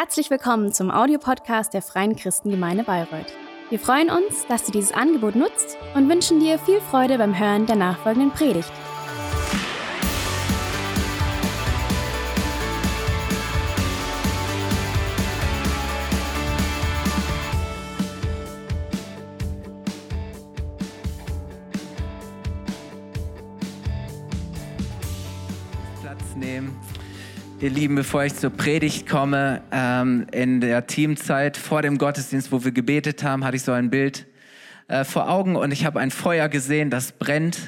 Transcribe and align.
Herzlich 0.00 0.30
willkommen 0.30 0.72
zum 0.72 0.90
Audiopodcast 0.90 1.74
der 1.74 1.82
Freien 1.82 2.16
Christengemeinde 2.16 2.84
Bayreuth. 2.84 3.34
Wir 3.68 3.78
freuen 3.78 4.08
uns, 4.08 4.46
dass 4.46 4.64
du 4.64 4.72
dieses 4.72 4.92
Angebot 4.92 5.36
nutzt 5.36 5.76
und 5.94 6.08
wünschen 6.08 6.40
dir 6.40 6.58
viel 6.58 6.80
Freude 6.80 7.18
beim 7.18 7.38
Hören 7.38 7.66
der 7.66 7.76
nachfolgenden 7.76 8.30
Predigt. 8.30 8.72
Ihr 27.62 27.68
Lieben, 27.68 27.94
bevor 27.94 28.24
ich 28.24 28.34
zur 28.36 28.48
Predigt 28.48 29.06
komme, 29.06 29.60
ähm, 29.70 30.26
in 30.32 30.62
der 30.62 30.86
Teamzeit 30.86 31.58
vor 31.58 31.82
dem 31.82 31.98
Gottesdienst, 31.98 32.50
wo 32.52 32.64
wir 32.64 32.72
gebetet 32.72 33.22
haben, 33.22 33.44
hatte 33.44 33.56
ich 33.56 33.62
so 33.62 33.72
ein 33.72 33.90
Bild 33.90 34.26
äh, 34.88 35.04
vor 35.04 35.28
Augen 35.28 35.56
und 35.56 35.70
ich 35.70 35.84
habe 35.84 36.00
ein 36.00 36.10
Feuer 36.10 36.48
gesehen, 36.48 36.88
das 36.88 37.12
brennt 37.12 37.58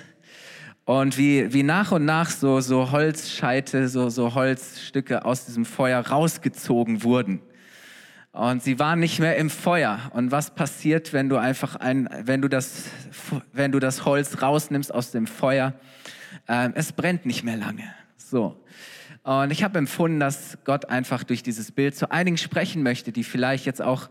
und 0.87 1.19
wie, 1.19 1.53
wie 1.53 1.63
nach 1.63 1.93
und 1.93 2.07
nach 2.07 2.31
so, 2.31 2.63
so 2.63 2.91
Holzscheite, 2.91 3.87
so, 3.89 4.09
so 4.09 4.35
Holzstücke 4.35 5.27
aus 5.27 5.45
diesem 5.45 5.67
Feuer 5.67 6.01
rausgezogen 6.01 7.03
wurden. 7.03 7.43
Und 8.31 8.63
sie 8.63 8.79
waren 8.79 8.99
nicht 8.99 9.19
mehr 9.19 9.37
im 9.37 9.51
Feuer. 9.51 10.01
Und 10.15 10.31
was 10.31 10.55
passiert, 10.55 11.13
wenn 11.13 11.29
du 11.29 11.37
einfach 11.37 11.77
ein, 11.77 12.09
wenn 12.23 12.41
du 12.41 12.49
das, 12.49 12.85
wenn 13.53 13.73
du 13.73 13.79
das 13.79 14.07
Holz 14.07 14.41
rausnimmst 14.41 14.95
aus 14.95 15.11
dem 15.11 15.27
Feuer? 15.27 15.75
Ähm, 16.49 16.73
es 16.75 16.93
brennt 16.93 17.27
nicht 17.27 17.45
mehr 17.45 17.59
lange. 17.59 17.85
So. 18.17 18.57
Und 19.25 19.53
ich 19.53 19.63
habe 19.63 19.79
empfunden, 19.79 20.19
dass 20.19 20.59
Gott 20.65 20.87
einfach 20.87 21.23
durch 21.23 21.43
dieses 21.43 21.71
Bild 21.71 21.95
zu 21.95 22.11
einigen 22.11 22.37
sprechen 22.37 22.83
möchte, 22.83 23.13
die 23.13 23.23
vielleicht 23.23 23.67
jetzt 23.67 23.81
auch 23.81 24.09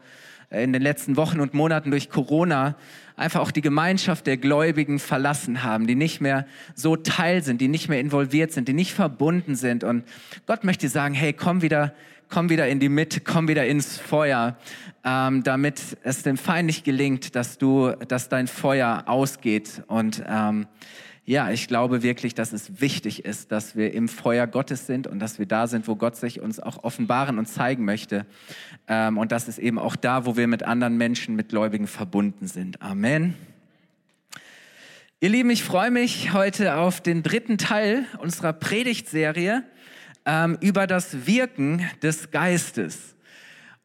in 0.50 0.74
den 0.74 0.82
letzten 0.82 1.16
Wochen 1.18 1.40
und 1.40 1.54
Monaten 1.54 1.92
durch 1.92 2.10
Corona 2.10 2.76
einfach 3.16 3.40
auch 3.40 3.52
die 3.52 3.62
Gemeinschaft 3.62 4.28
der 4.28 4.38
Gläubigen 4.38 5.00
verlassen 5.00 5.64
haben, 5.64 5.88
die 5.88 5.96
nicht 5.96 6.22
mehr 6.22 6.46
so 6.76 6.96
Teil 6.96 7.44
sind, 7.44 7.62
die 7.62 7.68
nicht 7.68 7.88
mehr 7.88 8.00
involviert 8.00 8.52
sind, 8.52 8.68
die 8.68 8.74
nicht 8.74 8.94
verbunden 8.94 9.56
sind. 9.56 9.84
Und 9.84 10.04
Gott 10.48 10.64
möchte 10.64 10.90
sagen, 10.90 11.14
hey, 11.14 11.34
komm 11.34 11.62
wieder, 11.62 11.94
komm 12.30 12.50
wieder 12.50 12.68
in 12.68 12.80
die 12.80 12.90
Mitte, 12.90 13.22
komm 13.22 13.48
wieder 13.48 13.66
ins 13.66 13.98
Feuer, 13.98 14.58
ähm, 15.06 15.44
damit 15.44 15.82
es 16.04 16.24
dem 16.24 16.38
Feind 16.38 16.68
nicht 16.68 16.84
gelingt, 16.84 17.36
dass 17.36 17.58
du, 17.58 17.92
dass 18.08 18.28
dein 18.28 18.48
Feuer 18.48 19.04
ausgeht 19.08 19.84
und 19.88 20.24
ähm, 20.28 20.68
ja, 21.24 21.52
ich 21.52 21.68
glaube 21.68 22.02
wirklich, 22.02 22.34
dass 22.34 22.52
es 22.52 22.82
wichtig 22.82 23.26
ist, 23.26 23.52
dass 23.52 23.76
wir 23.76 23.94
im 23.94 24.08
Feuer 24.08 24.48
Gottes 24.48 24.88
sind 24.88 25.06
und 25.06 25.20
dass 25.20 25.38
wir 25.38 25.46
da 25.46 25.68
sind, 25.68 25.88
wo 25.88 25.96
Gott 25.96 26.16
sich 26.16 26.42
uns 26.42 26.60
auch 26.60 26.84
offenbaren 26.84 27.38
und 27.38 27.46
zeigen 27.46 27.86
möchte. 27.86 28.26
Ähm, 28.88 29.20
und 29.20 29.32
das 29.32 29.48
ist 29.48 29.60
eben 29.60 29.78
auch 29.78 29.96
da, 29.96 30.26
wo 30.26 30.36
wir 30.36 30.48
mit 30.48 30.64
anderen 30.64 30.98
Menschen, 30.98 31.36
mit 31.36 31.50
Gläubigen 31.50 31.86
verbunden 31.86 32.48
sind. 32.48 32.82
Amen. 32.82 33.36
Ihr 35.20 35.30
Lieben, 35.30 35.52
ich 35.52 35.64
freue 35.64 35.92
mich 35.92 36.34
heute 36.34 36.78
auf 36.78 37.02
den 37.02 37.22
dritten 37.22 37.60
Teil 37.60 38.06
unserer 38.18 38.54
Predigtserie 38.54 39.64
ähm, 40.26 40.58
über 40.60 40.88
das 40.88 41.28
Wirken 41.28 41.88
des 42.02 42.32
Geistes. 42.32 43.16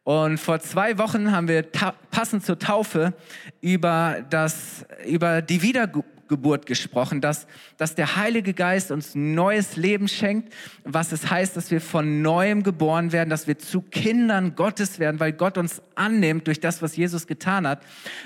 Und 0.03 0.39
vor 0.39 0.59
zwei 0.59 0.97
Wochen 0.97 1.31
haben 1.31 1.47
wir 1.47 1.61
passend 1.61 2.43
zur 2.43 2.57
Taufe 2.57 3.13
über, 3.61 4.25
das, 4.31 4.85
über 5.05 5.43
die 5.43 5.61
Wiedergeburt 5.61 6.16
Wiedergeburt 6.27 6.65
gesprochen, 6.65 7.21
dass, 7.21 7.47
dass 7.77 7.95
der 7.95 8.17
Heilige 8.17 8.53
Geist 8.53 8.91
uns 8.91 9.15
neues 9.15 9.77
Leben 9.77 10.07
schenkt, 10.07 10.53
was 10.83 11.11
es 11.11 11.29
heißt, 11.29 11.55
dass 11.55 11.71
wir 11.71 11.79
von 11.79 12.21
neuem 12.21 12.63
geboren 12.63 13.11
werden, 13.11 13.29
dass 13.29 13.47
wir 13.47 13.57
zu 13.57 13.81
Kindern 13.81 14.55
Gottes 14.55 14.99
werden, 14.99 15.19
weil 15.19 15.31
Gott 15.31 15.57
uns 15.57 15.81
annimmt 15.95 16.47
durch 16.47 16.59
das, 16.59 16.81
was 16.81 16.95
Jesus 16.97 17.27
getan 17.27 17.65
hat, 17.65 17.81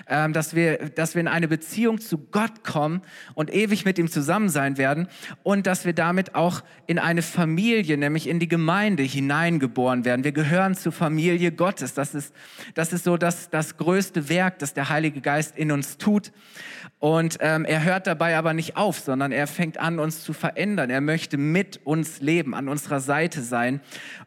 ähm, 0.08 0.33
dass, 0.33 0.55
wir, 0.55 0.89
dass 0.89 1.13
wir 1.13 1.21
in 1.21 1.27
eine 1.27 1.47
Beziehung 1.47 1.99
zu 1.99 2.17
Gott 2.17 2.63
kommen 2.63 3.02
und 3.36 3.53
ewig 3.53 3.86
mit 3.86 3.99
ihm 3.99 4.09
zusammen 4.09 4.49
sein 4.49 4.77
werden 4.77 5.08
und 5.43 5.67
dass 5.67 5.86
wir 5.86 5.93
damit 5.93 6.36
auch 6.36 6.64
in 6.87 6.97
eine 6.99 7.21
Familie, 7.21 7.97
nämlich 7.97 8.27
in 8.27 8.39
die 8.39 8.47
Gemeinde 8.47 9.03
hineingeboren 9.03 10.05
werden. 10.05 10.23
Wir 10.23 10.31
gehören 10.31 10.76
zur 10.76 10.92
Familie 10.92 11.52
Gottes. 11.52 11.93
Das 11.93 12.15
ist, 12.15 12.33
das 12.73 12.93
ist 12.93 13.03
so 13.03 13.17
das, 13.17 13.49
das 13.49 13.77
größte 13.77 14.27
Werk, 14.30 14.59
das 14.59 14.73
der 14.73 14.89
Heilige 14.89 15.21
Geist 15.21 15.55
in 15.58 15.71
uns 15.71 15.97
tut. 15.97 16.31
Und 17.02 17.39
ähm, 17.39 17.66
er 17.66 17.84
hört 17.84 18.06
dabei 18.06 18.38
aber 18.38 18.54
nicht 18.54 18.78
auf, 18.78 19.00
sondern 19.00 19.32
er 19.32 19.48
fängt 19.48 19.80
an, 19.80 19.98
uns 19.98 20.23
zu 20.23 20.34
verändern. 20.34 20.92
Er 20.92 21.02
möchte 21.02 21.36
mit 21.36 21.80
uns 21.84 22.22
leben, 22.22 22.54
an 22.54 22.70
unserer 22.70 23.00
Seite 23.00 23.42
sein. 23.42 23.82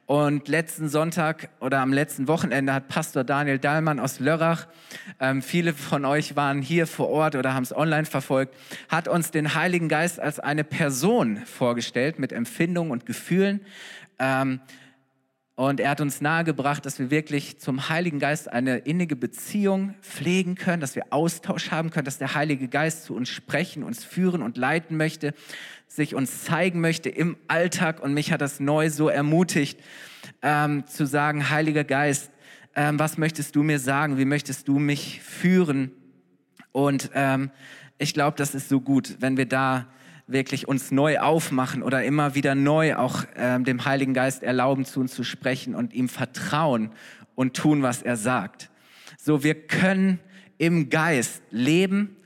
Und 0.06 0.48
letzten 0.48 0.88
Sonntag 0.88 1.50
oder 1.60 1.78
am 1.78 1.92
letzten 1.92 2.26
Wochenende 2.26 2.74
hat 2.74 2.88
Pastor 2.88 3.22
Daniel 3.22 3.60
Dahlmann 3.60 4.00
aus 4.00 4.18
Lörrach, 4.18 4.66
ähm, 5.20 5.40
viele 5.40 5.72
von 5.72 6.04
euch 6.04 6.34
waren 6.34 6.62
hier 6.62 6.88
vor 6.88 7.10
Ort 7.10 7.36
oder 7.36 7.54
haben 7.54 7.62
es 7.62 7.74
online 7.74 8.06
verfolgt, 8.06 8.56
hat 8.88 9.06
uns 9.06 9.30
den 9.30 9.54
Heiligen 9.54 9.88
Geist 9.88 10.18
als 10.18 10.40
eine 10.40 10.64
Person 10.64 11.36
vorgestellt 11.46 12.18
mit 12.18 12.32
Empfindungen 12.32 12.90
und 12.90 13.06
Gefühlen. 13.06 13.60
Ähm, 14.18 14.58
und 15.56 15.78
er 15.78 15.90
hat 15.90 16.00
uns 16.00 16.20
nahegebracht, 16.20 16.84
dass 16.84 16.98
wir 16.98 17.10
wirklich 17.10 17.60
zum 17.60 17.88
Heiligen 17.88 18.18
Geist 18.18 18.52
eine 18.52 18.78
innige 18.78 19.14
Beziehung 19.14 19.94
pflegen 20.02 20.56
können, 20.56 20.80
dass 20.80 20.96
wir 20.96 21.06
Austausch 21.10 21.70
haben 21.70 21.90
können, 21.90 22.04
dass 22.04 22.18
der 22.18 22.34
Heilige 22.34 22.66
Geist 22.66 23.04
zu 23.04 23.14
uns 23.14 23.28
sprechen, 23.28 23.84
uns 23.84 24.04
führen 24.04 24.42
und 24.42 24.56
leiten 24.56 24.96
möchte, 24.96 25.32
sich 25.86 26.16
uns 26.16 26.42
zeigen 26.42 26.80
möchte 26.80 27.08
im 27.08 27.36
Alltag. 27.46 28.02
Und 28.02 28.14
mich 28.14 28.32
hat 28.32 28.40
das 28.40 28.58
neu 28.58 28.90
so 28.90 29.08
ermutigt, 29.08 29.78
ähm, 30.42 30.88
zu 30.88 31.06
sagen, 31.06 31.50
Heiliger 31.50 31.84
Geist, 31.84 32.32
ähm, 32.74 32.98
was 32.98 33.16
möchtest 33.16 33.54
du 33.54 33.62
mir 33.62 33.78
sagen? 33.78 34.18
Wie 34.18 34.24
möchtest 34.24 34.66
du 34.66 34.80
mich 34.80 35.20
führen? 35.22 35.92
Und 36.72 37.10
ähm, 37.14 37.52
ich 37.98 38.12
glaube, 38.12 38.36
das 38.36 38.56
ist 38.56 38.68
so 38.68 38.80
gut, 38.80 39.18
wenn 39.20 39.36
wir 39.36 39.46
da 39.46 39.86
wirklich 40.26 40.68
uns 40.68 40.90
neu 40.90 41.18
aufmachen 41.18 41.82
oder 41.82 42.02
immer 42.04 42.34
wieder 42.34 42.54
neu 42.54 42.96
auch 42.96 43.24
ähm, 43.36 43.64
dem 43.64 43.84
Heiligen 43.84 44.14
Geist 44.14 44.42
erlauben, 44.42 44.84
zu 44.84 45.00
uns 45.00 45.14
zu 45.14 45.24
sprechen 45.24 45.74
und 45.74 45.92
ihm 45.92 46.08
vertrauen 46.08 46.90
und 47.34 47.54
tun, 47.54 47.82
was 47.82 48.02
er 48.02 48.16
sagt. 48.16 48.70
So, 49.18 49.42
wir 49.42 49.54
können 49.54 50.20
im 50.58 50.88
Geist 50.88 51.42
leben, 51.50 52.16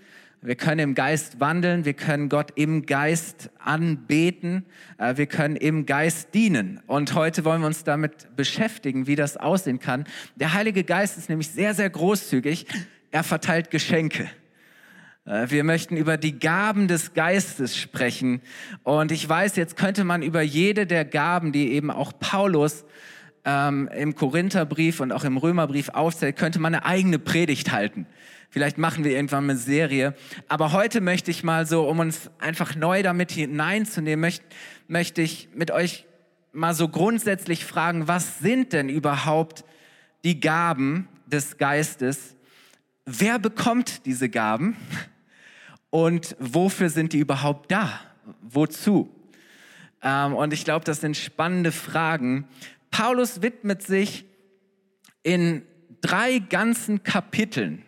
wir 0.41 0.55
können 0.55 0.79
im 0.79 0.95
Geist 0.95 1.41
wandeln, 1.41 1.85
wir 1.85 1.95
können 1.95 2.29
Gott 2.29 2.53
im 2.55 2.87
Geist 2.87 3.51
anbeten, 3.59 4.65
äh, 4.99 5.17
wir 5.17 5.27
können 5.27 5.57
im 5.57 5.85
Geist 5.85 6.33
dienen. 6.35 6.81
Und 6.87 7.15
heute 7.15 7.45
wollen 7.45 7.61
wir 7.63 7.67
uns 7.67 7.83
damit 7.83 8.37
beschäftigen, 8.37 9.09
wie 9.09 9.17
das 9.17 9.37
aussehen 9.37 9.81
kann. 9.81 10.05
Der 10.37 10.53
Heilige 10.53 10.85
Geist 10.85 11.19
ist 11.19 11.29
nämlich 11.29 11.49
sehr, 11.49 11.75
sehr 11.75 11.91
großzügig. 11.91 12.67
Er 13.11 13.25
verteilt 13.25 13.73
Geschenke. 13.73 14.31
Äh, 15.29 15.51
wir 15.51 15.65
möchten 15.65 15.97
über 15.97 16.17
die 16.17 16.39
Gaben 16.39 16.89
des 16.89 17.13
Geistes 17.13 17.77
sprechen. 17.77 18.41
Und 18.83 19.13
ich 19.13 19.29
weiß, 19.29 19.57
jetzt 19.57 19.77
könnte 19.77 20.05
man 20.05 20.23
über 20.23 20.43
jede 20.43 20.87
der 20.87 21.05
Gaben, 21.05 21.53
die 21.53 21.73
eben 21.73 21.91
auch 21.91 22.13
Paulus 22.19 22.85
ähm, 23.45 23.89
im 23.95 24.15
Korintherbrief 24.15 25.01
und 25.01 25.13
auch 25.13 25.25
im 25.25 25.37
Römerbrief 25.37 25.91
aufzählt, 25.91 26.37
könnte 26.37 26.59
man 26.59 26.75
eine 26.75 26.85
eigene 26.85 27.19
Predigt 27.19 27.71
halten. 27.71 28.07
Vielleicht 28.51 28.79
machen 28.79 29.05
wir 29.05 29.13
irgendwann 29.13 29.45
eine 29.45 29.57
Serie. 29.57 30.15
Aber 30.49 30.73
heute 30.73 31.03
möchte 31.03 31.31
ich 31.31 31.45
mal 31.45 31.67
so, 31.67 31.87
um 31.87 31.99
uns 31.99 32.31
einfach 32.39 32.75
neu 32.75 33.03
damit 33.03 33.31
hineinzunehmen, 33.31 34.21
möchte, 34.21 34.45
möchte 34.87 35.21
ich 35.21 35.51
mit 35.55 35.71
euch 35.71 36.07
mal 36.53 36.75
so 36.75 36.89
grundsätzlich 36.89 37.67
fragen, 37.67 38.09
was 38.09 38.39
sind 38.39 38.73
denn 38.73 38.89
überhaupt 38.89 39.65
die 40.25 40.41
Gaben 40.41 41.09
des 41.27 41.59
Geistes? 41.59 42.37
Wer 43.05 43.39
bekommt 43.39 44.07
diese 44.07 44.31
Gaben? 44.31 44.77
Und 45.91 46.37
wofür 46.39 46.91
sind 46.91 47.13
die 47.13 47.19
überhaupt 47.19 47.71
da? 47.71 48.01
Wozu? 48.43 49.09
Ähm, 50.03 50.35
und 50.35 50.53
ich 50.53 50.65
glaube, 50.65 50.85
das 50.85 51.01
sind 51.01 51.17
spannende 51.17 51.73
Fragen. 51.73 52.47
Paulus 52.91 53.43
widmet 53.43 53.83
sich 53.83 54.25
in 55.23 55.63
drei 56.01 56.39
ganzen 56.39 57.03
Kapiteln 57.03 57.83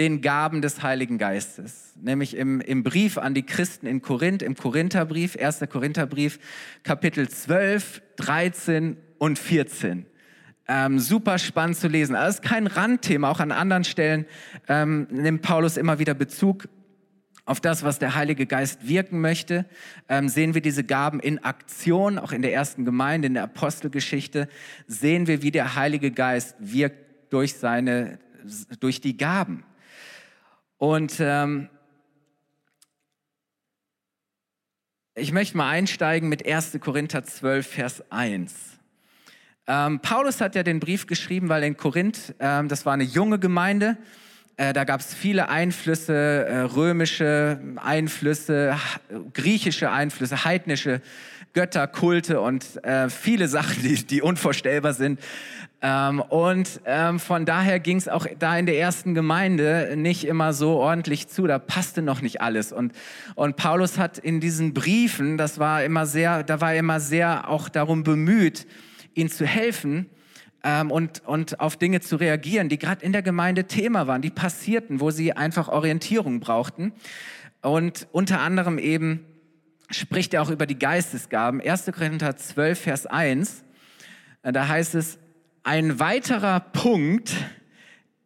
den 0.00 0.22
Gaben 0.22 0.60
des 0.60 0.82
Heiligen 0.82 1.18
Geistes, 1.18 1.94
nämlich 2.00 2.36
im, 2.36 2.60
im 2.60 2.82
Brief 2.82 3.16
an 3.16 3.32
die 3.32 3.44
Christen 3.44 3.86
in 3.86 4.02
Korinth, 4.02 4.42
im 4.42 4.56
Korintherbrief, 4.56 5.36
1. 5.36 5.60
Korintherbrief, 5.70 6.40
Kapitel 6.82 7.28
12, 7.28 8.02
13 8.16 8.96
und 9.18 9.38
14. 9.38 10.06
Ähm, 10.66 10.98
super 10.98 11.38
spannend 11.38 11.76
zu 11.76 11.88
lesen. 11.88 12.16
Also 12.16 12.30
es 12.30 12.34
ist 12.36 12.42
kein 12.42 12.66
Randthema, 12.66 13.30
auch 13.30 13.38
an 13.38 13.52
anderen 13.52 13.84
Stellen 13.84 14.24
ähm, 14.66 15.06
nimmt 15.10 15.42
Paulus 15.42 15.76
immer 15.76 15.98
wieder 15.98 16.14
Bezug 16.14 16.68
auf 17.46 17.60
das, 17.60 17.82
was 17.82 17.98
der 17.98 18.14
Heilige 18.14 18.46
Geist 18.46 18.88
wirken 18.88 19.20
möchte, 19.20 19.66
ähm, 20.08 20.28
sehen 20.28 20.54
wir 20.54 20.62
diese 20.62 20.84
Gaben 20.84 21.20
in 21.20 21.44
Aktion, 21.44 22.18
auch 22.18 22.32
in 22.32 22.42
der 22.42 22.54
ersten 22.54 22.84
Gemeinde, 22.84 23.26
in 23.26 23.34
der 23.34 23.44
Apostelgeschichte, 23.44 24.48
sehen 24.86 25.26
wir, 25.26 25.42
wie 25.42 25.50
der 25.50 25.74
Heilige 25.74 26.10
Geist 26.10 26.56
wirkt 26.58 27.32
durch 27.32 27.54
seine, 27.54 28.18
durch 28.80 29.00
die 29.00 29.16
Gaben. 29.16 29.64
Und 30.78 31.16
ähm, 31.20 31.68
ich 35.14 35.32
möchte 35.32 35.56
mal 35.56 35.68
einsteigen 35.68 36.28
mit 36.28 36.46
1. 36.46 36.78
Korinther 36.80 37.24
12, 37.24 37.66
Vers 37.66 38.10
1. 38.10 38.54
Ähm, 39.66 40.00
Paulus 40.00 40.40
hat 40.40 40.54
ja 40.54 40.62
den 40.62 40.80
Brief 40.80 41.06
geschrieben, 41.06 41.48
weil 41.48 41.62
in 41.62 41.76
Korinth, 41.76 42.34
ähm, 42.38 42.68
das 42.68 42.84
war 42.84 42.94
eine 42.94 43.04
junge 43.04 43.38
Gemeinde, 43.38 43.96
äh, 44.56 44.72
da 44.72 44.84
gab 44.84 45.00
es 45.00 45.12
viele 45.12 45.48
Einflüsse, 45.48 46.14
äh, 46.14 46.58
römische 46.60 47.58
Einflüsse, 47.76 48.76
griechische 49.32 49.90
Einflüsse, 49.90 50.44
heidnische 50.44 51.00
Götterkulte 51.54 52.40
und 52.40 52.84
äh, 52.84 53.08
viele 53.10 53.48
Sachen, 53.56 53.82
die, 53.82 54.06
die 54.06 54.22
unvorstellbar 54.22 54.94
sind. 54.94 55.18
Ähm, 55.82 56.20
und 56.20 56.80
ähm, 56.84 57.18
von 57.18 57.44
daher 57.46 57.80
ging 57.80 57.96
es 57.96 58.08
auch 58.08 58.26
da 58.38 58.56
in 58.56 58.66
der 58.66 58.78
ersten 58.78 59.14
Gemeinde 59.14 59.94
nicht 59.96 60.24
immer 60.24 60.52
so 60.52 60.76
ordentlich 60.76 61.26
zu. 61.26 61.48
Da 61.48 61.58
passte 61.58 62.00
noch 62.00 62.22
nicht 62.22 62.40
alles. 62.40 62.72
Und, 62.72 62.92
und 63.34 63.56
Paulus 63.56 63.98
hat 63.98 64.18
in 64.18 64.40
diesen 64.40 64.72
Briefen, 64.72 65.36
das 65.36 65.58
war 65.58 65.82
immer 65.82 66.06
sehr, 66.06 66.44
da 66.44 66.60
war 66.60 66.74
er 66.74 66.78
immer 66.78 67.00
sehr 67.00 67.48
auch 67.48 67.68
darum 67.68 68.04
bemüht, 68.04 68.66
ihnen 69.14 69.30
zu 69.30 69.46
helfen 69.46 70.06
ähm, 70.64 70.90
und, 70.90 71.22
und 71.26 71.60
auf 71.60 71.76
Dinge 71.76 72.00
zu 72.00 72.16
reagieren, 72.16 72.68
die 72.68 72.78
gerade 72.78 73.04
in 73.04 73.12
der 73.12 73.22
Gemeinde 73.22 73.64
Thema 73.64 74.06
waren, 74.06 74.22
die 74.22 74.30
passierten, 74.30 74.98
wo 74.98 75.10
sie 75.10 75.34
einfach 75.34 75.68
Orientierung 75.68 76.40
brauchten. 76.40 76.92
Und 77.60 78.08
unter 78.10 78.40
anderem 78.40 78.78
eben 78.78 79.26
spricht 79.90 80.34
er 80.34 80.42
auch 80.42 80.50
über 80.50 80.66
die 80.66 80.78
Geistesgaben. 80.78 81.60
1. 81.60 81.90
Korinther 81.94 82.36
12, 82.36 82.80
Vers 82.80 83.06
1, 83.06 83.62
äh, 84.42 84.52
da 84.52 84.66
heißt 84.66 84.94
es, 84.94 85.18
ein 85.62 85.98
weiterer 85.98 86.60
Punkt, 86.60 87.32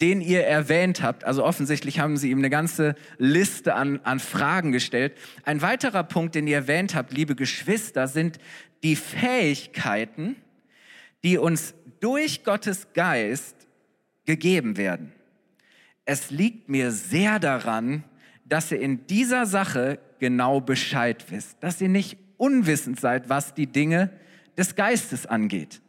den 0.01 0.21
ihr 0.21 0.45
erwähnt 0.45 1.03
habt, 1.03 1.25
also 1.25 1.45
offensichtlich 1.45 1.99
haben 1.99 2.17
sie 2.17 2.31
ihm 2.31 2.39
eine 2.39 2.51
ganze 2.51 2.95
Liste 3.19 3.75
an, 3.75 4.01
an 4.05 4.21
Fragen 4.21 4.71
gestellt. 4.71 5.15
Ein 5.45 5.61
weiterer 5.61 6.05
Punkt, 6.05 6.37
den 6.37 6.47
ihr 6.47 6.57
erwähnt 6.57 6.95
habt, 6.95 7.13
liebe 7.13 7.35
Geschwister, 7.35 8.07
sind 8.07 8.39
die 8.85 8.95
Fähigkeiten, 8.95 10.37
die 11.25 11.37
uns 11.37 11.75
durch 12.01 12.45
Gottes 12.45 12.87
Geist 12.95 13.55
gegeben 14.25 14.77
werden. 14.77 15.13
Es 16.05 16.31
liegt 16.31 16.69
mir 16.69 16.91
sehr 16.91 17.39
daran, 17.39 18.05
dass 18.45 18.73
ihr 18.73 18.81
in 18.81 19.07
dieser 19.07 19.47
Sache 19.47 19.99
genau 20.19 20.61
Bescheid 20.61 21.25
wisst, 21.31 21.57
dass 21.61 21.81
ihr 21.81 21.89
nicht 21.89 22.17
unwissend 22.37 23.01
seid, 23.01 23.29
was 23.29 23.55
die 23.55 23.67
Dinge 23.67 24.11
des 24.57 24.75
Geistes 24.75 25.27
angeht. 25.27 25.81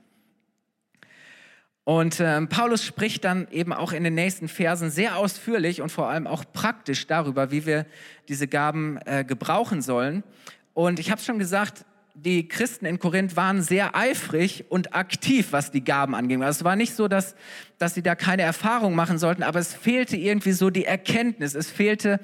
Und 1.84 2.20
äh, 2.20 2.46
Paulus 2.46 2.84
spricht 2.84 3.24
dann 3.24 3.48
eben 3.50 3.74
auch 3.74 3.94
in 3.94 4.04
den 4.04 4.14
nächsten 4.14 4.48
Versen 4.48 4.92
sehr 4.92 5.18
ausführlich 5.18 5.82
und 5.82 5.92
vor 5.92 6.08
allem 6.08 6.28
auch 6.28 6.44
praktisch 6.54 7.08
darüber, 7.08 7.50
wie 7.50 7.66
wir 7.66 7.88
diese 8.28 8.48
Gaben 8.48 9.00
äh, 9.06 9.24
gebrauchen 9.24 9.82
sollen. 9.82 10.24
Und 10.76 11.00
ich 11.00 11.10
habe 11.10 11.20
schon 11.20 11.40
gesagt, 11.40 11.86
die 12.24 12.48
Christen 12.48 12.86
in 12.86 13.00
Korinth 13.00 13.36
waren 13.36 13.62
sehr 13.62 13.96
eifrig 13.96 14.66
und 14.70 14.94
aktiv, 14.94 15.48
was 15.52 15.72
die 15.72 15.84
Gaben 15.84 16.16
anging. 16.16 16.44
Also 16.44 16.60
es 16.60 16.64
war 16.64 16.76
nicht 16.76 16.94
so, 16.94 17.08
dass, 17.08 17.36
dass 17.78 17.94
sie 17.94 18.02
da 18.02 18.16
keine 18.16 18.42
Erfahrung 18.42 18.96
machen 18.96 19.18
sollten, 19.18 19.44
aber 19.44 19.60
es 19.60 19.74
fehlte 19.74 20.18
irgendwie 20.18 20.52
so 20.52 20.70
die 20.70 20.86
Erkenntnis. 20.86 21.56
Es 21.56 21.70
fehlte 21.70 22.20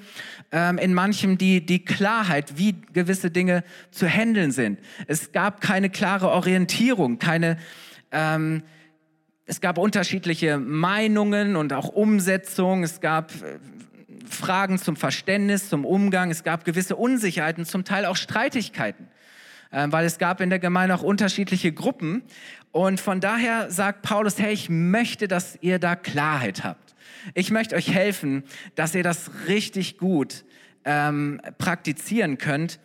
ähm, 0.52 0.78
in 0.78 0.92
manchem 0.92 1.38
die, 1.38 1.64
die 1.64 1.84
Klarheit, 1.84 2.58
wie 2.58 2.74
gewisse 2.92 3.30
Dinge 3.30 3.64
zu 3.90 4.06
handeln 4.06 4.52
sind. 4.52 4.80
Es 5.06 5.32
gab 5.32 5.60
keine 5.60 5.88
klare 5.88 6.30
Orientierung, 6.30 7.18
keine, 7.18 7.56
ähm, 8.12 8.62
es 9.46 9.60
gab 9.60 9.78
unterschiedliche 9.78 10.58
Meinungen 10.58 11.56
und 11.56 11.72
auch 11.72 11.88
Umsetzung. 11.88 12.82
Es 12.82 13.00
gab 13.00 13.32
äh, 13.36 13.58
Fragen 14.28 14.78
zum 14.78 14.96
Verständnis, 14.96 15.70
zum 15.70 15.84
Umgang. 15.86 16.30
Es 16.30 16.44
gab 16.44 16.64
gewisse 16.64 16.96
Unsicherheiten, 16.96 17.64
zum 17.64 17.84
Teil 17.84 18.04
auch 18.04 18.16
Streitigkeiten. 18.16 19.08
Ähm, 19.72 19.92
weil 19.92 20.06
es 20.06 20.18
gab 20.18 20.40
in 20.40 20.50
der 20.50 20.58
Gemeinde 20.58 20.94
auch 20.94 21.02
unterschiedliche 21.02 21.72
Gruppen. 21.72 22.22
Und 22.72 23.00
von 23.00 23.20
daher 23.20 23.70
sagt 23.70 24.02
Paulus, 24.02 24.38
hey, 24.38 24.52
ich 24.52 24.68
möchte, 24.68 25.28
dass 25.28 25.58
ihr 25.60 25.78
da 25.78 25.96
Klarheit 25.96 26.64
habt. 26.64 26.94
Ich 27.34 27.50
möchte 27.50 27.74
euch 27.74 27.92
helfen, 27.92 28.44
dass 28.74 28.94
ihr 28.94 29.02
das 29.02 29.30
richtig 29.48 29.98
gut 29.98 30.44
ähm, 30.84 31.40
praktizieren 31.58 32.38
könnt. 32.38 32.78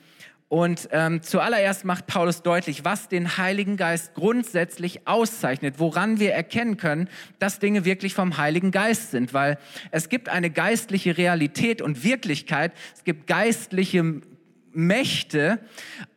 Und 0.52 0.90
ähm, 0.92 1.22
zuallererst 1.22 1.86
macht 1.86 2.08
Paulus 2.08 2.42
deutlich, 2.42 2.84
was 2.84 3.08
den 3.08 3.38
Heiligen 3.38 3.78
Geist 3.78 4.16
grundsätzlich 4.16 5.08
auszeichnet, 5.08 5.76
woran 5.78 6.20
wir 6.20 6.34
erkennen 6.34 6.76
können, 6.76 7.08
dass 7.40 7.60
Dinge 7.60 7.86
wirklich 7.86 8.14
vom 8.14 8.36
Heiligen 8.36 8.72
Geist 8.72 9.12
sind, 9.12 9.34
weil 9.34 9.58
es 9.92 10.10
gibt 10.10 10.28
eine 10.28 10.50
geistliche 10.50 11.18
Realität 11.18 11.82
und 11.82 12.04
Wirklichkeit, 12.04 12.74
es 12.94 13.06
gibt 13.06 13.28
geistliche 13.28 14.22
Mächte 14.74 15.60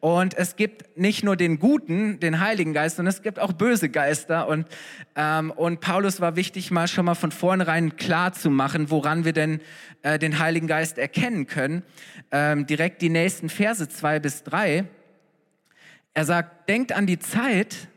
und 0.00 0.34
es 0.34 0.56
gibt 0.56 0.96
nicht 0.96 1.24
nur 1.24 1.36
den 1.36 1.58
Guten, 1.58 2.20
den 2.20 2.40
Heiligen 2.40 2.72
Geist, 2.72 2.96
sondern 2.96 3.12
es 3.12 3.22
gibt 3.22 3.38
auch 3.38 3.52
böse 3.52 3.88
Geister 3.88 4.48
und, 4.48 4.66
ähm, 5.16 5.50
und 5.50 5.80
Paulus 5.80 6.20
war 6.20 6.36
wichtig, 6.36 6.70
mal 6.70 6.88
schon 6.88 7.04
mal 7.04 7.14
von 7.14 7.32
vornherein 7.32 7.96
klar 7.96 8.32
zu 8.32 8.50
machen, 8.50 8.90
woran 8.90 9.24
wir 9.24 9.32
denn 9.32 9.60
äh, 10.02 10.18
den 10.18 10.38
Heiligen 10.38 10.66
Geist 10.66 10.98
erkennen 10.98 11.46
können. 11.46 11.82
Ähm, 12.30 12.66
direkt 12.66 13.02
die 13.02 13.10
nächsten 13.10 13.48
Verse 13.48 13.88
zwei 13.88 14.20
bis 14.20 14.42
drei. 14.42 14.84
Er 16.14 16.24
sagt, 16.24 16.68
denkt 16.68 16.92
an 16.92 17.06
die 17.06 17.18
Zeit, 17.18 17.88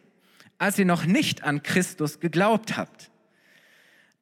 als 0.58 0.80
ihr 0.80 0.86
noch 0.86 1.06
nicht 1.06 1.44
an 1.44 1.62
Christus 1.62 2.20
geglaubt 2.20 2.78
habt. 2.78 3.12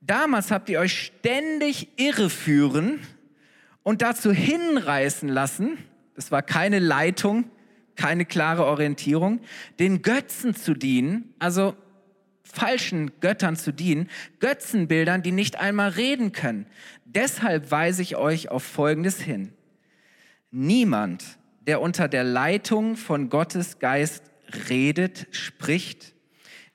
Damals 0.01 0.51
habt 0.51 0.69
ihr 0.69 0.79
euch 0.79 1.05
ständig 1.05 1.99
irreführen 1.99 2.99
und 3.83 4.01
dazu 4.01 4.31
hinreißen 4.31 5.29
lassen, 5.29 5.77
das 6.15 6.31
war 6.31 6.41
keine 6.41 6.79
Leitung, 6.79 7.49
keine 7.95 8.25
klare 8.25 8.65
Orientierung, 8.65 9.41
den 9.79 10.01
Götzen 10.01 10.55
zu 10.55 10.73
dienen, 10.73 11.33
also 11.39 11.75
falschen 12.43 13.11
Göttern 13.19 13.55
zu 13.55 13.73
dienen, 13.73 14.09
Götzenbildern, 14.39 15.21
die 15.21 15.31
nicht 15.31 15.59
einmal 15.59 15.89
reden 15.89 16.31
können. 16.31 16.67
Deshalb 17.05 17.71
weise 17.71 18.01
ich 18.01 18.15
euch 18.15 18.49
auf 18.49 18.63
Folgendes 18.63 19.19
hin. 19.19 19.53
Niemand, 20.51 21.37
der 21.61 21.81
unter 21.81 22.07
der 22.07 22.23
Leitung 22.23 22.95
von 22.95 23.29
Gottes 23.29 23.79
Geist 23.79 24.23
redet, 24.69 25.27
spricht, 25.31 26.13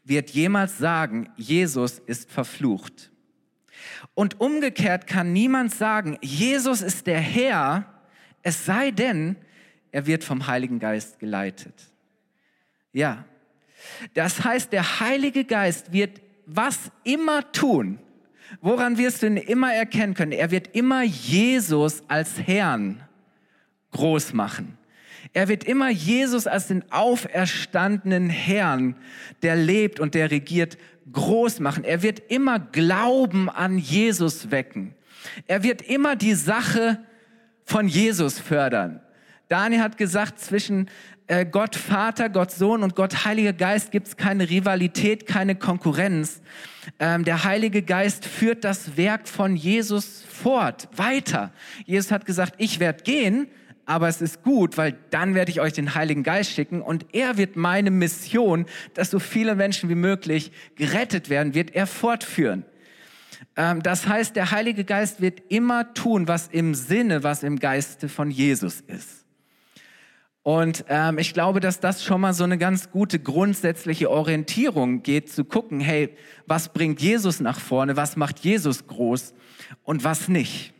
wird 0.05 0.31
jemals 0.31 0.79
sagen, 0.79 1.31
Jesus 1.37 1.99
ist 1.99 2.31
verflucht. 2.31 3.13
Und 4.15 4.41
umgekehrt 4.41 5.07
kann 5.07 5.33
niemand 5.33 5.73
sagen, 5.73 6.19
Jesus 6.21 6.83
ist 6.83 7.07
der 7.07 7.21
Herr, 7.21 8.00
es 8.43 8.65
sei 8.65 8.91
denn, 8.91 9.37
er 9.93 10.07
wird 10.07 10.25
vom 10.25 10.47
Heiligen 10.47 10.79
Geist 10.79 11.19
geleitet. 11.19 11.75
Ja. 12.93 13.25
Das 14.15 14.45
heißt, 14.45 14.73
der 14.73 15.01
Heilige 15.01 15.45
Geist 15.45 15.93
wird 15.93 16.21
was 16.47 16.91
immer 17.05 17.51
tun. 17.53 17.99
Woran 18.61 18.99
wirst 18.99 19.23
du 19.23 19.27
ihn 19.27 19.37
immer 19.37 19.73
erkennen 19.73 20.15
können? 20.15 20.32
Er 20.32 20.51
wird 20.51 20.75
immer 20.75 21.03
Jesus 21.03 22.03
als 22.09 22.41
Herrn 22.41 23.03
groß 23.93 24.32
machen. 24.32 24.77
Er 25.32 25.49
wird 25.49 25.65
immer 25.65 25.91
Jesus 25.91 26.47
als 26.47 26.69
den 26.69 26.91
auferstandenen 26.91 28.31
Herrn, 28.31 28.97
der 29.43 29.55
lebt 29.55 30.01
und 30.01 30.15
der 30.15 30.31
regiert, 30.31 30.77
groß 31.13 31.61
machen. 31.61 31.85
Er 31.85 32.03
wird 32.03 32.20
immer 32.31 32.59
Glauben 32.59 33.49
an 33.49 33.79
Jesus 33.79 34.51
wecken. 34.51 34.94
Er 35.47 35.63
wird 35.63 35.82
immer 35.82 36.17
die 36.17 36.35
Sache 36.35 36.99
von 37.70 37.86
Jesus 37.86 38.41
fördern. 38.41 39.00
Daniel 39.46 39.81
hat 39.81 39.96
gesagt, 39.96 40.41
zwischen 40.41 40.91
äh, 41.29 41.46
Gott 41.46 41.77
Vater, 41.77 42.29
Gott 42.29 42.50
Sohn 42.50 42.82
und 42.82 42.96
Gott 42.96 43.24
Heiliger 43.24 43.53
Geist 43.53 43.93
gibt 43.93 44.08
es 44.08 44.17
keine 44.17 44.50
Rivalität, 44.50 45.24
keine 45.24 45.55
Konkurrenz. 45.55 46.43
Ähm, 46.98 47.24
der 47.24 47.44
Heilige 47.44 47.82
Geist 47.82 48.27
führt 48.27 48.65
das 48.65 48.96
Werk 48.96 49.29
von 49.29 49.55
Jesus 49.55 50.24
fort, 50.29 50.89
weiter. 50.96 51.53
Jesus 51.86 52.10
hat 52.10 52.27
gesagt, 52.27 52.55
ich 52.58 52.81
werde 52.81 53.05
gehen, 53.05 53.46
aber 53.86 54.08
es 54.08 54.20
ist 54.20 54.43
gut, 54.43 54.77
weil 54.77 54.96
dann 55.10 55.36
werde 55.36 55.53
ich 55.53 55.60
euch 55.60 55.72
den 55.72 55.94
Heiligen 55.94 56.24
Geist 56.24 56.50
schicken 56.50 56.82
und 56.82 57.06
er 57.12 57.36
wird 57.36 57.55
meine 57.55 57.93
Mission, 57.93 58.67
dass 58.94 59.10
so 59.10 59.20
viele 59.20 59.55
Menschen 59.55 59.89
wie 59.91 59.94
möglich 59.94 60.50
gerettet 60.74 61.31
werden, 61.31 61.55
wird 61.55 61.77
er 61.77 61.86
fortführen. 61.86 62.65
Ähm, 63.56 63.82
das 63.82 64.06
heißt, 64.06 64.37
der 64.37 64.51
Heilige 64.51 64.85
Geist 64.85 65.20
wird 65.20 65.43
immer 65.49 65.94
tun, 65.94 66.29
was 66.29 66.49
im 66.49 66.75
Sinne, 66.75 67.23
was 67.23 67.43
im 67.43 67.59
Geiste 67.59 68.09
von 68.09 68.31
Jesus 68.31 68.81
ist. 68.81 69.27
Und 70.43 70.87
ähm, 70.89 71.19
ich 71.19 71.35
glaube, 71.35 71.61
dass 71.61 71.81
das 71.81 72.03
schon 72.03 72.23
mal 72.23 72.32
so 72.32 72.44
eine 72.44 72.56
ganz 72.56 72.91
gute 72.91 73.19
grundsätzliche 73.19 74.11
Orientierung 74.11 75.03
geht, 75.03 75.31
zu 75.31 75.44
gucken, 75.44 75.81
hey, 75.81 76.17
was 76.47 76.73
bringt 76.73 77.01
Jesus 77.01 77.41
nach 77.41 77.61
vorne, 77.61 77.97
was 77.97 78.17
macht 78.17 78.41
Jesus 78.41 78.87
groß 78.87 79.35
und 79.82 80.03
was 80.03 80.29
nicht. 80.29 80.73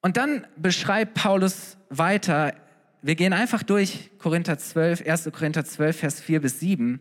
Und 0.00 0.16
dann 0.16 0.46
beschreibt 0.56 1.14
Paulus 1.14 1.76
weiter, 1.90 2.54
wir 3.02 3.14
gehen 3.14 3.32
einfach 3.32 3.62
durch 3.62 4.10
Korinther 4.18 4.58
12, 4.58 5.06
1. 5.06 5.30
Korinther 5.32 5.64
12, 5.64 5.96
Vers 5.96 6.20
4 6.20 6.40
bis 6.40 6.60
7. 6.60 7.00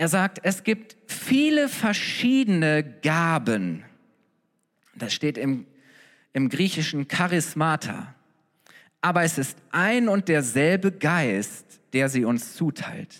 Er 0.00 0.08
sagt, 0.08 0.38
es 0.44 0.64
gibt 0.64 0.96
viele 1.06 1.68
verschiedene 1.68 2.82
Gaben. 3.02 3.84
Das 4.94 5.12
steht 5.12 5.36
im, 5.36 5.66
im 6.32 6.48
griechischen 6.48 7.06
Charismata. 7.06 8.14
Aber 9.02 9.24
es 9.24 9.36
ist 9.36 9.58
ein 9.72 10.08
und 10.08 10.28
derselbe 10.28 10.90
Geist, 10.90 11.82
der 11.92 12.08
sie 12.08 12.24
uns 12.24 12.54
zuteilt. 12.54 13.14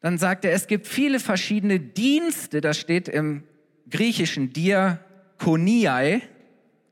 Dann 0.00 0.18
sagt 0.18 0.44
er, 0.44 0.54
es 0.54 0.66
gibt 0.66 0.88
viele 0.88 1.20
verschiedene 1.20 1.78
Dienste, 1.78 2.60
das 2.60 2.76
steht 2.76 3.08
im 3.08 3.44
griechischen 3.88 4.52
Diakoniai, 4.52 6.22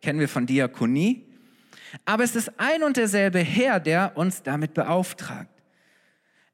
kennen 0.03 0.21
wir 0.21 0.29
von 0.29 0.47
Diakonie, 0.47 1.27
aber 2.05 2.23
es 2.23 2.37
ist 2.37 2.53
ein 2.61 2.85
und 2.85 2.97
derselbe 2.97 3.41
Herr, 3.41 3.81
der 3.81 4.17
uns 4.17 4.45
damit 4.45 4.73
beauftragt. 4.73 5.60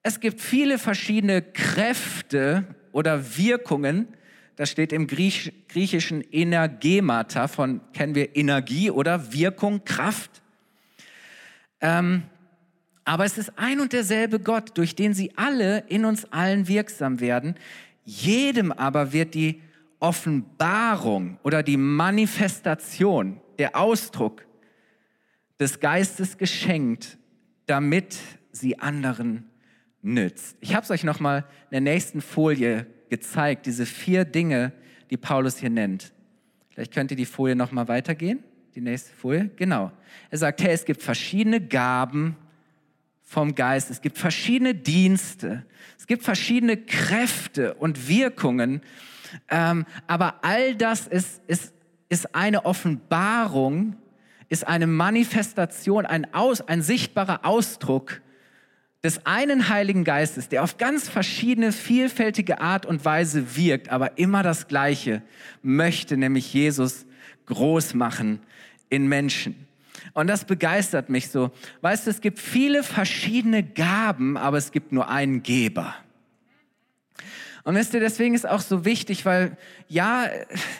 Es 0.09 0.21
gibt 0.21 0.41
viele 0.41 0.79
verschiedene 0.79 1.43
Kräfte 1.43 2.65
oder 2.93 3.37
Wirkungen, 3.37 4.07
das 4.55 4.71
steht 4.71 4.93
im 4.93 5.09
Griech, 5.09 5.53
griechischen 5.67 6.23
Energemata, 6.31 7.49
von 7.49 7.81
kennen 7.93 8.15
wir 8.15 8.37
Energie 8.37 8.89
oder 8.89 9.33
Wirkung, 9.33 9.85
Kraft. 9.85 10.43
Ähm, 11.81 12.23
aber 13.05 13.25
es 13.25 13.37
ist 13.37 13.59
ein 13.59 13.81
und 13.81 13.93
derselbe 13.93 14.39
Gott, 14.39 14.79
durch 14.79 14.95
den 14.95 15.13
sie 15.13 15.33
alle 15.35 15.79
in 15.89 16.05
uns 16.05 16.25
allen 16.27 16.69
wirksam 16.69 17.19
werden. 17.19 17.57
Jedem 18.05 18.71
aber 18.71 19.13
wird 19.13 19.35
die 19.35 19.61
Offenbarung 19.99 21.41
oder 21.43 21.65
die 21.65 21.79
Manifestation, 21.79 23.41
der 23.59 23.75
Ausdruck 23.75 24.47
des 25.59 25.81
Geistes 25.81 26.39
geschenkt, 26.39 27.19
damit 27.67 28.17
sie 28.53 28.79
anderen 28.79 29.51
nützt. 30.07 30.57
Ich 30.61 30.75
habe 30.75 30.85
es 30.85 30.91
euch 30.91 31.05
noch 31.05 31.21
mal 31.21 31.39
in 31.71 31.73
der 31.73 31.81
nächsten 31.81 32.21
Folie 32.21 32.87
gezeigt, 33.11 33.67
diese 33.67 33.85
vier 33.85 34.25
Dinge, 34.25 34.73
die 35.11 35.17
Paulus 35.17 35.59
hier 35.59 35.71
nennt. 35.71 36.13
Vielleicht 36.71 36.95
könnt 36.95 37.11
ihr 37.11 37.17
die 37.17 37.27
Folie 37.27 37.57
noch 37.57 37.73
mal 37.73 37.89
weitergehen. 37.89 38.43
Die 38.75 38.81
nächste 38.81 39.15
Folie, 39.15 39.51
genau. 39.57 39.91
Er 40.31 40.39
sagt, 40.39 40.63
hey, 40.63 40.73
es 40.73 40.85
gibt 40.85 41.03
verschiedene 41.03 41.61
Gaben 41.61 42.37
vom 43.23 43.55
Geist. 43.55 43.91
Es 43.91 44.01
gibt 44.01 44.19
verschiedene 44.19 44.75
Dienste. 44.75 45.65
Es 45.99 46.07
gibt 46.07 46.23
verschiedene 46.23 46.77
Kräfte 46.77 47.75
und 47.75 48.09
Wirkungen. 48.09 48.83
Ähm, 49.49 49.87
aber 50.07 50.45
all 50.45 50.77
das 50.77 51.07
ist, 51.09 51.43
ist, 51.49 51.75
ist 52.09 52.35
eine 52.35 52.65
Offenbarung, 52.65 53.97
ist 54.49 54.67
eine 54.67 54.87
Manifestation, 54.87 56.07
ein, 56.07 56.33
Aus, 56.33 56.61
ein 56.61 56.83
sichtbarer 56.83 57.45
Ausdruck 57.45 58.21
des 59.07 59.25
einen 59.25 59.69
Heiligen 59.69 60.03
Geistes, 60.03 60.49
der 60.49 60.65
auf 60.65 60.79
ganz 60.79 61.09
verschiedene, 61.09 61.71
vielfältige 61.71 62.61
Art 62.61 62.85
und 62.87 63.05
Weise 63.05 63.57
wirkt, 63.57 63.89
aber 63.89 64.19
immer 64.19 64.43
das 64.43 64.67
Gleiche 64.67 65.23
möchte, 65.63 66.17
nämlich 66.17 66.53
Jesus 66.53 67.07
groß 67.47 67.95
machen 67.95 68.41
in 68.89 69.07
Menschen. 69.07 69.55
Und 70.13 70.27
das 70.27 70.45
begeistert 70.45 71.09
mich 71.09 71.29
so. 71.29 71.53
Weißt 71.83 72.07
du, 72.07 72.11
es 72.11 72.21
gibt 72.21 72.41
viele 72.41 72.83
verschiedene 72.83 73.63
Gaben, 73.63 74.37
aber 74.37 74.59
es 74.59 74.73
gibt 74.73 74.91
nur 74.91 75.09
einen 75.09 75.45
Geber. 75.45 75.95
Und 77.63 77.77
wisst 77.77 77.95
ihr, 77.95 78.01
deswegen 78.01 78.35
ist 78.35 78.49
auch 78.49 78.61
so 78.61 78.85
wichtig, 78.85 79.25
weil 79.25 79.57
ja, 79.89 80.27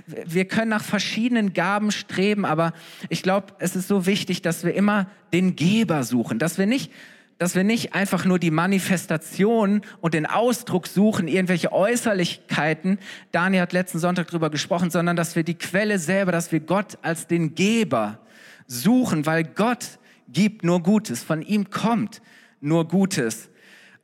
wir 0.06 0.47
können 0.47 0.71
nach 0.71 0.85
verschiedenen 0.85 1.52
Gaben 1.52 1.92
streben, 1.92 2.45
aber 2.45 2.73
ich 3.09 3.23
glaube, 3.23 3.54
es 3.61 3.76
ist 3.76 3.87
so 3.87 4.04
wichtig, 4.04 4.42
dass 4.42 4.64
wir 4.64 4.75
immer 4.75 5.09
den 5.33 5.54
Geber 5.54 6.02
suchen, 6.02 6.40
dass 6.40 6.59
wir 6.59 6.66
nicht 6.66 6.90
dass 7.38 7.54
wir 7.54 7.64
nicht 7.64 7.94
einfach 7.94 8.24
nur 8.24 8.38
die 8.38 8.50
Manifestation 8.50 9.82
und 10.00 10.14
den 10.14 10.26
Ausdruck 10.26 10.86
suchen, 10.86 11.28
irgendwelche 11.28 11.72
Äußerlichkeiten, 11.72 12.98
Daniel 13.30 13.62
hat 13.62 13.72
letzten 13.72 13.98
Sonntag 13.98 14.28
drüber 14.28 14.48
gesprochen, 14.48 14.90
sondern 14.90 15.16
dass 15.16 15.36
wir 15.36 15.42
die 15.42 15.56
Quelle 15.58 15.98
selber, 15.98 16.32
dass 16.32 16.50
wir 16.50 16.60
Gott 16.60 16.98
als 17.02 17.26
den 17.26 17.54
Geber 17.54 18.18
suchen, 18.66 19.26
weil 19.26 19.44
Gott 19.44 19.98
gibt 20.28 20.64
nur 20.64 20.82
Gutes, 20.82 21.22
von 21.22 21.42
ihm 21.42 21.70
kommt 21.70 22.22
nur 22.60 22.88
Gutes. 22.88 23.50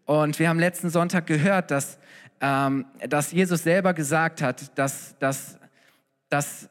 Und 0.04 0.38
wir 0.38 0.48
haben 0.48 0.58
letzten 0.58 0.90
Sonntag 0.90 1.26
gehört, 1.26 1.70
dass, 1.70 1.98
ähm, 2.40 2.84
dass 3.08 3.32
Jesus 3.32 3.62
selber 3.62 3.94
gesagt 3.94 4.42
hat, 4.42 4.76
dass, 4.78 5.16
dass, 5.18 5.58
dass 6.28 6.68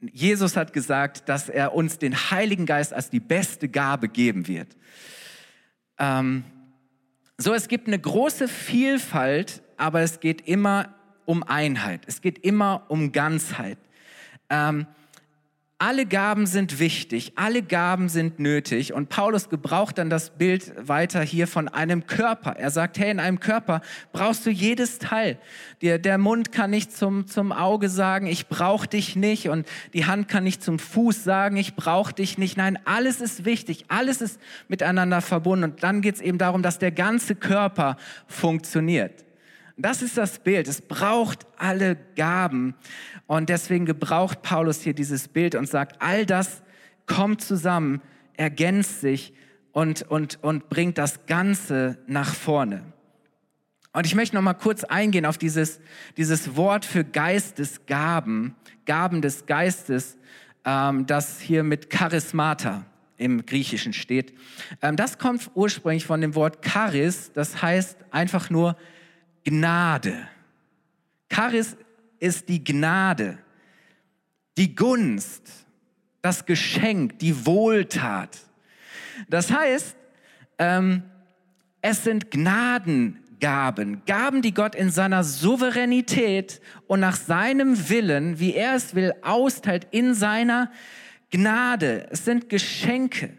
Jesus 0.00 0.56
hat 0.56 0.72
gesagt, 0.72 1.28
dass 1.28 1.48
er 1.48 1.74
uns 1.74 1.98
den 1.98 2.14
Heiligen 2.14 2.66
Geist 2.66 2.92
als 2.92 3.08
die 3.08 3.20
beste 3.20 3.68
Gabe 3.68 4.08
geben 4.08 4.48
wird. 4.48 4.76
Ähm, 5.98 6.44
so, 7.36 7.52
es 7.52 7.68
gibt 7.68 7.88
eine 7.88 7.98
große 7.98 8.48
Vielfalt, 8.48 9.62
aber 9.76 10.00
es 10.00 10.20
geht 10.20 10.46
immer 10.46 10.94
um 11.24 11.42
Einheit. 11.42 12.02
Es 12.06 12.20
geht 12.20 12.38
immer 12.38 12.84
um 12.88 13.12
Ganzheit. 13.12 13.78
Ähm, 14.50 14.86
alle 15.78 16.06
Gaben 16.06 16.46
sind 16.46 16.78
wichtig, 16.78 17.32
alle 17.34 17.60
Gaben 17.60 18.08
sind 18.08 18.38
nötig. 18.38 18.92
Und 18.92 19.08
Paulus 19.08 19.48
gebraucht 19.48 19.98
dann 19.98 20.08
das 20.08 20.30
Bild 20.30 20.72
weiter 20.76 21.20
hier 21.22 21.48
von 21.48 21.68
einem 21.68 22.06
Körper. 22.06 22.52
Er 22.56 22.70
sagt, 22.70 22.96
hey, 22.98 23.10
in 23.10 23.18
einem 23.18 23.40
Körper 23.40 23.82
brauchst 24.12 24.46
du 24.46 24.50
jedes 24.50 24.98
Teil. 24.98 25.36
Der, 25.82 25.98
der 25.98 26.16
Mund 26.16 26.52
kann 26.52 26.70
nicht 26.70 26.96
zum, 26.96 27.26
zum 27.26 27.50
Auge 27.50 27.88
sagen, 27.88 28.28
ich 28.28 28.46
brauche 28.48 28.86
dich 28.86 29.16
nicht. 29.16 29.48
Und 29.48 29.66
die 29.94 30.06
Hand 30.06 30.28
kann 30.28 30.44
nicht 30.44 30.62
zum 30.62 30.78
Fuß 30.78 31.24
sagen, 31.24 31.56
ich 31.56 31.74
brauche 31.74 32.14
dich 32.14 32.38
nicht. 32.38 32.56
Nein, 32.56 32.78
alles 32.84 33.20
ist 33.20 33.44
wichtig, 33.44 33.86
alles 33.88 34.20
ist 34.20 34.40
miteinander 34.68 35.20
verbunden. 35.22 35.72
Und 35.72 35.82
dann 35.82 36.02
geht 36.02 36.14
es 36.14 36.20
eben 36.20 36.38
darum, 36.38 36.62
dass 36.62 36.78
der 36.78 36.92
ganze 36.92 37.34
Körper 37.34 37.96
funktioniert. 38.28 39.24
Das 39.76 40.02
ist 40.02 40.16
das 40.16 40.38
Bild. 40.38 40.68
Es 40.68 40.80
braucht 40.80 41.46
alle 41.56 41.96
Gaben. 42.16 42.74
Und 43.26 43.48
deswegen 43.48 43.86
gebraucht 43.86 44.42
Paulus 44.42 44.82
hier 44.82 44.94
dieses 44.94 45.28
Bild 45.28 45.54
und 45.54 45.68
sagt, 45.68 46.00
all 46.00 46.26
das 46.26 46.62
kommt 47.06 47.42
zusammen, 47.42 48.00
ergänzt 48.36 49.00
sich 49.00 49.34
und, 49.72 50.02
und, 50.02 50.42
und 50.42 50.68
bringt 50.68 50.98
das 50.98 51.26
Ganze 51.26 51.98
nach 52.06 52.32
vorne. 52.34 52.82
Und 53.92 54.06
ich 54.06 54.14
möchte 54.14 54.34
noch 54.34 54.42
mal 54.42 54.54
kurz 54.54 54.84
eingehen 54.84 55.26
auf 55.26 55.38
dieses, 55.38 55.80
dieses 56.16 56.56
Wort 56.56 56.84
für 56.84 57.04
Geistesgaben, 57.04 58.54
Gaben 58.86 59.22
des 59.22 59.46
Geistes, 59.46 60.18
ähm, 60.64 61.06
das 61.06 61.40
hier 61.40 61.62
mit 61.62 61.90
Charismata 61.90 62.86
im 63.16 63.46
Griechischen 63.46 63.92
steht. 63.92 64.34
Ähm, 64.82 64.96
das 64.96 65.18
kommt 65.18 65.50
ursprünglich 65.54 66.06
von 66.06 66.20
dem 66.20 66.34
Wort 66.34 66.64
Charis, 66.64 67.30
das 67.34 67.62
heißt 67.62 67.98
einfach 68.10 68.50
nur 68.50 68.76
Gnade. 69.44 70.28
Charis 71.30 71.76
ist 72.18 72.48
die 72.48 72.62
Gnade, 72.62 73.38
die 74.56 74.74
Gunst, 74.74 75.42
das 76.22 76.46
Geschenk, 76.46 77.18
die 77.18 77.44
Wohltat. 77.44 78.38
Das 79.28 79.50
heißt, 79.50 79.96
ähm, 80.58 81.02
es 81.82 82.04
sind 82.04 82.30
Gnadengaben, 82.30 84.02
Gaben, 84.06 84.42
die 84.42 84.54
Gott 84.54 84.74
in 84.74 84.90
seiner 84.90 85.22
Souveränität 85.22 86.62
und 86.86 87.00
nach 87.00 87.16
seinem 87.16 87.90
Willen, 87.90 88.38
wie 88.38 88.54
er 88.54 88.74
es 88.74 88.94
will, 88.94 89.12
austeilt 89.22 89.86
in 89.90 90.14
seiner 90.14 90.70
Gnade. 91.30 92.08
Es 92.10 92.24
sind 92.24 92.48
Geschenke. 92.48 93.36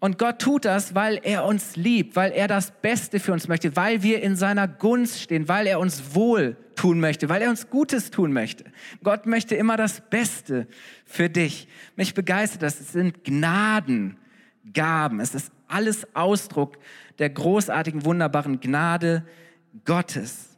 Und 0.00 0.18
Gott 0.18 0.40
tut 0.40 0.64
das, 0.64 0.94
weil 0.94 1.20
er 1.22 1.44
uns 1.44 1.76
liebt, 1.76 2.16
weil 2.16 2.32
er 2.32 2.48
das 2.48 2.72
Beste 2.82 3.20
für 3.20 3.32
uns 3.32 3.48
möchte, 3.48 3.76
weil 3.76 4.02
wir 4.02 4.22
in 4.22 4.36
seiner 4.36 4.66
Gunst 4.68 5.20
stehen, 5.20 5.48
weil 5.48 5.66
er 5.66 5.78
uns 5.80 6.14
wohl 6.14 6.56
tun 6.74 7.00
möchte, 7.00 7.28
weil 7.28 7.42
er 7.42 7.50
uns 7.50 7.70
Gutes 7.70 8.10
tun 8.10 8.32
möchte. 8.32 8.64
Gott 9.02 9.26
möchte 9.26 9.54
immer 9.54 9.76
das 9.76 10.00
Beste 10.00 10.66
für 11.06 11.30
dich. 11.30 11.68
Mich 11.96 12.14
begeistert 12.14 12.62
das. 12.62 12.80
Es 12.80 12.92
sind 12.92 13.24
Gnadengaben. 13.24 15.20
Es 15.20 15.34
ist 15.34 15.52
alles 15.68 16.06
Ausdruck 16.14 16.78
der 17.18 17.30
großartigen, 17.30 18.04
wunderbaren 18.04 18.60
Gnade 18.60 19.24
Gottes. 19.84 20.50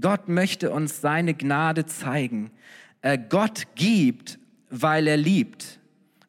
Gott 0.00 0.28
möchte 0.28 0.70
uns 0.72 1.00
seine 1.00 1.34
Gnade 1.34 1.86
zeigen. 1.86 2.50
Äh, 3.02 3.18
Gott 3.28 3.68
gibt, 3.76 4.38
weil 4.70 5.06
er 5.06 5.16
liebt 5.16 5.78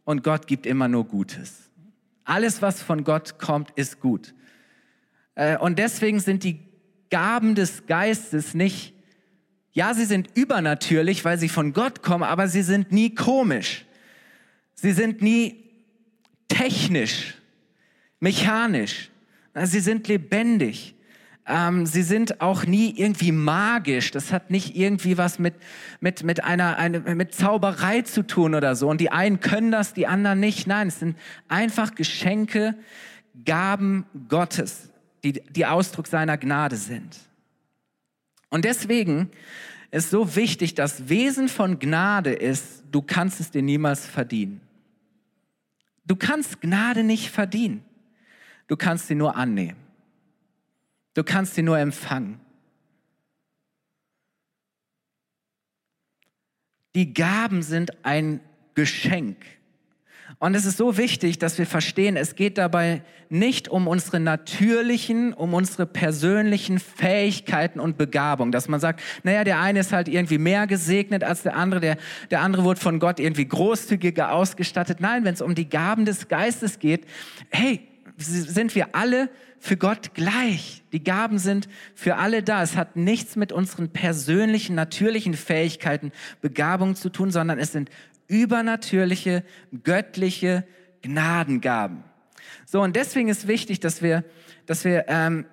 und 0.05 0.23
Gott 0.23 0.47
gibt 0.47 0.65
immer 0.65 0.87
nur 0.87 1.05
Gutes. 1.05 1.69
Alles, 2.23 2.61
was 2.61 2.81
von 2.81 3.03
Gott 3.03 3.37
kommt, 3.37 3.71
ist 3.71 3.99
gut. 3.99 4.33
Äh, 5.35 5.57
und 5.57 5.77
deswegen 5.77 6.19
sind 6.19 6.43
die 6.43 6.59
Gaben 7.09 7.55
des 7.55 7.85
Geistes 7.85 8.53
nicht, 8.53 8.93
ja, 9.73 9.93
sie 9.93 10.05
sind 10.05 10.29
übernatürlich, 10.35 11.25
weil 11.25 11.37
sie 11.37 11.49
von 11.49 11.73
Gott 11.73 12.01
kommen, 12.01 12.23
aber 12.23 12.47
sie 12.47 12.61
sind 12.61 12.91
nie 12.91 13.13
komisch. 13.13 13.85
Sie 14.73 14.93
sind 14.93 15.21
nie 15.21 15.65
technisch, 16.47 17.35
mechanisch. 18.19 19.09
Sie 19.63 19.79
sind 19.79 20.07
lebendig. 20.07 20.94
Ähm, 21.47 21.85
sie 21.85 22.01
sind 22.01 22.41
auch 22.41 22.65
nie 22.65 22.93
irgendwie 22.97 23.31
magisch. 23.31 24.11
Das 24.11 24.31
hat 24.31 24.49
nicht 24.49 24.75
irgendwie 24.75 25.17
was 25.17 25.37
mit, 25.37 25.53
mit, 25.99 26.23
mit, 26.23 26.43
einer, 26.43 26.77
eine, 26.77 26.99
mit 26.99 27.35
Zauberei 27.35 28.01
zu 28.01 28.23
tun 28.23 28.55
oder 28.55 28.75
so. 28.75 28.89
Und 28.89 28.99
die 28.99 29.11
einen 29.11 29.39
können 29.39 29.71
das, 29.71 29.93
die 29.93 30.07
anderen 30.07 30.39
nicht. 30.39 30.65
Nein, 30.65 30.87
es 30.87 30.99
sind 30.99 31.17
einfach 31.47 31.93
Geschenke, 31.93 32.75
Gaben 33.45 34.05
Gottes, 34.27 34.89
die, 35.23 35.33
die 35.33 35.65
Ausdruck 35.65 36.07
seiner 36.07 36.37
Gnade 36.37 36.77
sind. 36.77 37.17
Und 38.49 38.65
deswegen 38.65 39.29
ist 39.91 40.09
so 40.09 40.35
wichtig, 40.35 40.73
das 40.73 41.09
Wesen 41.09 41.47
von 41.47 41.77
Gnade 41.77 42.33
ist, 42.33 42.83
du 42.91 43.01
kannst 43.01 43.39
es 43.39 43.51
dir 43.51 43.61
niemals 43.61 44.05
verdienen. 44.05 44.61
Du 46.05 46.15
kannst 46.15 46.61
Gnade 46.61 47.03
nicht 47.03 47.29
verdienen. 47.29 47.83
Du 48.67 48.77
kannst 48.77 49.07
sie 49.07 49.15
nur 49.15 49.35
annehmen. 49.35 49.84
Du 51.15 51.23
kannst 51.23 51.55
sie 51.55 51.63
nur 51.63 51.79
empfangen. 51.79 52.39
Die 56.93 57.13
Gaben 57.13 57.63
sind 57.63 58.05
ein 58.05 58.39
Geschenk. 58.75 59.37
Und 60.39 60.55
es 60.55 60.65
ist 60.65 60.77
so 60.77 60.97
wichtig, 60.97 61.39
dass 61.39 61.57
wir 61.57 61.65
verstehen, 61.65 62.17
es 62.17 62.35
geht 62.35 62.57
dabei 62.57 63.03
nicht 63.29 63.69
um 63.69 63.87
unsere 63.87 64.19
natürlichen, 64.19 65.33
um 65.33 65.53
unsere 65.53 65.85
persönlichen 65.85 66.79
Fähigkeiten 66.79 67.79
und 67.79 67.97
Begabung, 67.97 68.51
dass 68.51 68.67
man 68.67 68.79
sagt, 68.79 69.01
naja, 69.23 69.43
der 69.43 69.59
eine 69.59 69.79
ist 69.79 69.93
halt 69.93 70.07
irgendwie 70.07 70.37
mehr 70.37 70.67
gesegnet 70.67 71.23
als 71.23 71.43
der 71.43 71.55
andere, 71.55 71.79
der, 71.79 71.97
der 72.31 72.41
andere 72.41 72.63
wurde 72.63 72.79
von 72.79 72.99
Gott 72.99 73.19
irgendwie 73.19 73.47
großzügiger 73.47 74.33
ausgestattet. 74.33 74.99
Nein, 74.99 75.23
wenn 75.23 75.33
es 75.33 75.41
um 75.41 75.55
die 75.55 75.69
Gaben 75.69 76.05
des 76.05 76.27
Geistes 76.27 76.79
geht, 76.79 77.05
hey, 77.49 77.87
sind 78.17 78.75
wir 78.75 78.95
alle 78.95 79.29
für 79.59 79.77
Gott 79.77 80.13
gleich. 80.13 80.83
Die 80.91 81.03
Gaben 81.03 81.39
sind 81.39 81.67
für 81.95 82.17
alle 82.17 82.43
da. 82.43 82.61
Es 82.61 82.75
hat 82.75 82.95
nichts 82.95 83.35
mit 83.35 83.51
unseren 83.51 83.89
persönlichen, 83.89 84.75
natürlichen 84.75 85.33
Fähigkeiten, 85.33 86.11
Begabungen 86.41 86.95
zu 86.95 87.09
tun, 87.09 87.31
sondern 87.31 87.59
es 87.59 87.71
sind 87.71 87.89
übernatürliche, 88.27 89.43
göttliche 89.83 90.65
Gnadengaben. 91.01 92.03
So, 92.65 92.81
und 92.81 92.95
deswegen 92.95 93.29
ist 93.29 93.47
wichtig, 93.47 93.79
dass 93.79 94.01
wir, 94.01 94.23
dass 94.65 94.85
wir 94.85 95.05
ähm, 95.07 95.45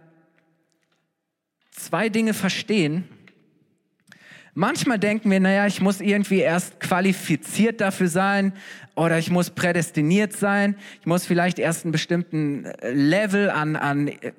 zwei 1.70 2.08
Dinge 2.08 2.34
verstehen. 2.34 3.04
Manchmal 4.54 4.98
denken 4.98 5.30
wir, 5.30 5.40
naja, 5.40 5.66
ich 5.66 5.80
muss 5.80 6.02
irgendwie 6.02 6.40
erst 6.40 6.78
qualifiziert 6.78 7.80
dafür 7.80 8.08
sein 8.08 8.52
oder 8.94 9.18
ich 9.18 9.30
muss 9.30 9.48
prädestiniert 9.48 10.34
sein. 10.34 10.76
Ich 11.00 11.06
muss 11.06 11.24
vielleicht 11.24 11.58
erst 11.58 11.86
einen 11.86 11.92
bestimmten 11.92 12.66
äh, 12.66 12.92
Level 12.92 13.48
an, 13.48 13.76
an 13.76 14.08
äh, 14.08 14.32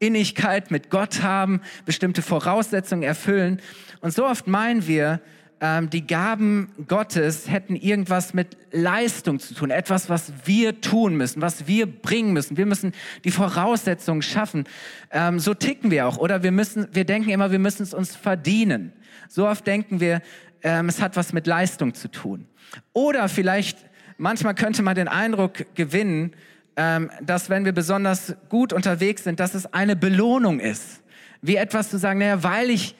Innigkeit 0.00 0.72
mit 0.72 0.90
Gott 0.90 1.22
haben, 1.22 1.60
bestimmte 1.86 2.20
Voraussetzungen 2.20 3.04
erfüllen. 3.04 3.60
Und 4.00 4.12
so 4.12 4.26
oft 4.26 4.48
meinen 4.48 4.88
wir, 4.88 5.20
ähm, 5.60 5.88
die 5.88 6.04
Gaben 6.04 6.72
Gottes 6.88 7.48
hätten 7.48 7.76
irgendwas 7.76 8.34
mit 8.34 8.56
Leistung 8.72 9.38
zu 9.38 9.54
tun, 9.54 9.70
etwas, 9.70 10.08
was 10.08 10.32
wir 10.44 10.80
tun 10.80 11.16
müssen, 11.16 11.40
was 11.40 11.68
wir 11.68 11.86
bringen 11.86 12.32
müssen. 12.32 12.56
Wir 12.56 12.66
müssen 12.66 12.92
die 13.24 13.30
Voraussetzungen 13.30 14.20
schaffen. 14.20 14.64
Ähm, 15.12 15.38
so 15.38 15.54
ticken 15.54 15.92
wir 15.92 16.08
auch. 16.08 16.18
Oder 16.18 16.42
wir 16.42 16.50
müssen, 16.50 16.88
wir 16.92 17.04
denken 17.04 17.30
immer, 17.30 17.52
wir 17.52 17.60
müssen 17.60 17.84
es 17.84 17.94
uns 17.94 18.16
verdienen. 18.16 18.92
So 19.28 19.48
oft 19.48 19.66
denken 19.66 20.00
wir, 20.00 20.22
ähm, 20.62 20.88
es 20.88 21.00
hat 21.00 21.16
was 21.16 21.32
mit 21.32 21.46
Leistung 21.46 21.94
zu 21.94 22.10
tun. 22.10 22.46
Oder 22.92 23.28
vielleicht, 23.28 23.78
manchmal 24.16 24.54
könnte 24.54 24.82
man 24.82 24.94
den 24.94 25.08
Eindruck 25.08 25.66
gewinnen, 25.74 26.32
ähm, 26.76 27.10
dass 27.22 27.50
wenn 27.50 27.64
wir 27.64 27.72
besonders 27.72 28.34
gut 28.48 28.72
unterwegs 28.72 29.24
sind, 29.24 29.40
dass 29.40 29.54
es 29.54 29.72
eine 29.72 29.94
Belohnung 29.96 30.60
ist. 30.60 31.02
Wie 31.42 31.56
etwas 31.56 31.90
zu 31.90 31.98
sagen, 31.98 32.18
naja, 32.18 32.42
weil 32.42 32.70
ich 32.70 32.96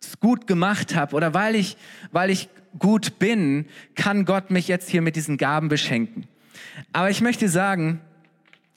es 0.00 0.18
gut 0.20 0.46
gemacht 0.46 0.94
habe 0.94 1.14
oder 1.14 1.34
weil 1.34 1.54
ich, 1.54 1.76
weil 2.12 2.30
ich 2.30 2.48
gut 2.78 3.18
bin, 3.18 3.66
kann 3.94 4.24
Gott 4.24 4.50
mich 4.50 4.68
jetzt 4.68 4.88
hier 4.88 5.02
mit 5.02 5.16
diesen 5.16 5.36
Gaben 5.36 5.68
beschenken. 5.68 6.26
Aber 6.92 7.10
ich 7.10 7.20
möchte 7.20 7.48
sagen, 7.48 8.00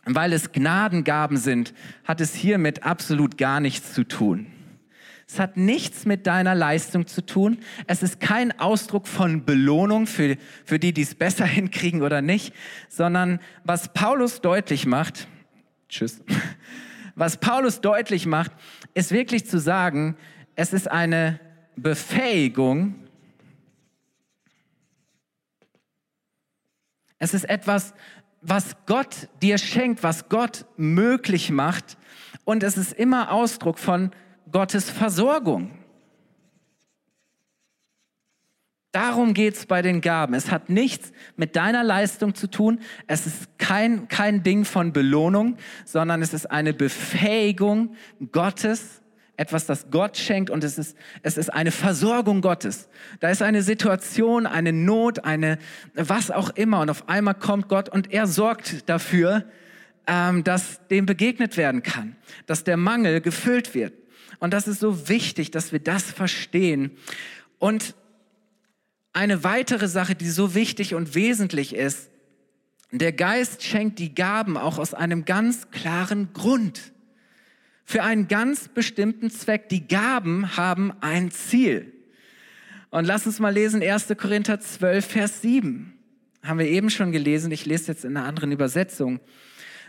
weil 0.05 0.33
es 0.33 0.51
Gnadengaben 0.51 1.37
sind, 1.37 1.73
hat 2.03 2.21
es 2.21 2.35
hiermit 2.35 2.83
absolut 2.83 3.37
gar 3.37 3.59
nichts 3.59 3.93
zu 3.93 4.03
tun. 4.03 4.47
Es 5.27 5.39
hat 5.39 5.57
nichts 5.57 6.05
mit 6.05 6.27
deiner 6.27 6.53
Leistung 6.53 7.07
zu 7.07 7.25
tun. 7.25 7.57
Es 7.87 8.03
ist 8.03 8.19
kein 8.19 8.59
Ausdruck 8.59 9.07
von 9.07 9.43
Belohnung 9.43 10.05
für, 10.05 10.37
für 10.65 10.77
die, 10.77 10.93
die 10.93 11.01
es 11.01 11.15
besser 11.15 11.45
hinkriegen 11.45 12.03
oder 12.03 12.21
nicht, 12.21 12.53
sondern 12.89 13.39
was 13.63 13.91
Paulus 13.93 14.41
deutlich 14.41 14.85
macht, 14.85 15.27
tschüss, 15.89 16.21
was 17.15 17.37
Paulus 17.37 17.81
deutlich 17.81 18.25
macht, 18.25 18.51
ist 18.93 19.11
wirklich 19.11 19.45
zu 19.45 19.59
sagen, 19.59 20.15
es 20.55 20.73
ist 20.73 20.89
eine 20.89 21.39
Befähigung, 21.75 22.95
es 27.17 27.33
ist 27.33 27.49
etwas, 27.49 27.93
was 28.41 28.75
Gott 28.85 29.27
dir 29.41 29.57
schenkt, 29.57 30.03
was 30.03 30.29
Gott 30.29 30.65
möglich 30.77 31.49
macht 31.49 31.97
und 32.43 32.61
es 32.61 32.77
ist 32.77 32.93
immer 32.93 33.31
Ausdruck 33.31 33.79
von 33.79 34.11
Gottes 34.55 34.89
Versorgung. 34.89 35.69
Darum 38.93 39.33
geht 39.33 39.55
es 39.55 39.65
bei 39.65 39.81
den 39.81 39.99
Gaben. 39.99 40.33
Es 40.33 40.49
hat 40.49 40.69
nichts 40.69 41.11
mit 41.35 41.57
deiner 41.57 41.83
Leistung 41.83 42.35
zu 42.35 42.47
tun. 42.47 42.79
Es 43.05 43.27
ist 43.27 43.57
kein, 43.57 44.07
kein 44.07 44.43
Ding 44.43 44.63
von 44.63 44.93
Belohnung, 44.93 45.57
sondern 45.83 46.21
es 46.21 46.33
ist 46.33 46.49
eine 46.49 46.73
Befähigung 46.73 47.97
Gottes, 48.31 49.01
etwas, 49.35 49.65
das 49.65 49.91
Gott 49.91 50.15
schenkt 50.15 50.49
und 50.49 50.63
es 50.63 50.77
ist, 50.77 50.95
es 51.21 51.35
ist 51.35 51.49
eine 51.49 51.71
Versorgung 51.71 52.39
Gottes. 52.39 52.87
Da 53.19 53.31
ist 53.31 53.41
eine 53.41 53.61
Situation, 53.61 54.45
eine 54.45 54.71
Not, 54.71 55.25
eine 55.25 55.57
was 55.95 56.31
auch 56.31 56.51
immer 56.51 56.79
und 56.79 56.89
auf 56.89 57.09
einmal 57.09 57.35
kommt 57.35 57.67
Gott 57.67 57.89
und 57.89 58.13
er 58.13 58.25
sorgt 58.25 58.87
dafür, 58.87 59.43
ähm, 60.07 60.45
dass 60.45 60.79
dem 60.87 61.05
begegnet 61.05 61.57
werden 61.57 61.83
kann, 61.83 62.15
dass 62.45 62.63
der 62.63 62.77
Mangel 62.77 63.19
gefüllt 63.19 63.75
wird. 63.75 64.04
Und 64.39 64.53
das 64.53 64.67
ist 64.67 64.79
so 64.79 65.07
wichtig, 65.09 65.51
dass 65.51 65.71
wir 65.71 65.79
das 65.79 66.03
verstehen. 66.03 66.91
Und 67.59 67.95
eine 69.13 69.43
weitere 69.43 69.87
Sache, 69.87 70.15
die 70.15 70.29
so 70.29 70.55
wichtig 70.55 70.93
und 70.93 71.15
wesentlich 71.15 71.73
ist, 71.73 72.09
der 72.91 73.11
Geist 73.11 73.63
schenkt 73.63 73.99
die 73.99 74.13
Gaben 74.13 74.57
auch 74.57 74.77
aus 74.77 74.93
einem 74.93 75.25
ganz 75.25 75.71
klaren 75.71 76.33
Grund. 76.33 76.93
Für 77.83 78.03
einen 78.03 78.27
ganz 78.27 78.67
bestimmten 78.67 79.29
Zweck. 79.29 79.69
Die 79.69 79.87
Gaben 79.87 80.57
haben 80.57 80.91
ein 81.01 81.31
Ziel. 81.31 81.93
Und 82.89 83.05
lass 83.05 83.25
uns 83.25 83.39
mal 83.39 83.53
lesen 83.53 83.83
1. 83.83 84.07
Korinther 84.17 84.59
12, 84.59 85.05
Vers 85.05 85.41
7. 85.41 85.93
Haben 86.43 86.59
wir 86.59 86.67
eben 86.67 86.89
schon 86.89 87.11
gelesen. 87.11 87.51
Ich 87.51 87.65
lese 87.65 87.91
jetzt 87.91 88.05
in 88.05 88.15
einer 88.15 88.25
anderen 88.25 88.51
Übersetzung. 88.51 89.19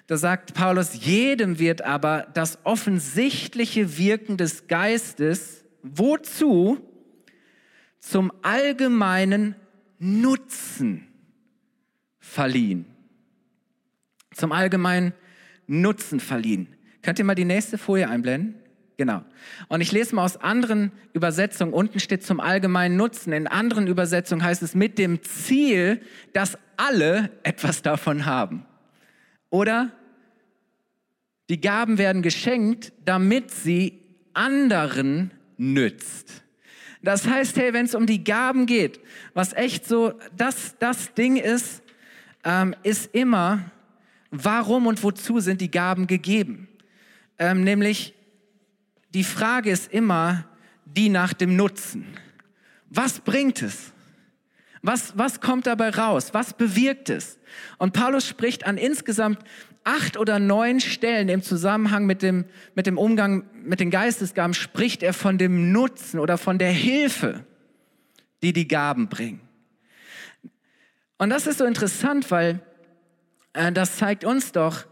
Da 0.06 0.16
sagt 0.16 0.54
Paulus, 0.54 1.04
jedem 1.04 1.58
wird 1.58 1.82
aber 1.82 2.28
das 2.34 2.58
offensichtliche 2.64 3.98
Wirken 3.98 4.36
des 4.36 4.68
Geistes, 4.68 5.64
wozu? 5.82 6.78
Zum 7.98 8.32
allgemeinen 8.42 9.56
Nutzen 9.98 11.08
verliehen. 12.20 12.86
Zum 14.32 14.52
allgemeinen 14.52 15.12
Nutzen 15.66 16.20
verliehen. 16.20 16.68
Könnt 17.02 17.18
ihr 17.18 17.24
mal 17.24 17.34
die 17.34 17.44
nächste 17.44 17.78
Folie 17.78 18.08
einblenden? 18.08 18.54
Genau. 18.96 19.22
Und 19.68 19.80
ich 19.80 19.92
lese 19.92 20.14
mal 20.14 20.24
aus 20.24 20.36
anderen 20.36 20.92
Übersetzungen. 21.12 21.72
Unten 21.72 21.98
steht 21.98 22.22
zum 22.24 22.40
allgemeinen 22.40 22.96
Nutzen. 22.96 23.32
In 23.32 23.46
anderen 23.46 23.88
Übersetzungen 23.88 24.42
heißt 24.44 24.62
es 24.62 24.74
mit 24.74 24.98
dem 24.98 25.22
Ziel, 25.22 26.00
dass 26.32 26.56
alle 26.76 27.30
etwas 27.42 27.82
davon 27.82 28.24
haben. 28.24 28.64
Oder 29.56 29.90
die 31.48 31.62
Gaben 31.62 31.96
werden 31.96 32.20
geschenkt, 32.20 32.92
damit 33.06 33.50
sie 33.50 34.02
anderen 34.34 35.30
nützt. 35.56 36.44
Das 37.02 37.26
heißt, 37.26 37.56
hey, 37.56 37.72
wenn 37.72 37.86
es 37.86 37.94
um 37.94 38.04
die 38.04 38.22
Gaben 38.22 38.66
geht, 38.66 39.00
was 39.32 39.54
echt 39.54 39.86
so 39.86 40.12
das, 40.36 40.76
das 40.78 41.14
Ding 41.14 41.36
ist, 41.36 41.80
ähm, 42.44 42.76
ist 42.82 43.14
immer, 43.14 43.70
warum 44.30 44.86
und 44.86 45.02
wozu 45.02 45.40
sind 45.40 45.62
die 45.62 45.70
Gaben 45.70 46.06
gegeben? 46.06 46.68
Ähm, 47.38 47.64
nämlich, 47.64 48.12
die 49.14 49.24
Frage 49.24 49.70
ist 49.70 49.90
immer 49.90 50.44
die 50.84 51.08
nach 51.08 51.32
dem 51.32 51.56
Nutzen. 51.56 52.04
Was 52.90 53.20
bringt 53.20 53.62
es? 53.62 53.94
Was, 54.86 55.18
was 55.18 55.40
kommt 55.40 55.66
dabei 55.66 55.90
raus? 55.90 56.32
Was 56.32 56.54
bewirkt 56.54 57.10
es? 57.10 57.40
Und 57.78 57.92
Paulus 57.92 58.24
spricht 58.24 58.64
an 58.64 58.78
insgesamt 58.78 59.40
acht 59.82 60.16
oder 60.16 60.38
neun 60.38 60.78
Stellen 60.78 61.28
im 61.28 61.42
Zusammenhang 61.42 62.06
mit 62.06 62.22
dem, 62.22 62.44
mit 62.76 62.86
dem 62.86 62.96
Umgang 62.96 63.50
mit 63.64 63.80
den 63.80 63.90
Geistesgaben, 63.90 64.54
spricht 64.54 65.02
er 65.02 65.12
von 65.12 65.38
dem 65.38 65.72
Nutzen 65.72 66.20
oder 66.20 66.38
von 66.38 66.60
der 66.60 66.70
Hilfe, 66.70 67.44
die 68.44 68.52
die 68.52 68.68
Gaben 68.68 69.08
bringen. 69.08 69.40
Und 71.18 71.30
das 71.30 71.48
ist 71.48 71.58
so 71.58 71.64
interessant, 71.64 72.30
weil 72.30 72.60
äh, 73.54 73.72
das 73.72 73.96
zeigt 73.96 74.24
uns 74.24 74.52
doch, 74.52 74.86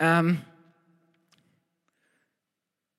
ähm, 0.00 0.42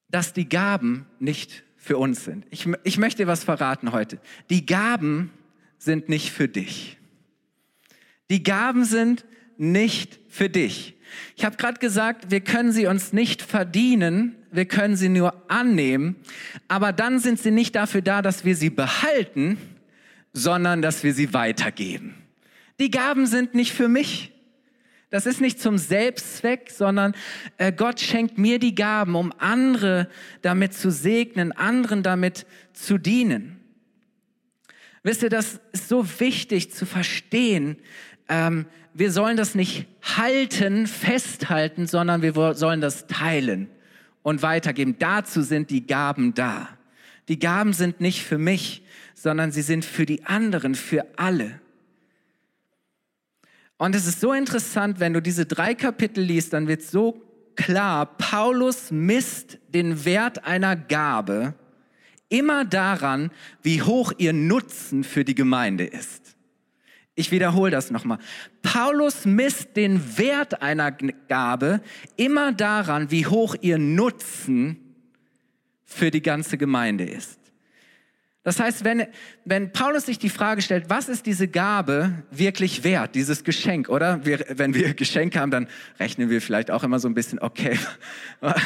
dass 0.09 0.33
die 0.33 0.49
Gaben 0.49 1.05
nicht 1.19 1.63
für 1.75 1.99
uns 1.99 2.25
sind. 2.25 2.47
Ich, 2.49 2.67
ich 2.83 2.97
möchte 2.97 3.27
was 3.27 3.43
verraten 3.43 3.91
heute. 3.91 4.19
Die 4.49 4.65
Gaben 4.65 5.31
sind 5.81 6.09
nicht 6.09 6.29
für 6.31 6.47
dich. 6.47 6.97
Die 8.29 8.43
Gaben 8.43 8.85
sind 8.85 9.25
nicht 9.57 10.19
für 10.29 10.47
dich. 10.47 10.95
Ich 11.35 11.43
habe 11.43 11.57
gerade 11.57 11.79
gesagt, 11.79 12.29
wir 12.29 12.41
können 12.41 12.71
sie 12.71 12.85
uns 12.85 13.13
nicht 13.13 13.41
verdienen, 13.41 14.35
wir 14.51 14.65
können 14.65 14.95
sie 14.95 15.09
nur 15.09 15.49
annehmen, 15.49 16.15
aber 16.67 16.93
dann 16.93 17.19
sind 17.19 17.39
sie 17.39 17.51
nicht 17.51 17.75
dafür 17.75 18.03
da, 18.03 18.21
dass 18.21 18.45
wir 18.45 18.55
sie 18.55 18.69
behalten, 18.69 19.57
sondern 20.33 20.83
dass 20.83 21.03
wir 21.03 21.15
sie 21.15 21.33
weitergeben. 21.33 22.13
Die 22.79 22.91
Gaben 22.91 23.25
sind 23.25 23.55
nicht 23.55 23.73
für 23.73 23.87
mich. 23.87 24.31
Das 25.09 25.25
ist 25.25 25.41
nicht 25.41 25.59
zum 25.59 25.77
Selbstzweck, 25.77 26.69
sondern 26.69 27.15
äh, 27.57 27.73
Gott 27.73 27.99
schenkt 27.99 28.37
mir 28.37 28.59
die 28.59 28.75
Gaben, 28.75 29.15
um 29.15 29.33
andere 29.39 30.07
damit 30.41 30.73
zu 30.73 30.91
segnen, 30.91 31.51
anderen 31.51 32.03
damit 32.03 32.45
zu 32.71 32.97
dienen. 32.97 33.60
Wisst 35.03 35.23
ihr, 35.23 35.29
das 35.29 35.59
ist 35.71 35.87
so 35.87 36.05
wichtig 36.19 36.71
zu 36.71 36.85
verstehen. 36.85 37.77
Ähm, 38.29 38.65
wir 38.93 39.11
sollen 39.11 39.37
das 39.37 39.55
nicht 39.55 39.87
halten, 40.01 40.85
festhalten, 40.85 41.87
sondern 41.87 42.21
wir 42.21 42.53
sollen 42.55 42.81
das 42.81 43.07
teilen 43.07 43.69
und 44.21 44.43
weitergeben. 44.43 44.97
Dazu 44.99 45.41
sind 45.41 45.69
die 45.69 45.87
Gaben 45.87 46.33
da. 46.33 46.69
Die 47.27 47.39
Gaben 47.39 47.73
sind 47.73 48.01
nicht 48.01 48.23
für 48.23 48.37
mich, 48.37 48.83
sondern 49.15 49.51
sie 49.51 49.61
sind 49.61 49.85
für 49.85 50.05
die 50.05 50.25
anderen, 50.25 50.75
für 50.75 51.05
alle. 51.15 51.59
Und 53.77 53.95
es 53.95 54.05
ist 54.05 54.19
so 54.19 54.33
interessant, 54.33 54.99
wenn 54.99 55.13
du 55.13 55.21
diese 55.21 55.45
drei 55.45 55.73
Kapitel 55.73 56.23
liest, 56.23 56.53
dann 56.53 56.67
wird 56.67 56.83
so 56.83 57.21
klar, 57.55 58.05
Paulus 58.05 58.91
misst 58.91 59.57
den 59.69 60.05
Wert 60.05 60.45
einer 60.45 60.75
Gabe 60.75 61.55
immer 62.31 62.65
daran, 62.65 63.29
wie 63.61 63.81
hoch 63.81 64.13
ihr 64.17 64.33
Nutzen 64.33 65.03
für 65.03 65.23
die 65.23 65.35
Gemeinde 65.35 65.85
ist. 65.85 66.35
Ich 67.13 67.31
wiederhole 67.31 67.71
das 67.71 67.91
nochmal. 67.91 68.17
Paulus 68.63 69.25
misst 69.25 69.75
den 69.75 70.17
Wert 70.17 70.61
einer 70.61 70.91
Gabe 70.91 71.81
immer 72.15 72.53
daran, 72.53 73.11
wie 73.11 73.27
hoch 73.27 73.55
ihr 73.61 73.77
Nutzen 73.77 74.77
für 75.85 76.09
die 76.09 76.21
ganze 76.21 76.57
Gemeinde 76.57 77.03
ist. 77.03 77.41
Das 78.43 78.59
heißt, 78.59 78.83
wenn, 78.83 79.05
wenn 79.45 79.71
Paulus 79.71 80.07
sich 80.07 80.17
die 80.17 80.29
Frage 80.29 80.63
stellt, 80.63 80.89
was 80.89 81.09
ist 81.09 81.27
diese 81.27 81.47
Gabe 81.47 82.23
wirklich 82.31 82.83
wert, 82.83 83.13
dieses 83.13 83.43
Geschenk, 83.43 83.87
oder? 83.87 84.25
Wir, 84.25 84.43
wenn 84.49 84.73
wir 84.73 84.95
Geschenke 84.95 85.39
haben, 85.39 85.51
dann 85.51 85.67
rechnen 85.99 86.31
wir 86.31 86.41
vielleicht 86.41 86.71
auch 86.71 86.83
immer 86.83 86.97
so 86.97 87.07
ein 87.07 87.13
bisschen, 87.13 87.37
okay. 87.37 87.77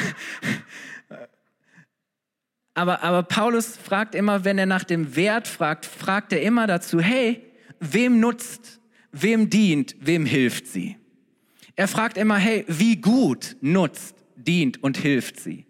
Aber, 2.76 3.02
aber 3.02 3.22
Paulus 3.22 3.78
fragt 3.78 4.14
immer, 4.14 4.44
wenn 4.44 4.58
er 4.58 4.66
nach 4.66 4.84
dem 4.84 5.16
Wert 5.16 5.48
fragt, 5.48 5.86
fragt 5.86 6.34
er 6.34 6.42
immer 6.42 6.66
dazu, 6.66 7.00
hey, 7.00 7.42
wem 7.80 8.20
nutzt, 8.20 8.80
wem 9.12 9.48
dient, 9.48 9.96
wem 9.98 10.26
hilft 10.26 10.66
sie? 10.66 10.98
Er 11.74 11.88
fragt 11.88 12.18
immer, 12.18 12.36
hey, 12.36 12.66
wie 12.68 12.96
gut 13.00 13.56
nutzt, 13.62 14.14
dient 14.34 14.82
und 14.82 14.98
hilft 14.98 15.40
sie? 15.40 15.64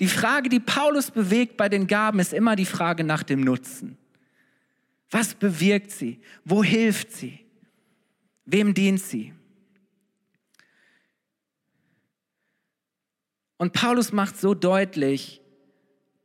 Die 0.00 0.08
Frage, 0.08 0.48
die 0.48 0.58
Paulus 0.58 1.12
bewegt 1.12 1.56
bei 1.56 1.68
den 1.68 1.86
Gaben, 1.86 2.18
ist 2.18 2.32
immer 2.32 2.56
die 2.56 2.66
Frage 2.66 3.04
nach 3.04 3.22
dem 3.22 3.40
Nutzen. 3.40 3.96
Was 5.12 5.34
bewirkt 5.34 5.92
sie? 5.92 6.18
Wo 6.44 6.64
hilft 6.64 7.12
sie? 7.12 7.38
Wem 8.46 8.74
dient 8.74 9.00
sie? 9.00 9.32
Und 13.58 13.72
Paulus 13.72 14.10
macht 14.10 14.40
so 14.40 14.54
deutlich, 14.54 15.40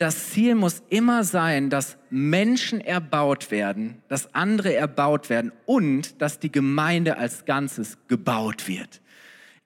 das 0.03 0.31
Ziel 0.31 0.55
muss 0.55 0.83
immer 0.89 1.23
sein, 1.23 1.69
dass 1.69 1.97
Menschen 2.09 2.81
erbaut 2.81 3.51
werden, 3.51 4.01
dass 4.09 4.35
andere 4.35 4.75
erbaut 4.75 5.29
werden 5.29 5.53
und 5.65 6.21
dass 6.21 6.39
die 6.39 6.51
Gemeinde 6.51 7.17
als 7.17 7.45
Ganzes 7.45 7.97
gebaut 8.09 8.67
wird 8.67 8.99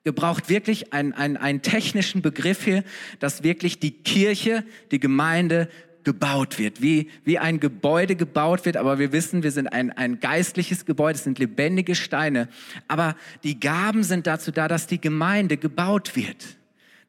gebraucht 0.04 0.48
wirklich 0.48 0.94
einen, 0.94 1.12
einen, 1.12 1.36
einen 1.36 1.60
technischen 1.60 2.22
Begriff 2.22 2.64
hier, 2.64 2.82
dass 3.18 3.42
wirklich 3.42 3.78
die 3.78 3.90
Kirche, 3.90 4.64
die 4.90 5.00
Gemeinde 5.00 5.68
gebaut 6.02 6.58
wird, 6.58 6.80
wie, 6.80 7.10
wie 7.24 7.38
ein 7.38 7.60
Gebäude 7.60 8.16
gebaut 8.16 8.64
wird. 8.64 8.78
Aber 8.78 8.98
wir 8.98 9.12
wissen, 9.12 9.42
wir 9.42 9.50
sind 9.50 9.66
ein, 9.66 9.90
ein 9.90 10.18
geistliches 10.20 10.86
Gebäude, 10.86 11.16
es 11.16 11.24
sind 11.24 11.38
lebendige 11.38 11.94
Steine. 11.94 12.48
Aber 12.86 13.16
die 13.42 13.60
Gaben 13.60 14.02
sind 14.02 14.26
dazu 14.26 14.50
da, 14.50 14.66
dass 14.66 14.86
die 14.86 15.00
Gemeinde 15.00 15.58
gebaut 15.58 16.16
wird, 16.16 16.56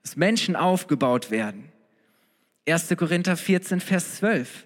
dass 0.02 0.18
Menschen 0.18 0.58
aufgebaut 0.58 1.32
werden. 1.32 1.69
1. 2.68 2.96
Korinther 2.98 3.38
14, 3.38 3.80
Vers 3.80 4.18
12. 4.18 4.66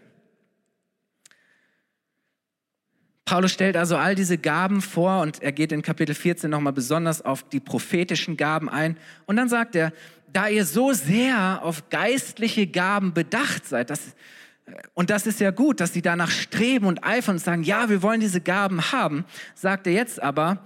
Paulus 3.25 3.51
stellt 3.51 3.77
also 3.77 3.95
all 3.95 4.15
diese 4.15 4.37
Gaben 4.37 4.81
vor 4.81 5.21
und 5.21 5.41
er 5.41 5.53
geht 5.53 5.71
in 5.71 5.81
Kapitel 5.81 6.13
14 6.13 6.49
nochmal 6.49 6.73
besonders 6.73 7.21
auf 7.21 7.47
die 7.47 7.61
prophetischen 7.61 8.35
Gaben 8.35 8.69
ein. 8.69 8.97
Und 9.25 9.37
dann 9.37 9.47
sagt 9.47 9.75
er, 9.75 9.93
da 10.31 10.49
ihr 10.49 10.65
so 10.65 10.91
sehr 10.93 11.63
auf 11.63 11.89
geistliche 11.89 12.67
Gaben 12.67 13.13
bedacht 13.13 13.65
seid, 13.65 13.89
das, 13.89 14.15
und 14.93 15.09
das 15.09 15.25
ist 15.25 15.39
ja 15.39 15.51
gut, 15.51 15.79
dass 15.79 15.93
sie 15.93 16.01
danach 16.01 16.31
streben 16.31 16.85
und 16.85 17.03
eifern 17.03 17.35
und 17.35 17.39
sagen, 17.39 17.63
ja, 17.63 17.89
wir 17.89 18.01
wollen 18.01 18.19
diese 18.19 18.41
Gaben 18.41 18.91
haben, 18.91 19.25
sagt 19.55 19.87
er 19.87 19.93
jetzt 19.93 20.21
aber, 20.21 20.65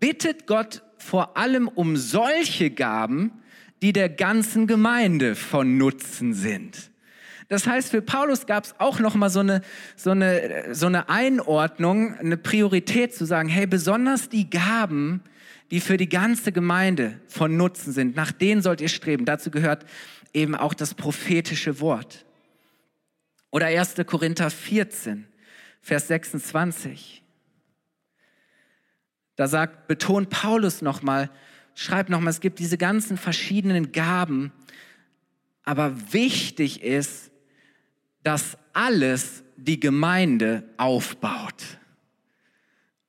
bittet 0.00 0.46
Gott 0.46 0.82
vor 0.98 1.36
allem 1.36 1.68
um 1.68 1.96
solche 1.96 2.70
Gaben, 2.70 3.32
die 3.82 3.92
der 3.92 4.08
ganzen 4.08 4.66
Gemeinde 4.66 5.34
von 5.34 5.76
Nutzen 5.78 6.34
sind. 6.34 6.90
Das 7.48 7.66
heißt, 7.66 7.90
für 7.90 8.02
Paulus 8.02 8.46
gab 8.46 8.64
es 8.64 8.74
auch 8.78 8.98
noch 8.98 9.14
mal 9.14 9.30
so 9.30 9.40
eine, 9.40 9.62
so, 9.94 10.10
eine, 10.10 10.74
so 10.74 10.86
eine 10.86 11.08
Einordnung, 11.08 12.14
eine 12.14 12.36
Priorität 12.36 13.14
zu 13.14 13.24
sagen, 13.24 13.48
hey, 13.48 13.66
besonders 13.66 14.28
die 14.28 14.50
Gaben, 14.50 15.22
die 15.70 15.80
für 15.80 15.96
die 15.96 16.08
ganze 16.08 16.50
Gemeinde 16.50 17.20
von 17.28 17.56
Nutzen 17.56 17.92
sind, 17.92 18.16
nach 18.16 18.32
denen 18.32 18.62
sollt 18.62 18.80
ihr 18.80 18.88
streben. 18.88 19.24
Dazu 19.24 19.50
gehört 19.50 19.84
eben 20.32 20.54
auch 20.54 20.74
das 20.74 20.94
prophetische 20.94 21.80
Wort. 21.80 22.24
Oder 23.50 23.66
1. 23.66 23.94
Korinther 24.06 24.50
14, 24.50 25.26
Vers 25.80 26.08
26. 26.08 27.22
Da 29.36 29.46
sagt, 29.46 29.86
betont 29.86 30.30
Paulus 30.30 30.82
nochmal, 30.82 31.30
schreibt 31.76 32.10
nochmal, 32.10 32.30
es 32.30 32.40
gibt 32.40 32.58
diese 32.58 32.78
ganzen 32.78 33.18
verschiedenen 33.18 33.92
Gaben, 33.92 34.50
aber 35.62 36.12
wichtig 36.12 36.82
ist, 36.82 37.30
dass 38.24 38.58
alles 38.72 39.44
die 39.56 39.78
Gemeinde 39.78 40.64
aufbaut. 40.78 41.78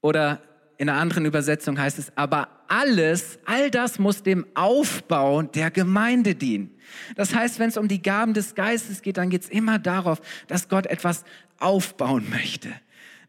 Oder 0.02 0.42
in 0.78 0.90
einer 0.90 1.00
anderen 1.00 1.26
Übersetzung 1.26 1.80
heißt 1.80 1.98
es, 1.98 2.16
aber 2.16 2.50
alles, 2.68 3.40
all 3.46 3.72
das 3.72 4.00
muss 4.00 4.22
dem 4.22 4.46
Aufbau 4.54 5.42
der 5.42 5.72
Gemeinde 5.72 6.36
dienen. 6.36 6.78
Das 7.16 7.34
heißt, 7.34 7.60
wenn 7.60 7.70
es 7.70 7.78
um 7.78 7.88
die 7.88 8.02
Gaben 8.02 8.34
des 8.34 8.54
Geistes 8.54 9.02
geht, 9.02 9.18
dann 9.18 9.30
geht 9.30 9.44
es 9.44 9.50
immer 9.50 9.80
darauf, 9.80 10.22
dass 10.48 10.68
Gott 10.68 10.86
etwas 10.88 11.24
aufbauen 11.58 12.30
möchte, 12.30 12.70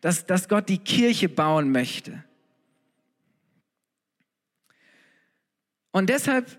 dass, 0.00 0.26
dass 0.26 0.48
Gott 0.48 0.68
die 0.68 0.78
Kirche 0.78 1.28
bauen 1.28 1.70
möchte. 1.70 2.24
Und 5.90 6.10
deshalb 6.10 6.58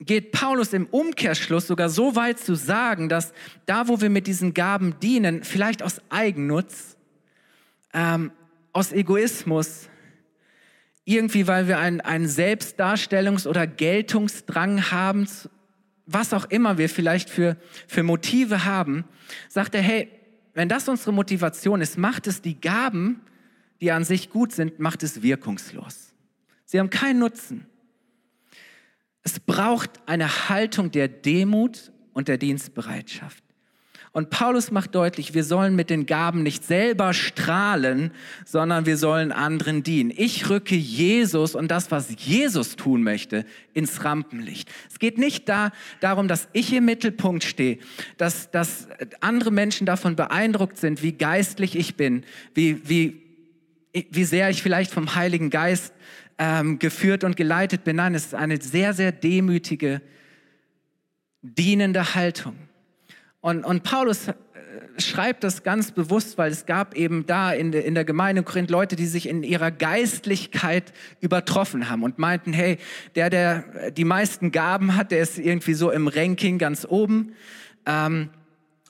geht 0.00 0.32
Paulus 0.32 0.72
im 0.72 0.86
Umkehrschluss 0.86 1.66
sogar 1.66 1.88
so 1.88 2.16
weit 2.16 2.38
zu 2.38 2.54
sagen, 2.54 3.08
dass 3.08 3.32
da, 3.66 3.88
wo 3.88 4.00
wir 4.00 4.10
mit 4.10 4.26
diesen 4.26 4.54
Gaben 4.54 4.98
dienen, 5.00 5.44
vielleicht 5.44 5.82
aus 5.82 6.00
Eigennutz, 6.10 6.96
ähm, 7.92 8.32
aus 8.72 8.92
Egoismus, 8.92 9.88
irgendwie 11.04 11.46
weil 11.46 11.68
wir 11.68 11.78
einen, 11.78 12.00
einen 12.00 12.26
Selbstdarstellungs- 12.26 13.46
oder 13.46 13.66
Geltungsdrang 13.66 14.90
haben, 14.90 15.26
was 16.06 16.32
auch 16.32 16.44
immer 16.46 16.78
wir 16.78 16.88
vielleicht 16.88 17.30
für, 17.30 17.56
für 17.86 18.02
Motive 18.02 18.64
haben, 18.64 19.04
sagt 19.48 19.74
er, 19.74 19.82
hey, 19.82 20.08
wenn 20.54 20.68
das 20.68 20.88
unsere 20.88 21.12
Motivation 21.12 21.80
ist, 21.80 21.96
macht 21.96 22.26
es 22.26 22.42
die 22.42 22.60
Gaben, 22.60 23.20
die 23.80 23.90
an 23.90 24.04
sich 24.04 24.30
gut 24.30 24.52
sind, 24.52 24.78
macht 24.78 25.02
es 25.02 25.22
wirkungslos. 25.22 26.14
Sie 26.64 26.78
haben 26.78 26.90
keinen 26.90 27.18
Nutzen. 27.18 27.66
Es 29.22 29.38
braucht 29.40 29.90
eine 30.06 30.48
Haltung 30.48 30.90
der 30.90 31.08
Demut 31.08 31.92
und 32.12 32.28
der 32.28 32.38
Dienstbereitschaft. 32.38 33.42
Und 34.14 34.28
Paulus 34.28 34.70
macht 34.70 34.94
deutlich, 34.94 35.32
wir 35.32 35.42
sollen 35.42 35.74
mit 35.74 35.88
den 35.88 36.04
Gaben 36.04 36.42
nicht 36.42 36.64
selber 36.64 37.14
strahlen, 37.14 38.10
sondern 38.44 38.84
wir 38.84 38.98
sollen 38.98 39.32
anderen 39.32 39.82
dienen. 39.82 40.12
Ich 40.14 40.50
rücke 40.50 40.74
Jesus 40.74 41.54
und 41.54 41.70
das, 41.70 41.90
was 41.90 42.14
Jesus 42.18 42.76
tun 42.76 43.02
möchte, 43.02 43.46
ins 43.72 44.04
Rampenlicht. 44.04 44.70
Es 44.90 44.98
geht 44.98 45.16
nicht 45.16 45.48
da, 45.48 45.72
darum, 46.00 46.28
dass 46.28 46.48
ich 46.52 46.74
im 46.74 46.84
Mittelpunkt 46.84 47.42
stehe, 47.42 47.78
dass, 48.18 48.50
dass 48.50 48.86
andere 49.20 49.50
Menschen 49.50 49.86
davon 49.86 50.14
beeindruckt 50.14 50.76
sind, 50.76 51.02
wie 51.02 51.12
geistlich 51.12 51.74
ich 51.74 51.94
bin, 51.96 52.24
wie, 52.52 52.86
wie, 52.86 53.22
wie 53.94 54.24
sehr 54.24 54.50
ich 54.50 54.62
vielleicht 54.62 54.92
vom 54.92 55.14
Heiligen 55.14 55.48
Geist 55.48 55.94
ähm, 56.42 56.80
geführt 56.80 57.22
und 57.22 57.36
geleitet 57.36 57.84
bin. 57.84 57.96
Nein, 57.96 58.16
es 58.16 58.26
ist 58.26 58.34
eine 58.34 58.60
sehr, 58.60 58.94
sehr 58.94 59.12
demütige, 59.12 60.02
dienende 61.40 62.16
Haltung. 62.16 62.56
Und, 63.40 63.64
und 63.64 63.84
Paulus 63.84 64.26
äh, 64.26 64.34
schreibt 64.98 65.44
das 65.44 65.62
ganz 65.62 65.92
bewusst, 65.92 66.38
weil 66.38 66.50
es 66.50 66.66
gab 66.66 66.96
eben 66.96 67.26
da 67.26 67.52
in, 67.52 67.70
de, 67.70 67.86
in 67.86 67.94
der 67.94 68.04
Gemeinde 68.04 68.42
Korinth 68.42 68.72
Leute, 68.72 68.96
die 68.96 69.06
sich 69.06 69.28
in 69.28 69.44
ihrer 69.44 69.70
Geistlichkeit 69.70 70.92
übertroffen 71.20 71.88
haben 71.88 72.02
und 72.02 72.18
meinten, 72.18 72.52
hey, 72.52 72.78
der, 73.14 73.30
der 73.30 73.92
die 73.92 74.04
meisten 74.04 74.50
Gaben 74.50 74.96
hat, 74.96 75.12
der 75.12 75.20
ist 75.20 75.38
irgendwie 75.38 75.74
so 75.74 75.92
im 75.92 76.08
Ranking 76.08 76.58
ganz 76.58 76.84
oben. 76.84 77.36
Ähm, 77.86 78.30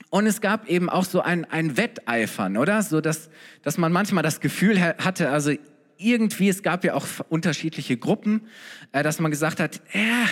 und 0.08 0.26
es 0.26 0.40
gab 0.40 0.70
eben 0.70 0.88
auch 0.88 1.04
so 1.04 1.20
ein, 1.20 1.44
ein 1.44 1.76
Wetteifern, 1.76 2.56
oder? 2.56 2.82
So, 2.82 3.02
dass, 3.02 3.28
dass 3.62 3.76
man 3.76 3.92
manchmal 3.92 4.22
das 4.22 4.40
Gefühl 4.40 4.80
hatte, 4.80 5.28
also 5.28 5.52
irgendwie, 6.02 6.48
es 6.48 6.62
gab 6.62 6.84
ja 6.84 6.94
auch 6.94 7.06
unterschiedliche 7.28 7.96
Gruppen, 7.96 8.42
äh, 8.92 9.02
dass 9.02 9.20
man 9.20 9.30
gesagt 9.30 9.60
hat, 9.60 9.80
ja, 9.92 10.26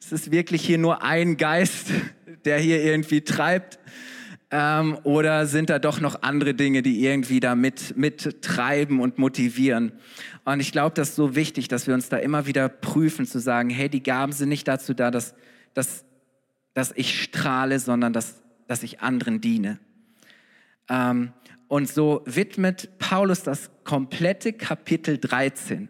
es 0.00 0.12
ist 0.12 0.30
wirklich 0.30 0.64
hier 0.64 0.78
nur 0.78 1.02
ein 1.02 1.36
Geist, 1.36 1.88
der 2.44 2.58
hier 2.58 2.82
irgendwie 2.82 3.22
treibt. 3.22 3.78
Ähm, 4.50 4.98
oder 5.02 5.46
sind 5.46 5.70
da 5.70 5.78
doch 5.78 6.00
noch 6.00 6.22
andere 6.22 6.54
Dinge, 6.54 6.82
die 6.82 7.04
irgendwie 7.04 7.40
da 7.40 7.54
mit, 7.54 7.96
mit 7.96 8.42
treiben 8.42 9.00
und 9.00 9.18
motivieren? 9.18 9.92
Und 10.44 10.60
ich 10.60 10.72
glaube, 10.72 10.94
das 10.94 11.10
ist 11.10 11.16
so 11.16 11.34
wichtig, 11.34 11.68
dass 11.68 11.86
wir 11.86 11.94
uns 11.94 12.08
da 12.08 12.18
immer 12.18 12.46
wieder 12.46 12.68
prüfen, 12.68 13.26
zu 13.26 13.40
sagen, 13.40 13.70
hey, 13.70 13.88
die 13.88 14.02
Gaben 14.02 14.32
sind 14.32 14.50
nicht 14.50 14.68
dazu 14.68 14.92
da, 14.92 15.10
dass, 15.10 15.34
dass, 15.72 16.04
dass 16.74 16.92
ich 16.94 17.22
strahle, 17.22 17.78
sondern 17.80 18.12
dass, 18.12 18.42
dass 18.68 18.82
ich 18.82 19.00
anderen 19.00 19.40
diene. 19.40 19.78
Ähm, 20.88 21.32
und 21.68 21.88
so 21.88 22.22
widmet 22.26 22.98
Paulus 22.98 23.42
das 23.42 23.70
komplette 23.84 24.52
Kapitel 24.52 25.18
13, 25.18 25.88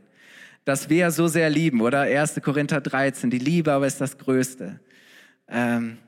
das 0.65 0.89
wir 0.89 0.97
ja 0.99 1.11
so 1.11 1.27
sehr 1.29 1.51
lieben, 1.51 1.81
oder? 1.81 2.03
1. 2.03 2.41
Korinther 2.43 2.81
13, 2.81 3.31
die 3.31 3.39
Liebe 3.39 3.73
aber 3.73 3.87
ist 3.87 4.01
das 4.01 4.19
Größte. 4.19 4.81
Ähm, 5.49 5.99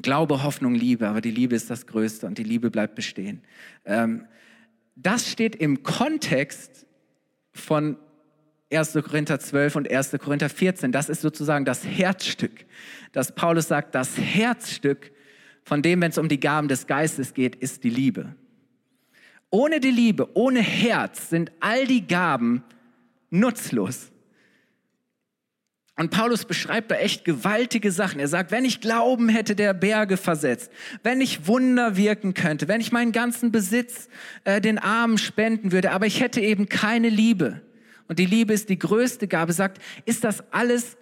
Glaube, 0.00 0.44
Hoffnung, 0.44 0.76
Liebe, 0.76 1.08
aber 1.08 1.20
die 1.20 1.32
Liebe 1.32 1.56
ist 1.56 1.70
das 1.70 1.86
Größte 1.86 2.26
und 2.26 2.38
die 2.38 2.44
Liebe 2.44 2.70
bleibt 2.70 2.94
bestehen. 2.94 3.42
Ähm, 3.84 4.26
das 4.94 5.28
steht 5.28 5.56
im 5.56 5.82
Kontext 5.82 6.86
von 7.52 7.96
1. 8.72 8.92
Korinther 8.92 9.40
12 9.40 9.74
und 9.74 9.90
1. 9.90 10.12
Korinther 10.20 10.48
14. 10.48 10.92
Das 10.92 11.08
ist 11.08 11.20
sozusagen 11.20 11.64
das 11.64 11.84
Herzstück, 11.84 12.66
dass 13.12 13.34
Paulus 13.34 13.66
sagt, 13.68 13.94
das 13.94 14.16
Herzstück 14.16 15.10
von 15.64 15.82
dem, 15.82 16.00
wenn 16.00 16.10
es 16.10 16.18
um 16.18 16.28
die 16.28 16.40
Gaben 16.40 16.68
des 16.68 16.86
Geistes 16.86 17.34
geht, 17.34 17.56
ist 17.56 17.82
die 17.82 17.90
Liebe. 17.90 18.36
Ohne 19.50 19.80
die 19.80 19.90
Liebe, 19.90 20.28
ohne 20.34 20.60
Herz 20.60 21.30
sind 21.30 21.52
all 21.60 21.86
die 21.86 22.06
Gaben 22.06 22.62
nutzlos. 23.30 24.10
Und 25.96 26.10
Paulus 26.10 26.44
beschreibt 26.44 26.92
da 26.92 26.94
echt 26.94 27.24
gewaltige 27.24 27.90
Sachen. 27.90 28.20
Er 28.20 28.28
sagt, 28.28 28.52
wenn 28.52 28.64
ich 28.64 28.80
Glauben 28.80 29.28
hätte, 29.28 29.56
der 29.56 29.74
Berge 29.74 30.16
versetzt, 30.16 30.70
wenn 31.02 31.20
ich 31.20 31.48
Wunder 31.48 31.96
wirken 31.96 32.34
könnte, 32.34 32.68
wenn 32.68 32.80
ich 32.80 32.92
meinen 32.92 33.10
ganzen 33.10 33.50
Besitz 33.50 34.08
äh, 34.44 34.60
den 34.60 34.78
Armen 34.78 35.18
spenden 35.18 35.72
würde, 35.72 35.90
aber 35.90 36.06
ich 36.06 36.20
hätte 36.20 36.40
eben 36.40 36.68
keine 36.68 37.08
Liebe. 37.08 37.62
Und 38.06 38.20
die 38.20 38.26
Liebe 38.26 38.52
ist 38.52 38.68
die 38.68 38.78
größte 38.78 39.26
Gabe, 39.26 39.52
sagt, 39.52 39.82
ist 40.04 40.22
das 40.22 40.44
alles 40.52 40.96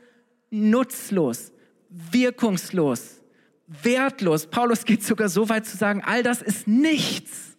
nutzlos, 0.50 1.52
wirkungslos, 1.90 3.20
wertlos. 3.66 4.46
Paulus 4.46 4.86
geht 4.86 5.04
sogar 5.04 5.28
so 5.28 5.50
weit 5.50 5.66
zu 5.66 5.76
sagen, 5.76 6.02
all 6.06 6.22
das 6.22 6.40
ist 6.40 6.66
nichts 6.66 7.55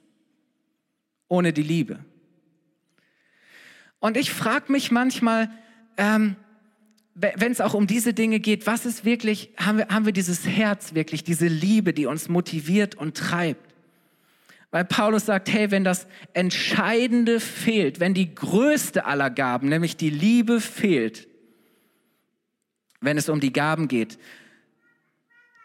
ohne 1.28 1.54
die 1.54 1.64
Liebe. 1.64 2.00
Und 4.00 4.18
ich 4.18 4.32
frage 4.32 4.72
mich 4.72 4.92
manchmal, 4.92 5.50
ähm, 5.98 6.36
wenn 7.16 7.52
es 7.52 7.62
auch 7.62 7.74
um 7.74 7.88
diese 7.88 8.14
Dinge 8.14 8.40
geht, 8.40 8.68
was 8.68 8.86
ist 8.86 9.04
wirklich, 9.04 9.50
haben 9.58 9.80
wir, 9.80 9.88
haben 9.88 10.06
wir 10.06 10.14
dieses 10.14 10.46
Herz 10.46 10.94
wirklich, 10.94 11.24
diese 11.24 11.48
Liebe, 11.48 11.92
die 11.92 12.06
uns 12.06 12.30
motiviert 12.30 12.94
und 12.94 13.18
treibt? 13.18 13.74
Weil 14.70 14.86
Paulus 14.86 15.26
sagt, 15.26 15.52
hey, 15.52 15.72
wenn 15.72 15.84
das 15.84 16.08
Entscheidende 16.34 17.40
fehlt, 17.40 18.00
wenn 18.00 18.14
die 18.14 18.36
größte 18.36 19.06
aller 19.06 19.32
Gaben, 19.32 19.70
nämlich 19.70 19.98
die 19.98 20.12
Liebe 20.12 20.62
fehlt, 20.62 21.28
wenn 23.02 23.18
es 23.18 23.30
um 23.30 23.40
die 23.40 23.54
Gaben 23.54 23.88
geht, 23.88 24.20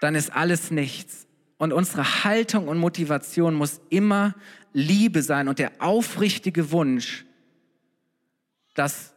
dann 0.00 0.14
ist 0.14 0.32
alles 0.32 0.70
nichts. 0.70 1.26
Und 1.62 1.72
unsere 1.72 2.24
Haltung 2.24 2.66
und 2.66 2.78
Motivation 2.78 3.54
muss 3.54 3.80
immer 3.88 4.34
Liebe 4.72 5.22
sein 5.22 5.46
und 5.46 5.60
der 5.60 5.70
aufrichtige 5.78 6.72
Wunsch, 6.72 7.24
dass 8.74 9.14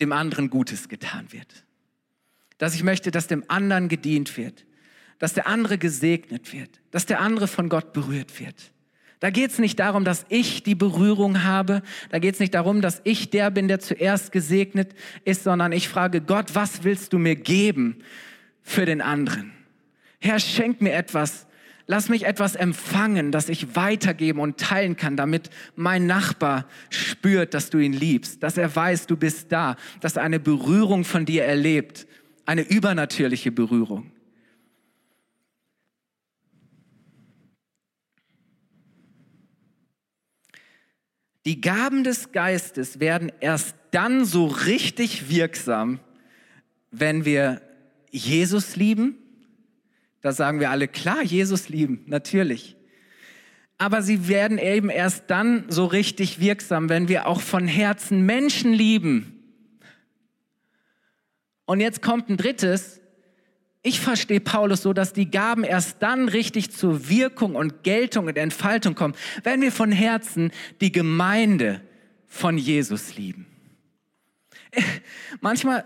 dem 0.00 0.10
anderen 0.10 0.48
Gutes 0.48 0.88
getan 0.88 1.30
wird. 1.34 1.66
Dass 2.56 2.74
ich 2.74 2.82
möchte, 2.82 3.10
dass 3.10 3.26
dem 3.26 3.44
anderen 3.48 3.90
gedient 3.90 4.38
wird, 4.38 4.64
dass 5.18 5.34
der 5.34 5.48
andere 5.48 5.76
gesegnet 5.76 6.54
wird, 6.54 6.80
dass 6.92 7.04
der 7.04 7.20
andere 7.20 7.46
von 7.46 7.68
Gott 7.68 7.92
berührt 7.92 8.40
wird. 8.40 8.72
Da 9.20 9.28
geht 9.28 9.50
es 9.50 9.58
nicht 9.58 9.78
darum, 9.78 10.06
dass 10.06 10.24
ich 10.30 10.62
die 10.62 10.74
Berührung 10.74 11.44
habe, 11.44 11.82
da 12.08 12.18
geht 12.18 12.32
es 12.32 12.40
nicht 12.40 12.54
darum, 12.54 12.80
dass 12.80 13.02
ich 13.04 13.28
der 13.28 13.50
bin, 13.50 13.68
der 13.68 13.80
zuerst 13.80 14.32
gesegnet 14.32 14.94
ist, 15.26 15.44
sondern 15.44 15.72
ich 15.72 15.90
frage 15.90 16.22
Gott, 16.22 16.54
was 16.54 16.84
willst 16.84 17.12
du 17.12 17.18
mir 17.18 17.36
geben 17.36 17.98
für 18.62 18.86
den 18.86 19.02
anderen? 19.02 19.52
Herr, 20.20 20.40
schenk 20.40 20.80
mir 20.80 20.94
etwas, 20.94 21.45
Lass 21.88 22.08
mich 22.08 22.24
etwas 22.24 22.56
empfangen, 22.56 23.30
das 23.30 23.48
ich 23.48 23.76
weitergeben 23.76 24.40
und 24.40 24.58
teilen 24.58 24.96
kann, 24.96 25.16
damit 25.16 25.50
mein 25.76 26.06
Nachbar 26.06 26.66
spürt, 26.90 27.54
dass 27.54 27.70
du 27.70 27.78
ihn 27.78 27.92
liebst, 27.92 28.42
dass 28.42 28.56
er 28.56 28.74
weiß, 28.74 29.06
du 29.06 29.16
bist 29.16 29.52
da, 29.52 29.76
dass 30.00 30.16
er 30.16 30.22
eine 30.22 30.40
Berührung 30.40 31.04
von 31.04 31.24
dir 31.26 31.44
erlebt, 31.44 32.08
eine 32.44 32.62
übernatürliche 32.62 33.52
Berührung. 33.52 34.10
Die 41.44 41.60
Gaben 41.60 42.02
des 42.02 42.32
Geistes 42.32 42.98
werden 42.98 43.30
erst 43.38 43.76
dann 43.92 44.24
so 44.24 44.46
richtig 44.46 45.30
wirksam, 45.30 46.00
wenn 46.90 47.24
wir 47.24 47.62
Jesus 48.10 48.74
lieben 48.74 49.16
da 50.26 50.32
sagen 50.32 50.58
wir 50.58 50.72
alle, 50.72 50.88
klar, 50.88 51.22
Jesus 51.22 51.68
lieben, 51.68 52.02
natürlich. 52.06 52.74
Aber 53.78 54.02
sie 54.02 54.26
werden 54.26 54.58
eben 54.58 54.90
erst 54.90 55.30
dann 55.30 55.66
so 55.68 55.84
richtig 55.84 56.40
wirksam, 56.40 56.88
wenn 56.88 57.06
wir 57.06 57.28
auch 57.28 57.40
von 57.40 57.68
Herzen 57.68 58.26
Menschen 58.26 58.72
lieben. 58.72 59.40
Und 61.64 61.78
jetzt 61.78 62.02
kommt 62.02 62.28
ein 62.28 62.36
drittes. 62.36 63.00
Ich 63.82 64.00
verstehe 64.00 64.40
Paulus 64.40 64.82
so, 64.82 64.92
dass 64.92 65.12
die 65.12 65.30
Gaben 65.30 65.62
erst 65.62 66.02
dann 66.02 66.28
richtig 66.28 66.72
zur 66.72 67.08
Wirkung 67.08 67.54
und 67.54 67.84
Geltung 67.84 68.26
und 68.26 68.36
Entfaltung 68.36 68.96
kommen, 68.96 69.14
wenn 69.44 69.60
wir 69.60 69.70
von 69.70 69.92
Herzen 69.92 70.50
die 70.80 70.90
Gemeinde 70.90 71.82
von 72.26 72.58
Jesus 72.58 73.16
lieben. 73.16 73.46
Manchmal 75.40 75.84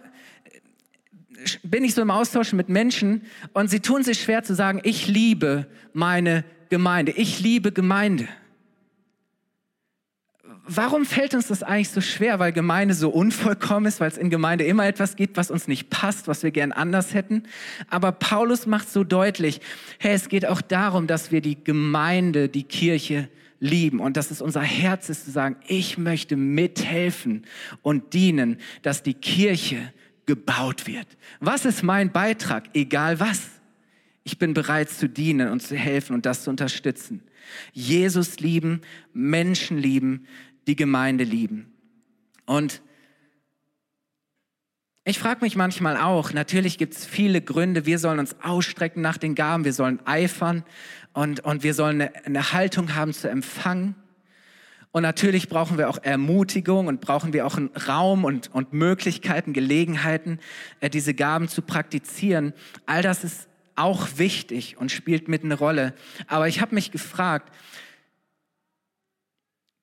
bin 1.62 1.84
ich 1.84 1.94
so 1.94 2.02
im 2.02 2.10
Austausch 2.10 2.52
mit 2.52 2.68
Menschen 2.68 3.22
und 3.52 3.70
sie 3.70 3.80
tun 3.80 4.02
sich 4.02 4.20
schwer 4.22 4.42
zu 4.42 4.54
sagen, 4.54 4.80
ich 4.84 5.06
liebe 5.08 5.66
meine 5.92 6.44
Gemeinde, 6.68 7.12
ich 7.12 7.40
liebe 7.40 7.72
Gemeinde. 7.72 8.28
Warum 10.72 11.04
fällt 11.04 11.34
uns 11.34 11.48
das 11.48 11.64
eigentlich 11.64 11.88
so 11.88 12.00
schwer? 12.00 12.38
Weil 12.38 12.52
Gemeinde 12.52 12.94
so 12.94 13.10
unvollkommen 13.10 13.86
ist, 13.86 13.98
weil 13.98 14.08
es 14.08 14.16
in 14.16 14.30
Gemeinde 14.30 14.64
immer 14.64 14.86
etwas 14.86 15.16
gibt, 15.16 15.36
was 15.36 15.50
uns 15.50 15.66
nicht 15.66 15.90
passt, 15.90 16.28
was 16.28 16.44
wir 16.44 16.52
gern 16.52 16.70
anders 16.70 17.12
hätten. 17.12 17.42
Aber 17.88 18.12
Paulus 18.12 18.66
macht 18.66 18.88
so 18.88 19.02
deutlich, 19.02 19.60
hey, 19.98 20.14
es 20.14 20.28
geht 20.28 20.46
auch 20.46 20.60
darum, 20.60 21.08
dass 21.08 21.32
wir 21.32 21.40
die 21.40 21.64
Gemeinde, 21.64 22.48
die 22.48 22.62
Kirche 22.62 23.28
lieben 23.58 23.98
und 23.98 24.16
dass 24.16 24.30
es 24.30 24.40
unser 24.40 24.62
Herz 24.62 25.08
ist 25.08 25.24
zu 25.24 25.32
sagen, 25.32 25.56
ich 25.66 25.98
möchte 25.98 26.36
mithelfen 26.36 27.46
und 27.82 28.14
dienen, 28.14 28.58
dass 28.82 29.02
die 29.02 29.14
Kirche 29.14 29.92
gebaut 30.30 30.86
wird. 30.86 31.08
Was 31.40 31.64
ist 31.64 31.82
mein 31.82 32.12
Beitrag? 32.12 32.70
Egal 32.72 33.18
was. 33.18 33.48
Ich 34.22 34.38
bin 34.38 34.54
bereit 34.54 34.88
zu 34.88 35.08
dienen 35.08 35.48
und 35.48 35.60
zu 35.60 35.74
helfen 35.74 36.14
und 36.14 36.24
das 36.24 36.44
zu 36.44 36.50
unterstützen. 36.50 37.24
Jesus 37.72 38.38
lieben, 38.38 38.82
Menschen 39.12 39.76
lieben, 39.76 40.28
die 40.68 40.76
Gemeinde 40.76 41.24
lieben. 41.24 41.72
Und 42.46 42.80
ich 45.02 45.18
frage 45.18 45.40
mich 45.40 45.56
manchmal 45.56 45.96
auch, 45.96 46.32
natürlich 46.32 46.78
gibt 46.78 46.94
es 46.94 47.04
viele 47.04 47.42
Gründe, 47.42 47.86
wir 47.86 47.98
sollen 47.98 48.20
uns 48.20 48.36
ausstrecken 48.40 49.02
nach 49.02 49.18
den 49.18 49.34
Gaben, 49.34 49.64
wir 49.64 49.72
sollen 49.72 49.98
eifern 50.06 50.62
und, 51.12 51.40
und 51.40 51.64
wir 51.64 51.74
sollen 51.74 52.02
eine, 52.02 52.24
eine 52.24 52.52
Haltung 52.52 52.94
haben 52.94 53.12
zu 53.12 53.28
empfangen. 53.28 53.96
Und 54.92 55.02
natürlich 55.02 55.48
brauchen 55.48 55.78
wir 55.78 55.88
auch 55.88 55.98
Ermutigung 56.02 56.88
und 56.88 57.00
brauchen 57.00 57.32
wir 57.32 57.46
auch 57.46 57.56
einen 57.56 57.70
Raum 57.88 58.24
und, 58.24 58.52
und 58.52 58.72
Möglichkeiten, 58.72 59.52
Gelegenheiten, 59.52 60.40
äh, 60.80 60.90
diese 60.90 61.14
Gaben 61.14 61.48
zu 61.48 61.62
praktizieren. 61.62 62.52
All 62.86 63.02
das 63.02 63.22
ist 63.22 63.48
auch 63.76 64.08
wichtig 64.16 64.78
und 64.78 64.90
spielt 64.90 65.28
mit 65.28 65.44
eine 65.44 65.54
Rolle. 65.54 65.94
Aber 66.26 66.48
ich 66.48 66.60
habe 66.60 66.74
mich 66.74 66.90
gefragt, 66.90 67.54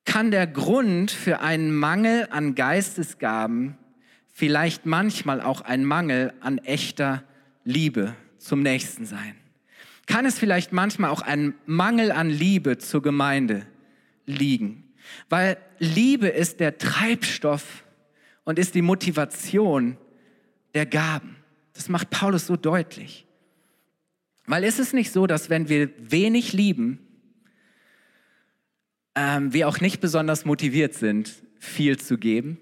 kann 0.04 0.32
der 0.32 0.48
Grund 0.48 1.12
für 1.12 1.40
einen 1.40 1.74
Mangel 1.76 2.28
an 2.32 2.56
Geistesgaben 2.56 3.78
vielleicht 4.34 4.86
manchmal 4.86 5.42
auch 5.42 5.62
ein 5.62 5.86
Mangel 5.86 6.34
an 6.42 6.58
echter 6.60 7.24
Liebe 7.64 8.14
zum 8.38 8.62
Nächsten 8.62 9.06
sein? 9.06 9.36
Kann 10.06 10.26
es 10.26 10.38
vielleicht 10.38 10.74
manchmal 10.74 11.12
auch 11.12 11.22
ein 11.22 11.54
Mangel 11.66 12.12
an 12.12 12.30
Liebe 12.30 12.78
zur 12.78 13.02
Gemeinde 13.02 13.66
liegen? 14.26 14.87
Weil 15.30 15.58
Liebe 15.80 16.28
ist 16.28 16.60
der 16.60 16.78
Treibstoff 16.78 17.84
und 18.44 18.60
ist 18.60 18.76
die 18.76 18.82
Motivation 18.82 19.98
der 20.74 20.86
Gaben. 20.86 21.36
Das 21.74 21.90
macht 21.90 22.10
Paulus 22.10 22.48
so 22.48 22.56
deutlich. 22.56 23.26
Weil 24.46 24.64
ist 24.64 24.80
es 24.80 24.94
nicht 24.94 25.12
so, 25.12 25.28
dass 25.28 25.50
wenn 25.50 25.70
wir 25.70 25.90
wenig 26.00 26.54
lieben, 26.54 27.00
ähm, 29.16 29.54
wir 29.54 29.68
auch 29.68 29.82
nicht 29.82 30.00
besonders 30.00 30.46
motiviert 30.46 30.94
sind, 30.94 31.34
viel 31.60 32.00
zu 32.00 32.18
geben? 32.18 32.58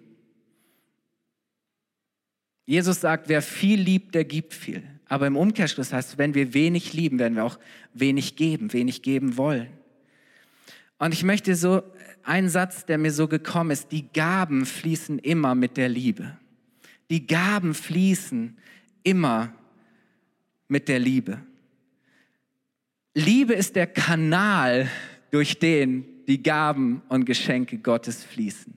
Jesus 2.65 3.01
sagt, 3.01 3.29
wer 3.29 3.41
viel 3.41 3.79
liebt, 3.79 4.15
der 4.15 4.25
gibt 4.25 4.53
viel. 4.53 4.83
Aber 5.07 5.27
im 5.27 5.37
Umkehrschluss 5.37 5.93
heißt, 5.93 6.17
wenn 6.17 6.33
wir 6.33 6.53
wenig 6.53 6.93
lieben, 6.93 7.19
werden 7.19 7.35
wir 7.35 7.45
auch 7.45 7.59
wenig 7.93 8.35
geben, 8.35 8.73
wenig 8.73 9.03
geben 9.03 9.37
wollen. 9.37 9.67
Und 10.97 11.13
ich 11.13 11.23
möchte 11.23 11.55
so 11.55 11.83
einen 12.27 12.49
Satz, 12.49 12.85
der 12.85 12.97
mir 12.97 13.11
so 13.11 13.27
gekommen 13.27 13.71
ist, 13.71 13.91
die 13.91 14.07
Gaben 14.11 14.65
fließen 14.65 15.19
immer 15.19 15.55
mit 15.55 15.77
der 15.77 15.89
Liebe. 15.89 16.37
Die 17.09 17.27
Gaben 17.27 17.73
fließen 17.73 18.57
immer 19.03 19.53
mit 20.67 20.87
der 20.87 20.99
Liebe. 20.99 21.39
Liebe 23.13 23.53
ist 23.53 23.75
der 23.75 23.87
Kanal, 23.87 24.89
durch 25.31 25.59
den 25.59 26.05
die 26.27 26.41
Gaben 26.41 27.01
und 27.09 27.25
Geschenke 27.25 27.77
Gottes 27.77 28.23
fließen. 28.23 28.73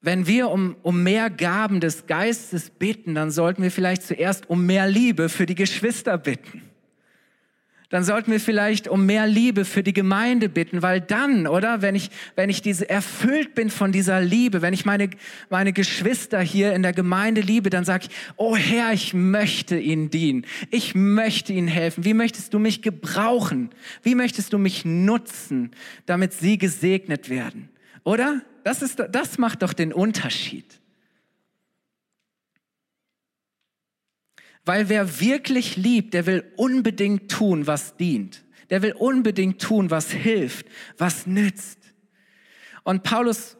Wenn 0.00 0.26
wir 0.26 0.48
um, 0.48 0.76
um 0.82 1.02
mehr 1.02 1.28
Gaben 1.30 1.80
des 1.80 2.06
Geistes 2.06 2.70
bitten, 2.70 3.14
dann 3.14 3.30
sollten 3.30 3.62
wir 3.62 3.70
vielleicht 3.70 4.02
zuerst 4.02 4.48
um 4.48 4.66
mehr 4.66 4.88
Liebe 4.88 5.28
für 5.28 5.46
die 5.46 5.54
Geschwister 5.54 6.18
bitten 6.18 6.67
dann 7.90 8.04
sollten 8.04 8.30
wir 8.30 8.40
vielleicht 8.40 8.86
um 8.86 9.06
mehr 9.06 9.26
Liebe 9.26 9.64
für 9.64 9.82
die 9.82 9.94
Gemeinde 9.94 10.50
bitten, 10.50 10.82
weil 10.82 11.00
dann, 11.00 11.46
oder, 11.46 11.80
wenn 11.80 11.94
ich, 11.94 12.10
wenn 12.36 12.50
ich 12.50 12.60
diese 12.60 12.88
erfüllt 12.88 13.54
bin 13.54 13.70
von 13.70 13.92
dieser 13.92 14.20
Liebe, 14.20 14.60
wenn 14.60 14.74
ich 14.74 14.84
meine, 14.84 15.08
meine 15.48 15.72
Geschwister 15.72 16.40
hier 16.40 16.74
in 16.74 16.82
der 16.82 16.92
Gemeinde 16.92 17.40
liebe, 17.40 17.70
dann 17.70 17.86
sage 17.86 18.08
ich, 18.08 18.16
oh 18.36 18.56
Herr, 18.56 18.92
ich 18.92 19.14
möchte 19.14 19.78
ihnen 19.78 20.10
dienen. 20.10 20.44
Ich 20.70 20.94
möchte 20.94 21.54
ihnen 21.54 21.68
helfen. 21.68 22.04
Wie 22.04 22.14
möchtest 22.14 22.52
du 22.52 22.58
mich 22.58 22.82
gebrauchen? 22.82 23.70
Wie 24.02 24.14
möchtest 24.14 24.52
du 24.52 24.58
mich 24.58 24.84
nutzen, 24.84 25.70
damit 26.04 26.34
sie 26.34 26.58
gesegnet 26.58 27.30
werden? 27.30 27.70
Oder? 28.04 28.42
Das 28.64 28.82
ist, 28.82 29.02
das 29.10 29.38
macht 29.38 29.62
doch 29.62 29.72
den 29.72 29.94
Unterschied. 29.94 30.78
Weil 34.68 34.90
wer 34.90 35.18
wirklich 35.18 35.78
liebt, 35.78 36.12
der 36.12 36.26
will 36.26 36.44
unbedingt 36.56 37.30
tun, 37.30 37.66
was 37.66 37.96
dient. 37.96 38.44
Der 38.68 38.82
will 38.82 38.92
unbedingt 38.92 39.62
tun, 39.62 39.90
was 39.90 40.10
hilft, 40.10 40.66
was 40.98 41.26
nützt. 41.26 41.78
Und 42.82 43.02
Paulus, 43.02 43.56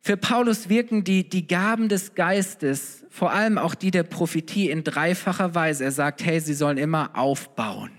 für 0.00 0.16
Paulus 0.16 0.68
wirken 0.68 1.04
die, 1.04 1.28
die 1.28 1.46
Gaben 1.46 1.88
des 1.88 2.16
Geistes, 2.16 3.04
vor 3.10 3.30
allem 3.30 3.58
auch 3.58 3.76
die 3.76 3.92
der 3.92 4.02
Prophetie 4.02 4.70
in 4.70 4.82
dreifacher 4.82 5.54
Weise. 5.54 5.84
Er 5.84 5.92
sagt, 5.92 6.24
hey, 6.24 6.40
sie 6.40 6.54
sollen 6.54 6.78
immer 6.78 7.16
aufbauen. 7.16 7.92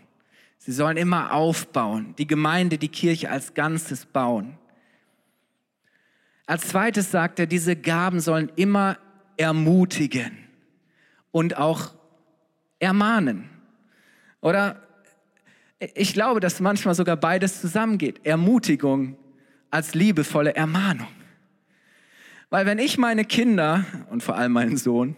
Sie 0.57 0.73
sollen 0.73 0.97
immer 0.97 1.31
aufbauen. 1.31 2.15
Die 2.17 2.27
Gemeinde, 2.27 2.77
die 2.77 2.89
Kirche 2.89 3.31
als 3.31 3.53
Ganzes 3.53 4.05
bauen. 4.05 4.57
Als 6.45 6.67
zweites 6.67 7.11
sagt 7.11 7.39
er, 7.39 7.47
diese 7.47 7.77
Gaben 7.77 8.19
sollen 8.19 8.51
immer 8.57 8.97
ermutigen 9.37 10.37
und 11.31 11.55
auch 11.55 11.97
ermahnen. 12.79 13.49
Oder 14.41 14.81
ich 15.79 16.13
glaube, 16.13 16.39
dass 16.39 16.59
manchmal 16.59 16.95
sogar 16.95 17.17
beides 17.17 17.61
zusammengeht. 17.61 18.25
Ermutigung 18.25 19.17
als 19.71 19.93
liebevolle 19.93 20.55
Ermahnung. 20.55 21.07
Weil 22.49 22.65
wenn 22.65 22.79
ich 22.79 22.97
meine 22.97 23.25
Kinder 23.25 23.85
und 24.09 24.23
vor 24.23 24.35
allem 24.35 24.53
meinen 24.53 24.77
Sohn 24.77 25.15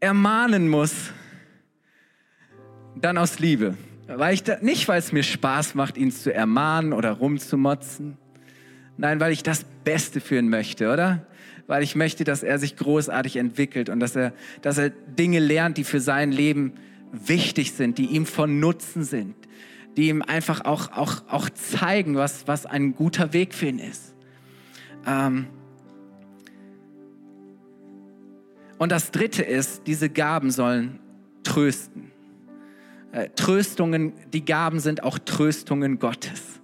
ermahnen 0.00 0.68
muss, 0.68 1.12
dann 2.96 3.18
aus 3.18 3.38
Liebe. 3.38 3.76
Weil 4.08 4.34
ich 4.34 4.42
da, 4.42 4.58
nicht, 4.60 4.88
weil 4.88 4.98
es 4.98 5.12
mir 5.12 5.22
Spaß 5.22 5.74
macht, 5.74 5.96
ihn 5.96 6.10
zu 6.10 6.32
ermahnen 6.32 6.92
oder 6.92 7.12
rumzumotzen. 7.12 8.18
Nein, 8.96 9.20
weil 9.20 9.32
ich 9.32 9.42
das 9.42 9.64
Beste 9.84 10.20
für 10.20 10.38
ihn 10.38 10.48
möchte, 10.48 10.92
oder? 10.92 11.26
Weil 11.66 11.82
ich 11.82 11.96
möchte, 11.96 12.24
dass 12.24 12.42
er 12.42 12.58
sich 12.58 12.76
großartig 12.76 13.36
entwickelt 13.36 13.88
und 13.88 14.00
dass 14.00 14.14
er, 14.14 14.32
dass 14.62 14.78
er 14.78 14.90
Dinge 14.90 15.40
lernt, 15.40 15.78
die 15.78 15.84
für 15.84 16.00
sein 16.00 16.30
Leben 16.30 16.74
wichtig 17.12 17.72
sind, 17.72 17.98
die 17.98 18.06
ihm 18.06 18.26
von 18.26 18.60
Nutzen 18.60 19.04
sind, 19.04 19.34
die 19.96 20.08
ihm 20.08 20.22
einfach 20.22 20.64
auch, 20.64 20.92
auch, 20.92 21.22
auch 21.28 21.50
zeigen, 21.50 22.16
was, 22.16 22.46
was 22.46 22.66
ein 22.66 22.94
guter 22.94 23.32
Weg 23.32 23.54
für 23.54 23.66
ihn 23.66 23.78
ist. 23.78 24.14
Ähm 25.06 25.46
und 28.78 28.92
das 28.92 29.10
Dritte 29.10 29.42
ist, 29.42 29.86
diese 29.86 30.10
Gaben 30.10 30.50
sollen 30.50 31.00
trösten. 31.42 32.12
Äh, 33.12 33.30
Tröstungen, 33.34 34.12
die 34.32 34.44
Gaben 34.44 34.78
sind 34.80 35.02
auch 35.02 35.18
Tröstungen 35.18 35.98
Gottes. 35.98 36.60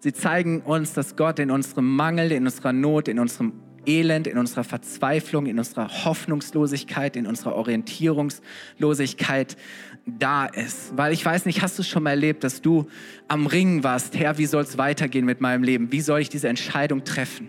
Sie 0.00 0.12
zeigen 0.12 0.62
uns, 0.62 0.94
dass 0.94 1.14
Gott 1.14 1.38
in 1.38 1.50
unserem 1.52 1.94
Mangel, 1.94 2.32
in 2.32 2.44
unserer 2.44 2.72
Not, 2.72 3.06
in 3.06 3.20
unserem 3.20 3.52
Elend, 3.86 4.26
in 4.26 4.38
unserer 4.38 4.64
Verzweiflung, 4.64 5.46
in 5.46 5.58
unserer 5.58 6.04
Hoffnungslosigkeit, 6.04 7.16
in 7.16 7.26
unserer 7.26 7.56
Orientierungslosigkeit 7.56 9.56
da 10.06 10.46
ist. 10.46 10.96
Weil 10.96 11.12
ich 11.12 11.24
weiß 11.24 11.46
nicht, 11.46 11.62
hast 11.62 11.78
du 11.78 11.82
schon 11.82 12.02
mal 12.02 12.10
erlebt, 12.10 12.44
dass 12.44 12.62
du 12.62 12.88
am 13.28 13.46
Ringen 13.46 13.84
warst, 13.84 14.16
Herr, 14.16 14.38
wie 14.38 14.46
soll 14.46 14.62
es 14.62 14.78
weitergehen 14.78 15.24
mit 15.24 15.40
meinem 15.40 15.62
Leben? 15.62 15.92
Wie 15.92 16.00
soll 16.00 16.20
ich 16.20 16.28
diese 16.28 16.48
Entscheidung 16.48 17.04
treffen? 17.04 17.48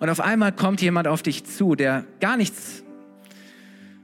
Und 0.00 0.10
auf 0.10 0.20
einmal 0.20 0.52
kommt 0.52 0.82
jemand 0.82 1.08
auf 1.08 1.22
dich 1.22 1.44
zu, 1.44 1.74
der 1.74 2.04
gar 2.20 2.36
nichts 2.36 2.82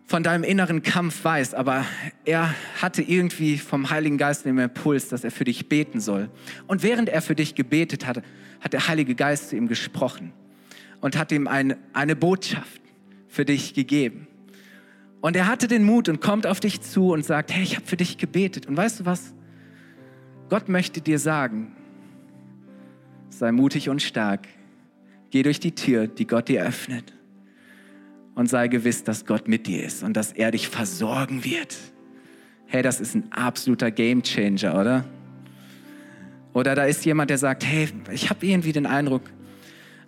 von 0.07 0.23
deinem 0.23 0.43
inneren 0.43 0.83
Kampf 0.83 1.25
weiß, 1.25 1.55
aber 1.55 1.85
er 2.25 2.53
hatte 2.83 3.01
irgendwie 3.01 3.59
vom 3.59 3.91
Heiligen 3.91 4.19
Geist 4.19 4.45
den 4.45 4.59
Impuls, 4.59 5.09
dass 5.09 5.23
er 5.23 5.31
für 5.31 5.45
dich 5.45 5.69
beten 5.69 6.01
soll. 6.01 6.31
Und 6.67 6.83
während 6.83 7.09
er 7.09 7.23
für 7.23 7.37
dich 7.37 7.55
gebetet 7.55 8.07
hatte, 8.07 8.23
hat 8.61 8.73
der 8.73 8.89
Heilige 8.89 9.15
Geist 9.15 9.51
zu 9.51 9.57
ihm 9.57 9.69
gesprochen 9.69 10.33
und 11.01 11.17
hat 11.17 11.33
ihm 11.33 11.47
eine, 11.47 11.79
eine 11.93 12.17
Botschaft 12.17 12.81
für 13.29 13.45
dich 13.45 13.75
gegeben. 13.75 14.27
Und 15.21 15.37
er 15.37 15.47
hatte 15.47 15.69
den 15.69 15.85
Mut 15.85 16.09
und 16.09 16.21
kommt 16.21 16.47
auf 16.47 16.61
dich 16.61 16.81
zu 16.81 17.13
und 17.13 17.25
sagt, 17.25 17.53
hey, 17.53 17.63
ich 17.63 17.77
habe 17.77 17.87
für 17.87 17.97
dich 17.97 18.19
gebetet. 18.19 18.67
Und 18.67 18.77
weißt 18.77 19.01
du 19.01 19.05
was? 19.05 19.35
Gott 20.49 20.69
möchte 20.69 21.01
dir 21.01 21.19
sagen, 21.19 21.77
sei 23.29 23.53
mutig 23.53 23.89
und 23.89 24.03
stark. 24.03 24.49
Geh 25.31 25.43
durch 25.43 25.61
die 25.61 25.75
Tür, 25.75 26.07
die 26.09 26.27
Gott 26.27 26.49
dir 26.49 26.65
öffnet. 26.65 27.13
Und 28.35 28.49
sei 28.49 28.69
gewiss, 28.69 29.05
dass 29.05 29.27
Gott 29.27 29.49
mit 29.49 29.67
dir 29.67 29.85
ist 29.85 30.03
und 30.03 30.17
dass 30.17 30.33
er 30.33 30.51
dich 30.51 30.69
versorgen 30.69 31.45
wird. 31.45 31.77
Hey, 32.67 32.83
das 32.83 33.01
ist 33.01 33.15
ein 33.15 33.31
absoluter 33.33 33.91
Gamechanger, 33.91 34.79
oder? 34.79 35.05
Oder 36.53 36.75
da 36.75 36.85
ist 36.85 37.05
jemand, 37.05 37.31
der 37.31 37.39
sagt, 37.39 37.65
hey, 37.65 37.89
ich 38.13 38.31
habe 38.31 38.47
irgendwie 38.47 38.73
den 38.73 38.87
Eindruck, 38.87 39.23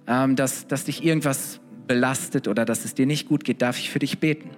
ähm, 0.07 0.37
dass, 0.37 0.67
dass 0.67 0.85
dich 0.85 1.05
irgendwas 1.05 1.61
belastet 1.87 2.49
oder 2.49 2.65
dass 2.65 2.85
es 2.85 2.95
dir 2.95 3.07
nicht 3.07 3.29
gut 3.29 3.45
geht, 3.45 3.63
darf 3.63 3.79
ich 3.79 3.91
für 3.91 3.99
dich 3.99 4.19
beten. 4.19 4.51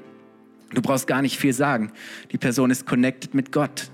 Du 0.72 0.82
brauchst 0.82 1.06
gar 1.06 1.22
nicht 1.22 1.38
viel 1.38 1.52
sagen. 1.52 1.92
Die 2.32 2.38
Person 2.38 2.70
ist 2.70 2.86
connected 2.86 3.34
mit 3.34 3.52
Gott. 3.52 3.90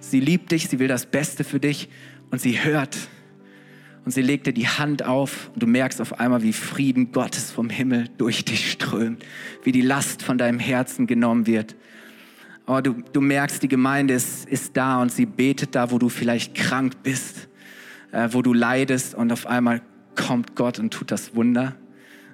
Sie 0.00 0.20
liebt 0.20 0.52
dich, 0.52 0.68
sie 0.68 0.78
will 0.78 0.88
das 0.88 1.06
Beste 1.06 1.44
für 1.44 1.58
dich 1.58 1.88
und 2.30 2.40
sie 2.40 2.62
hört. 2.62 2.96
Und 4.04 4.12
sie 4.12 4.22
legt 4.22 4.46
dir 4.46 4.52
die 4.52 4.68
Hand 4.68 5.04
auf 5.04 5.50
und 5.54 5.62
du 5.62 5.66
merkst 5.66 6.00
auf 6.00 6.20
einmal, 6.20 6.42
wie 6.42 6.52
Frieden 6.52 7.12
Gottes 7.12 7.50
vom 7.50 7.70
Himmel 7.70 8.08
durch 8.18 8.44
dich 8.44 8.70
strömt, 8.70 9.24
wie 9.62 9.72
die 9.72 9.80
Last 9.80 10.22
von 10.22 10.36
deinem 10.36 10.58
Herzen 10.58 11.06
genommen 11.06 11.46
wird. 11.46 11.74
Oh, 12.66 12.80
du, 12.80 13.02
du 13.12 13.20
merkst, 13.20 13.62
die 13.62 13.68
Gemeinde 13.68 14.14
ist, 14.14 14.46
ist 14.48 14.76
da 14.76 15.00
und 15.00 15.10
sie 15.10 15.26
betet 15.26 15.74
da, 15.74 15.90
wo 15.90 15.98
du 15.98 16.08
vielleicht 16.08 16.54
krank 16.54 17.02
bist, 17.02 17.48
äh, 18.12 18.28
wo 18.32 18.42
du 18.42 18.52
leidest 18.52 19.14
und 19.14 19.32
auf 19.32 19.46
einmal 19.46 19.80
kommt 20.14 20.56
Gott 20.56 20.78
und 20.78 20.92
tut 20.92 21.10
das 21.10 21.34
Wunder 21.34 21.76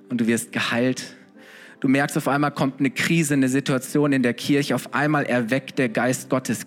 und 0.09 0.21
du 0.21 0.27
wirst 0.27 0.53
geheilt. 0.53 1.17
Du 1.81 1.89
merkst, 1.89 2.17
auf 2.17 2.29
einmal 2.29 2.51
kommt 2.51 2.81
eine 2.81 2.91
Krise, 2.91 3.35
eine 3.35 3.49
Situation 3.49 4.13
in 4.13 4.23
der 4.23 4.35
Kirche, 4.35 4.75
auf 4.75 4.93
einmal 4.93 5.25
erweckt 5.25 5.79
der 5.79 5.89
Geist 5.89 6.29
Gottes 6.29 6.67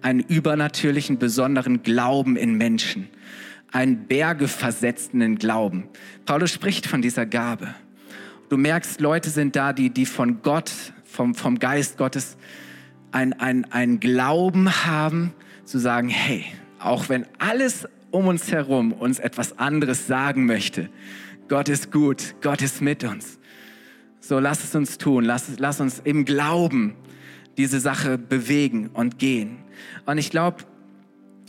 einen 0.00 0.20
übernatürlichen, 0.20 1.18
besonderen 1.18 1.82
Glauben 1.82 2.36
in 2.36 2.54
Menschen, 2.54 3.08
einen 3.72 4.06
bergeversetzenden 4.06 5.36
Glauben. 5.36 5.88
Paulus 6.24 6.52
spricht 6.52 6.86
von 6.86 7.02
dieser 7.02 7.26
Gabe. 7.26 7.74
Du 8.48 8.56
merkst, 8.56 9.00
Leute 9.00 9.28
sind 9.28 9.56
da, 9.56 9.72
die, 9.72 9.90
die 9.90 10.06
von 10.06 10.40
Gott, 10.42 10.72
vom, 11.04 11.34
vom 11.34 11.58
Geist 11.58 11.98
Gottes 11.98 12.38
ein, 13.12 13.34
ein, 13.34 13.66
ein 13.70 14.00
Glauben 14.00 14.86
haben, 14.86 15.32
zu 15.64 15.78
sagen, 15.78 16.08
hey, 16.08 16.46
auch 16.78 17.08
wenn 17.08 17.26
alles 17.38 17.86
um 18.10 18.26
uns 18.26 18.50
herum 18.50 18.92
uns 18.92 19.18
etwas 19.18 19.58
anderes 19.58 20.06
sagen 20.06 20.46
möchte. 20.46 20.88
Gott 21.48 21.68
ist 21.68 21.90
gut, 21.90 22.34
Gott 22.40 22.62
ist 22.62 22.82
mit 22.82 23.04
uns. 23.04 23.38
So 24.20 24.38
lass 24.38 24.64
es 24.64 24.74
uns 24.74 24.98
tun, 24.98 25.24
lass, 25.24 25.58
lass 25.58 25.80
uns 25.80 26.00
im 26.04 26.24
Glauben 26.24 26.94
diese 27.56 27.80
Sache 27.80 28.18
bewegen 28.18 28.88
und 28.92 29.18
gehen. 29.18 29.58
Und 30.06 30.18
ich 30.18 30.30
glaube, 30.30 30.64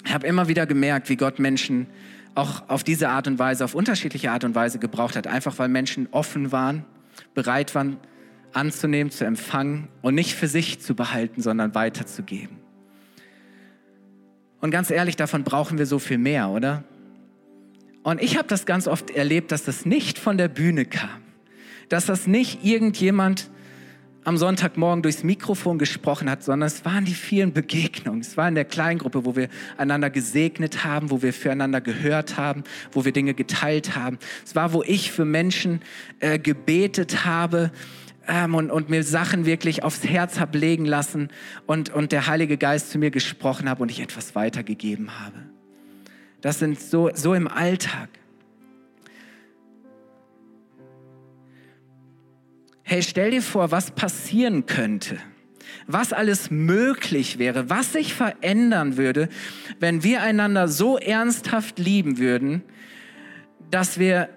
ich 0.05 0.13
habe 0.13 0.25
immer 0.25 0.47
wieder 0.47 0.65
gemerkt, 0.65 1.09
wie 1.09 1.17
Gott 1.17 1.39
Menschen 1.39 1.87
auch 2.35 2.69
auf 2.69 2.83
diese 2.83 3.09
Art 3.09 3.27
und 3.27 3.37
Weise, 3.39 3.65
auf 3.65 3.75
unterschiedliche 3.75 4.31
Art 4.31 4.43
und 4.43 4.55
Weise 4.55 4.79
gebraucht 4.79 5.15
hat, 5.15 5.27
einfach 5.27 5.59
weil 5.59 5.67
Menschen 5.67 6.07
offen 6.11 6.51
waren, 6.51 6.85
bereit 7.33 7.75
waren 7.75 7.97
anzunehmen, 8.53 9.11
zu 9.11 9.25
empfangen 9.25 9.89
und 10.01 10.15
nicht 10.15 10.33
für 10.33 10.47
sich 10.47 10.79
zu 10.79 10.95
behalten, 10.95 11.41
sondern 11.41 11.75
weiterzugeben. 11.75 12.58
Und 14.61 14.71
ganz 14.71 14.91
ehrlich, 14.91 15.15
davon 15.15 15.43
brauchen 15.43 15.77
wir 15.77 15.85
so 15.85 15.99
viel 15.99 16.17
mehr, 16.17 16.49
oder? 16.49 16.83
Und 18.03 18.21
ich 18.21 18.37
habe 18.37 18.47
das 18.47 18.65
ganz 18.65 18.87
oft 18.87 19.11
erlebt, 19.11 19.51
dass 19.51 19.63
das 19.63 19.85
nicht 19.85 20.19
von 20.19 20.37
der 20.37 20.47
Bühne 20.47 20.85
kam. 20.85 21.21
Dass 21.89 22.05
das 22.05 22.27
nicht 22.27 22.63
irgendjemand 22.63 23.49
am 24.25 24.37
Sonntagmorgen 24.37 25.01
durchs 25.01 25.23
Mikrofon 25.23 25.79
gesprochen 25.79 26.29
hat, 26.29 26.43
sondern 26.43 26.67
es 26.67 26.83
waren 26.85 27.05
die 27.05 27.13
vielen 27.13 27.53
Begegnungen. 27.53 28.21
Es 28.21 28.37
war 28.37 28.47
in 28.47 28.55
der 28.55 28.65
Kleingruppe, 28.65 29.25
wo 29.25 29.35
wir 29.35 29.49
einander 29.77 30.09
gesegnet 30.09 30.83
haben, 30.83 31.09
wo 31.09 31.21
wir 31.21 31.33
füreinander 31.33 31.81
gehört 31.81 32.37
haben, 32.37 32.63
wo 32.91 33.05
wir 33.05 33.11
Dinge 33.11 33.33
geteilt 33.33 33.95
haben. 33.95 34.19
Es 34.45 34.55
war, 34.55 34.73
wo 34.73 34.83
ich 34.83 35.11
für 35.11 35.25
Menschen 35.25 35.81
äh, 36.19 36.37
gebetet 36.37 37.25
habe, 37.25 37.71
ähm, 38.27 38.55
und, 38.55 38.71
und 38.71 38.89
mir 38.89 39.03
Sachen 39.03 39.45
wirklich 39.45 39.83
aufs 39.83 40.03
Herz 40.03 40.39
habe 40.39 40.57
legen 40.57 40.85
lassen 40.85 41.29
und, 41.65 41.89
und 41.89 42.11
der 42.11 42.27
Heilige 42.27 42.57
Geist 42.57 42.91
zu 42.91 42.97
mir 42.97 43.11
gesprochen 43.11 43.69
habe 43.69 43.81
und 43.81 43.89
ich 43.91 44.01
etwas 44.01 44.35
weitergegeben 44.35 45.19
habe. 45.19 45.37
Das 46.41 46.59
sind 46.59 46.79
so, 46.79 47.09
so 47.13 47.33
im 47.33 47.47
Alltag. 47.47 48.09
Hey, 52.83 53.03
stell 53.03 53.31
dir 53.31 53.41
vor, 53.41 53.71
was 53.71 53.91
passieren 53.91 54.65
könnte, 54.65 55.17
was 55.85 56.11
alles 56.11 56.49
möglich 56.49 57.37
wäre, 57.37 57.69
was 57.69 57.93
sich 57.93 58.15
verändern 58.15 58.97
würde, 58.97 59.29
wenn 59.79 60.03
wir 60.03 60.23
einander 60.23 60.67
so 60.67 60.97
ernsthaft 60.97 61.77
lieben 61.77 62.17
würden, 62.17 62.63
dass 63.69 63.99
wir 63.99 64.29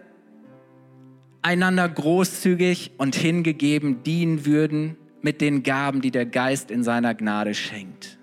einander 1.42 1.88
großzügig 1.88 2.92
und 2.98 3.14
hingegeben 3.14 4.02
dienen 4.04 4.46
würden 4.46 4.96
mit 5.20 5.40
den 5.40 5.62
Gaben, 5.62 6.00
die 6.00 6.10
der 6.10 6.26
Geist 6.26 6.70
in 6.70 6.82
seiner 6.84 7.14
Gnade 7.14 7.54
schenkt. 7.54 8.18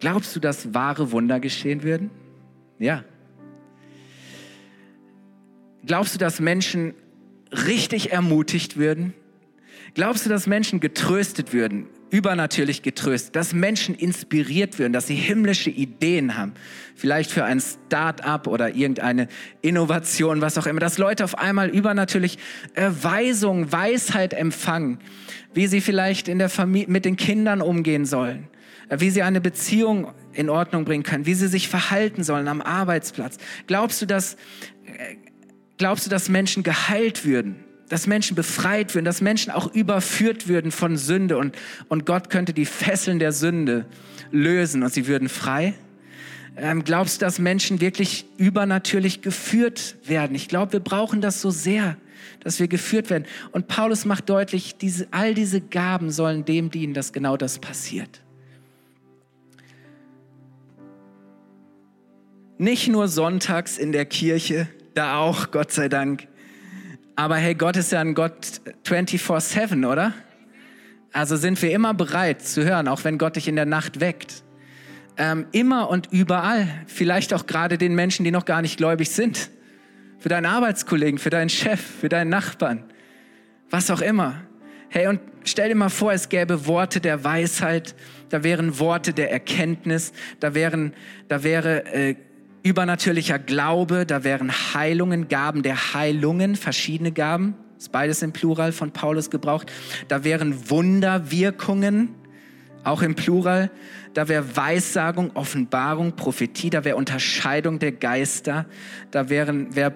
Glaubst 0.00 0.34
du, 0.34 0.40
dass 0.40 0.74
wahre 0.74 1.12
Wunder 1.12 1.38
geschehen 1.38 1.84
würden? 1.84 2.10
Ja. 2.80 3.04
Glaubst 5.86 6.14
du, 6.14 6.18
dass 6.18 6.40
Menschen 6.40 6.94
richtig 7.52 8.12
ermutigt 8.12 8.76
würden? 8.76 9.14
Glaubst 9.94 10.26
du, 10.26 10.30
dass 10.30 10.48
Menschen 10.48 10.80
getröstet 10.80 11.52
würden? 11.52 11.86
Übernatürlich 12.12 12.82
getröstet, 12.82 13.34
dass 13.34 13.54
Menschen 13.54 13.94
inspiriert 13.94 14.78
werden, 14.78 14.92
dass 14.92 15.06
sie 15.06 15.14
himmlische 15.14 15.70
Ideen 15.70 16.36
haben, 16.36 16.52
vielleicht 16.94 17.30
für 17.30 17.44
ein 17.44 17.58
Start-up 17.58 18.46
oder 18.46 18.74
irgendeine 18.74 19.28
Innovation, 19.62 20.42
was 20.42 20.58
auch 20.58 20.66
immer, 20.66 20.78
dass 20.78 20.98
Leute 20.98 21.24
auf 21.24 21.38
einmal 21.38 21.70
übernatürlich 21.70 22.38
äh, 22.74 22.90
Weisung, 23.00 23.72
Weisheit 23.72 24.34
empfangen, 24.34 24.98
wie 25.54 25.66
sie 25.66 25.80
vielleicht 25.80 26.28
in 26.28 26.38
der 26.38 26.50
Familie 26.50 26.90
mit 26.90 27.06
den 27.06 27.16
Kindern 27.16 27.62
umgehen 27.62 28.04
sollen, 28.04 28.46
äh, 28.90 29.00
wie 29.00 29.08
sie 29.08 29.22
eine 29.22 29.40
Beziehung 29.40 30.12
in 30.34 30.50
Ordnung 30.50 30.84
bringen 30.84 31.04
können, 31.04 31.24
wie 31.24 31.34
sie 31.34 31.48
sich 31.48 31.68
verhalten 31.68 32.24
sollen 32.24 32.46
am 32.46 32.60
Arbeitsplatz. 32.60 33.38
Glaubst 33.66 34.02
du, 34.02 34.06
dass 34.06 34.34
äh, 34.84 35.16
glaubst 35.78 36.04
du, 36.04 36.10
dass 36.10 36.28
Menschen 36.28 36.62
geheilt 36.62 37.24
würden? 37.24 37.61
Dass 37.92 38.06
Menschen 38.06 38.34
befreit 38.34 38.94
würden, 38.94 39.04
dass 39.04 39.20
Menschen 39.20 39.52
auch 39.52 39.74
überführt 39.74 40.48
würden 40.48 40.70
von 40.70 40.96
Sünde 40.96 41.36
und, 41.36 41.54
und 41.90 42.06
Gott 42.06 42.30
könnte 42.30 42.54
die 42.54 42.64
Fesseln 42.64 43.18
der 43.18 43.32
Sünde 43.32 43.84
lösen 44.30 44.82
und 44.82 44.90
sie 44.94 45.06
würden 45.06 45.28
frei? 45.28 45.74
Ähm, 46.56 46.84
glaubst 46.84 47.20
du, 47.20 47.26
dass 47.26 47.38
Menschen 47.38 47.82
wirklich 47.82 48.24
übernatürlich 48.38 49.20
geführt 49.20 49.96
werden? 50.06 50.34
Ich 50.34 50.48
glaube, 50.48 50.72
wir 50.72 50.80
brauchen 50.80 51.20
das 51.20 51.42
so 51.42 51.50
sehr, 51.50 51.98
dass 52.40 52.60
wir 52.60 52.66
geführt 52.66 53.10
werden. 53.10 53.26
Und 53.50 53.68
Paulus 53.68 54.06
macht 54.06 54.30
deutlich, 54.30 54.76
diese, 54.76 55.08
all 55.10 55.34
diese 55.34 55.60
Gaben 55.60 56.10
sollen 56.10 56.46
dem 56.46 56.70
dienen, 56.70 56.94
dass 56.94 57.12
genau 57.12 57.36
das 57.36 57.58
passiert. 57.58 58.22
Nicht 62.56 62.88
nur 62.88 63.06
sonntags 63.08 63.76
in 63.76 63.92
der 63.92 64.06
Kirche, 64.06 64.66
da 64.94 65.18
auch, 65.18 65.50
Gott 65.50 65.72
sei 65.72 65.90
Dank, 65.90 66.28
aber 67.22 67.36
hey, 67.36 67.54
Gott 67.54 67.76
ist 67.76 67.92
ja 67.92 68.00
ein 68.00 68.14
Gott 68.14 68.60
24-7, 68.84 69.88
oder? 69.88 70.12
Also 71.12 71.36
sind 71.36 71.62
wir 71.62 71.70
immer 71.70 71.94
bereit 71.94 72.42
zu 72.42 72.64
hören, 72.64 72.88
auch 72.88 73.04
wenn 73.04 73.16
Gott 73.16 73.36
dich 73.36 73.46
in 73.46 73.54
der 73.54 73.64
Nacht 73.64 74.00
weckt. 74.00 74.42
Ähm, 75.16 75.46
immer 75.52 75.88
und 75.88 76.08
überall. 76.10 76.66
Vielleicht 76.88 77.32
auch 77.32 77.46
gerade 77.46 77.78
den 77.78 77.94
Menschen, 77.94 78.24
die 78.24 78.32
noch 78.32 78.44
gar 78.44 78.60
nicht 78.60 78.76
gläubig 78.76 79.10
sind. 79.10 79.50
Für 80.18 80.30
deinen 80.30 80.46
Arbeitskollegen, 80.46 81.20
für 81.20 81.30
deinen 81.30 81.48
Chef, 81.48 81.80
für 81.80 82.08
deinen 82.08 82.28
Nachbarn. 82.28 82.82
Was 83.70 83.88
auch 83.92 84.00
immer. 84.00 84.40
Hey, 84.88 85.06
und 85.06 85.20
stell 85.44 85.68
dir 85.68 85.76
mal 85.76 85.90
vor, 85.90 86.12
es 86.12 86.28
gäbe 86.28 86.66
Worte 86.66 87.00
der 87.00 87.22
Weisheit, 87.22 87.94
da 88.30 88.42
wären 88.42 88.80
Worte 88.80 89.12
der 89.12 89.30
Erkenntnis, 89.30 90.12
da 90.40 90.54
wären, 90.54 90.92
da 91.28 91.44
wäre 91.44 91.84
äh, 91.84 92.16
übernatürlicher 92.62 93.38
Glaube, 93.38 94.06
da 94.06 94.24
wären 94.24 94.52
Heilungen, 94.52 95.28
Gaben 95.28 95.62
der 95.62 95.94
Heilungen, 95.94 96.56
verschiedene 96.56 97.12
Gaben, 97.12 97.54
ist 97.76 97.90
beides 97.90 98.22
im 98.22 98.32
Plural 98.32 98.72
von 98.72 98.92
Paulus 98.92 99.30
gebraucht. 99.30 99.70
Da 100.08 100.22
wären 100.22 100.70
Wunderwirkungen, 100.70 102.14
auch 102.84 103.02
im 103.02 103.14
Plural. 103.14 103.70
Da 104.14 104.28
wäre 104.28 104.56
Weissagung, 104.56 105.32
Offenbarung, 105.34 106.14
Prophetie, 106.14 106.70
da 106.70 106.84
wäre 106.84 106.96
Unterscheidung 106.96 107.78
der 107.78 107.92
Geister, 107.92 108.66
da 109.10 109.28
wären, 109.28 109.74
wär 109.74 109.92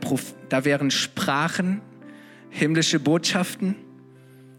da 0.49 0.65
wären 0.65 0.91
Sprachen, 0.91 1.81
himmlische 2.51 2.99
Botschaften. 2.99 3.77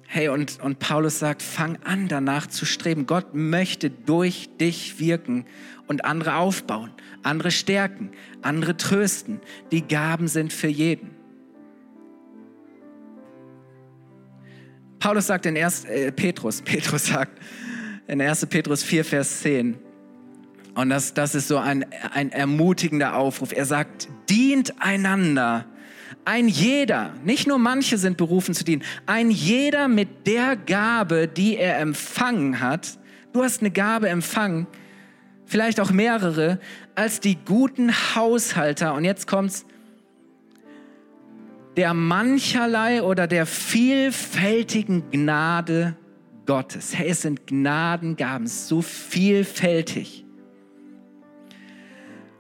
Hey, 0.09 0.29
und, 0.29 0.61
und 0.61 0.79
Paulus 0.79 1.19
sagt, 1.19 1.41
fang 1.41 1.79
an 1.83 2.07
danach 2.07 2.47
zu 2.47 2.65
streben. 2.65 3.07
Gott 3.07 3.33
möchte 3.33 3.89
durch 3.89 4.49
dich 4.57 4.99
wirken 4.99 5.45
und 5.87 6.05
andere 6.05 6.35
aufbauen, 6.35 6.91
andere 7.23 7.51
stärken, 7.51 8.11
andere 8.41 8.77
trösten. 8.77 9.39
Die 9.71 9.87
Gaben 9.87 10.27
sind 10.27 10.53
für 10.53 10.67
jeden. 10.67 11.11
Paulus 14.99 15.27
sagt 15.27 15.45
in 15.45 15.57
1. 15.57 15.85
Äh, 15.85 16.11
Petrus, 16.11 16.61
Petrus 16.65 17.07
sagt 17.07 17.39
in 18.07 18.21
1. 18.21 18.45
Petrus 18.47 18.83
4, 18.83 19.05
Vers 19.05 19.41
10, 19.41 19.77
und 20.77 20.89
das, 20.89 21.15
das 21.15 21.33
ist 21.33 21.47
so 21.47 21.57
ein, 21.57 21.87
ein 22.13 22.31
ermutigender 22.31 23.15
Aufruf. 23.15 23.51
Er 23.51 23.65
sagt, 23.65 24.09
dient 24.29 24.75
einander 24.79 25.65
ein 26.23 26.47
jeder, 26.47 27.13
nicht 27.23 27.47
nur 27.47 27.57
manche 27.57 27.97
sind 27.97 28.17
berufen 28.17 28.53
zu 28.53 28.63
dienen, 28.63 28.83
ein 29.05 29.31
jeder 29.31 29.87
mit 29.87 30.27
der 30.27 30.55
Gabe, 30.55 31.27
die 31.27 31.57
er 31.57 31.79
empfangen 31.79 32.59
hat, 32.59 32.99
du 33.33 33.43
hast 33.43 33.61
eine 33.61 33.71
Gabe 33.71 34.09
empfangen, 34.09 34.67
vielleicht 35.47 35.79
auch 35.79 35.91
mehrere, 35.91 36.59
als 36.93 37.19
die 37.19 37.37
guten 37.43 37.91
Haushalter, 38.15 38.93
und 38.93 39.05
jetzt 39.05 39.25
kommt's, 39.25 39.65
der 41.75 41.93
mancherlei 41.93 43.03
oder 43.03 43.27
der 43.27 43.45
vielfältigen 43.45 45.09
Gnade 45.11 45.95
Gottes. 46.45 46.97
Hey, 46.97 47.09
es 47.09 47.21
sind 47.21 47.45
Gnadengaben, 47.45 48.47
so 48.47 48.81
vielfältig. 48.81 50.25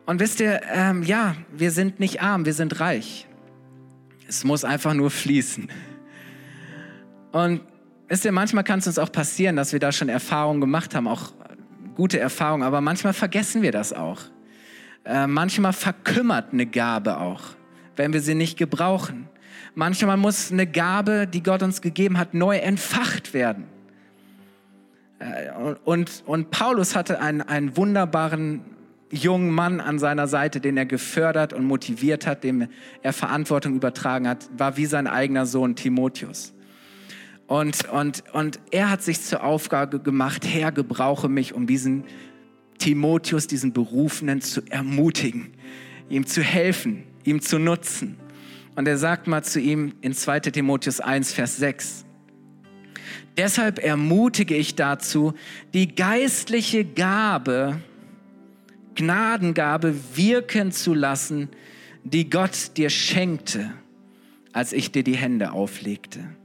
Und 0.07 0.19
wisst 0.19 0.39
ihr, 0.39 0.61
ähm, 0.73 1.03
ja, 1.03 1.35
wir 1.51 1.71
sind 1.71 1.99
nicht 1.99 2.21
arm, 2.21 2.45
wir 2.45 2.53
sind 2.53 2.79
reich. 2.79 3.27
Es 4.27 4.43
muss 4.43 4.63
einfach 4.63 4.93
nur 4.93 5.11
fließen. 5.11 5.69
Und 7.31 7.61
wisst 8.07 8.25
ihr, 8.25 8.31
manchmal 8.31 8.63
kann 8.63 8.79
es 8.79 8.87
uns 8.87 8.97
auch 8.97 9.11
passieren, 9.11 9.55
dass 9.55 9.73
wir 9.73 9.79
da 9.79 9.91
schon 9.91 10.09
Erfahrungen 10.09 10.61
gemacht 10.61 10.95
haben, 10.95 11.07
auch 11.07 11.33
gute 11.97 12.19
Erfahrungen, 12.19 12.63
aber 12.63 12.79
manchmal 12.79 13.13
vergessen 13.13 13.63
wir 13.63 13.71
das 13.71 13.91
auch. 13.91 14.21
Äh, 15.03 15.27
manchmal 15.27 15.73
verkümmert 15.73 16.53
eine 16.53 16.67
Gabe 16.67 17.17
auch, 17.17 17.41
wenn 17.95 18.13
wir 18.13 18.21
sie 18.21 18.35
nicht 18.35 18.57
gebrauchen. 18.57 19.27
Manchmal 19.73 20.15
muss 20.15 20.51
eine 20.51 20.67
Gabe, 20.67 21.27
die 21.27 21.43
Gott 21.43 21.63
uns 21.63 21.81
gegeben 21.81 22.17
hat, 22.17 22.33
neu 22.33 22.57
entfacht 22.57 23.33
werden. 23.33 23.65
Äh, 25.19 25.49
und, 25.85 26.23
und 26.25 26.51
Paulus 26.51 26.95
hatte 26.95 27.19
einen, 27.19 27.41
einen 27.41 27.75
wunderbaren 27.75 28.61
jungen 29.09 29.49
Mann 29.49 29.79
an 29.79 29.97
seiner 29.97 30.27
Seite, 30.27 30.59
den 30.59 30.77
er 30.77 30.85
gefördert 30.85 31.51
und 31.51 31.65
motiviert 31.65 32.27
hat, 32.27 32.43
dem 32.43 32.67
er 33.01 33.13
Verantwortung 33.13 33.75
übertragen 33.75 34.27
hat, 34.27 34.49
war 34.55 34.77
wie 34.77 34.85
sein 34.85 35.07
eigener 35.07 35.45
Sohn 35.45 35.75
Timotheus. 35.75 36.53
Und, 37.47 37.89
und, 37.89 38.23
und 38.33 38.59
er 38.71 38.89
hat 38.89 39.01
sich 39.01 39.21
zur 39.21 39.43
Aufgabe 39.43 39.99
gemacht, 39.99 40.45
Herr, 40.45 40.71
gebrauche 40.71 41.29
mich, 41.29 41.53
um 41.53 41.65
diesen 41.65 42.03
Timotheus, 42.77 43.47
diesen 43.47 43.71
Berufenen 43.73 44.41
zu 44.41 44.61
ermutigen, 44.69 45.53
ihm 46.09 46.25
zu 46.25 46.41
helfen, 46.43 47.03
ihm 47.23 47.41
zu 47.41 47.57
nutzen. 47.57 48.17
Und 48.75 48.87
er 48.87 48.97
sagt 48.97 49.27
mal 49.27 49.43
zu 49.43 49.59
ihm 49.59 49.93
in 50.01 50.13
2 50.13 50.41
Timotheus 50.41 50.99
1, 50.99 51.33
Vers 51.33 51.57
6, 51.57 52.05
Deshalb 53.37 53.77
ermutige 53.77 54.55
ich 54.55 54.73
dazu, 54.73 55.33
die 55.73 55.93
geistliche 55.93 56.83
Gabe, 56.83 57.79
Gnadengabe 58.95 59.95
wirken 60.15 60.71
zu 60.71 60.95
lassen, 60.95 61.49
die 62.03 62.29
Gott 62.31 62.75
dir 62.77 62.89
schenkte, 62.89 63.71
als 64.53 64.73
ich 64.73 64.91
dir 64.91 65.03
die 65.03 65.15
Hände 65.15 65.51
auflegte. 65.51 66.35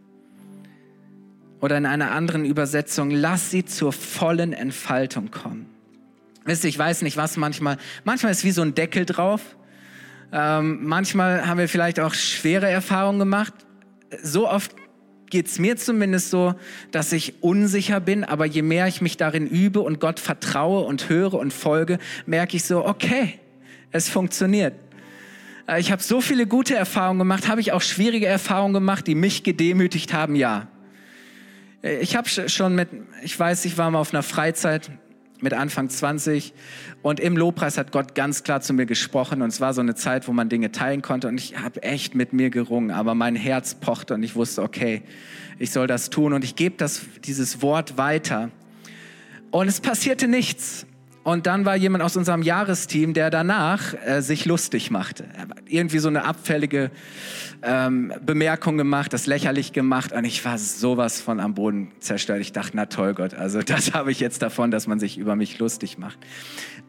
Oder 1.62 1.78
in 1.78 1.86
einer 1.86 2.10
anderen 2.10 2.44
Übersetzung, 2.44 3.12
lass 3.12 3.52
sie 3.52 3.64
zur 3.64 3.92
vollen 3.92 4.52
Entfaltung 4.52 5.30
kommen. 5.30 5.66
Wisst 6.44 6.64
ihr, 6.64 6.70
ich 6.70 6.78
weiß 6.78 7.02
nicht, 7.02 7.16
was 7.16 7.36
manchmal, 7.36 7.76
manchmal 8.02 8.32
ist 8.32 8.42
wie 8.42 8.50
so 8.50 8.62
ein 8.62 8.74
Deckel 8.74 9.06
drauf. 9.06 9.40
Ähm, 10.32 10.80
manchmal 10.82 11.46
haben 11.46 11.58
wir 11.58 11.68
vielleicht 11.68 12.00
auch 12.00 12.14
schwere 12.14 12.68
Erfahrungen 12.68 13.20
gemacht. 13.20 13.54
So 14.24 14.50
oft 14.50 14.74
geht 15.30 15.46
es 15.46 15.60
mir 15.60 15.76
zumindest 15.76 16.30
so, 16.30 16.56
dass 16.90 17.12
ich 17.12 17.44
unsicher 17.44 18.00
bin, 18.00 18.24
aber 18.24 18.44
je 18.44 18.62
mehr 18.62 18.88
ich 18.88 19.00
mich 19.00 19.16
darin 19.16 19.46
übe 19.46 19.82
und 19.82 20.00
Gott 20.00 20.18
vertraue 20.18 20.84
und 20.84 21.08
höre 21.08 21.34
und 21.34 21.52
folge, 21.52 22.00
merke 22.26 22.56
ich 22.56 22.64
so, 22.64 22.84
okay, 22.84 23.38
es 23.92 24.08
funktioniert. 24.08 24.74
Äh, 25.68 25.78
ich 25.78 25.92
habe 25.92 26.02
so 26.02 26.20
viele 26.20 26.48
gute 26.48 26.74
Erfahrungen 26.74 27.20
gemacht, 27.20 27.46
habe 27.46 27.60
ich 27.60 27.70
auch 27.70 27.82
schwierige 27.82 28.26
Erfahrungen 28.26 28.74
gemacht, 28.74 29.06
die 29.06 29.14
mich 29.14 29.44
gedemütigt 29.44 30.12
haben, 30.12 30.34
ja. 30.34 30.66
Äh, 31.82 31.98
ich 31.98 32.16
habe 32.16 32.28
schon 32.28 32.74
mit, 32.74 32.88
ich 33.22 33.38
weiß, 33.38 33.64
ich 33.64 33.76
war 33.78 33.90
mal 33.90 33.98
auf 33.98 34.14
einer 34.14 34.22
Freizeit 34.22 34.90
mit 35.40 35.54
Anfang 35.54 35.90
20 35.90 36.54
und 37.02 37.18
im 37.18 37.36
Lobpreis 37.36 37.76
hat 37.76 37.90
Gott 37.90 38.14
ganz 38.14 38.44
klar 38.44 38.60
zu 38.60 38.72
mir 38.72 38.86
gesprochen 38.86 39.42
und 39.42 39.48
es 39.48 39.60
war 39.60 39.74
so 39.74 39.80
eine 39.80 39.96
Zeit, 39.96 40.28
wo 40.28 40.32
man 40.32 40.48
Dinge 40.48 40.70
teilen 40.70 41.02
konnte 41.02 41.26
und 41.26 41.36
ich 41.36 41.58
habe 41.58 41.82
echt 41.82 42.14
mit 42.14 42.32
mir 42.32 42.50
gerungen, 42.50 42.92
aber 42.92 43.14
mein 43.14 43.34
Herz 43.34 43.74
pochte 43.74 44.14
und 44.14 44.22
ich 44.22 44.36
wusste, 44.36 44.62
okay, 44.62 45.02
ich 45.58 45.72
soll 45.72 45.88
das 45.88 46.10
tun 46.10 46.32
und 46.32 46.44
ich 46.44 46.54
gebe 46.54 46.76
das 46.76 47.02
dieses 47.24 47.60
Wort 47.60 47.98
weiter. 47.98 48.50
Und 49.50 49.68
es 49.68 49.80
passierte 49.80 50.28
nichts. 50.28 50.86
Und 51.24 51.46
dann 51.46 51.64
war 51.64 51.76
jemand 51.76 52.02
aus 52.02 52.16
unserem 52.16 52.42
Jahresteam, 52.42 53.14
der 53.14 53.30
danach 53.30 53.94
äh, 54.04 54.20
sich 54.22 54.44
lustig 54.44 54.90
machte. 54.90 55.24
Irgendwie 55.66 55.98
so 55.98 56.08
eine 56.08 56.24
abfällige 56.24 56.90
ähm, 57.62 58.12
Bemerkung 58.24 58.76
gemacht, 58.76 59.12
das 59.12 59.26
lächerlich 59.26 59.72
gemacht. 59.72 60.12
Und 60.12 60.24
ich 60.24 60.44
war 60.44 60.58
sowas 60.58 61.20
von 61.20 61.38
am 61.38 61.54
Boden 61.54 61.92
zerstört. 62.00 62.40
Ich 62.40 62.52
dachte, 62.52 62.72
na 62.74 62.86
toll 62.86 63.14
Gott, 63.14 63.34
also 63.34 63.62
das 63.62 63.94
habe 63.94 64.10
ich 64.10 64.18
jetzt 64.18 64.42
davon, 64.42 64.72
dass 64.72 64.88
man 64.88 64.98
sich 64.98 65.16
über 65.16 65.36
mich 65.36 65.58
lustig 65.58 65.96
macht. 65.96 66.18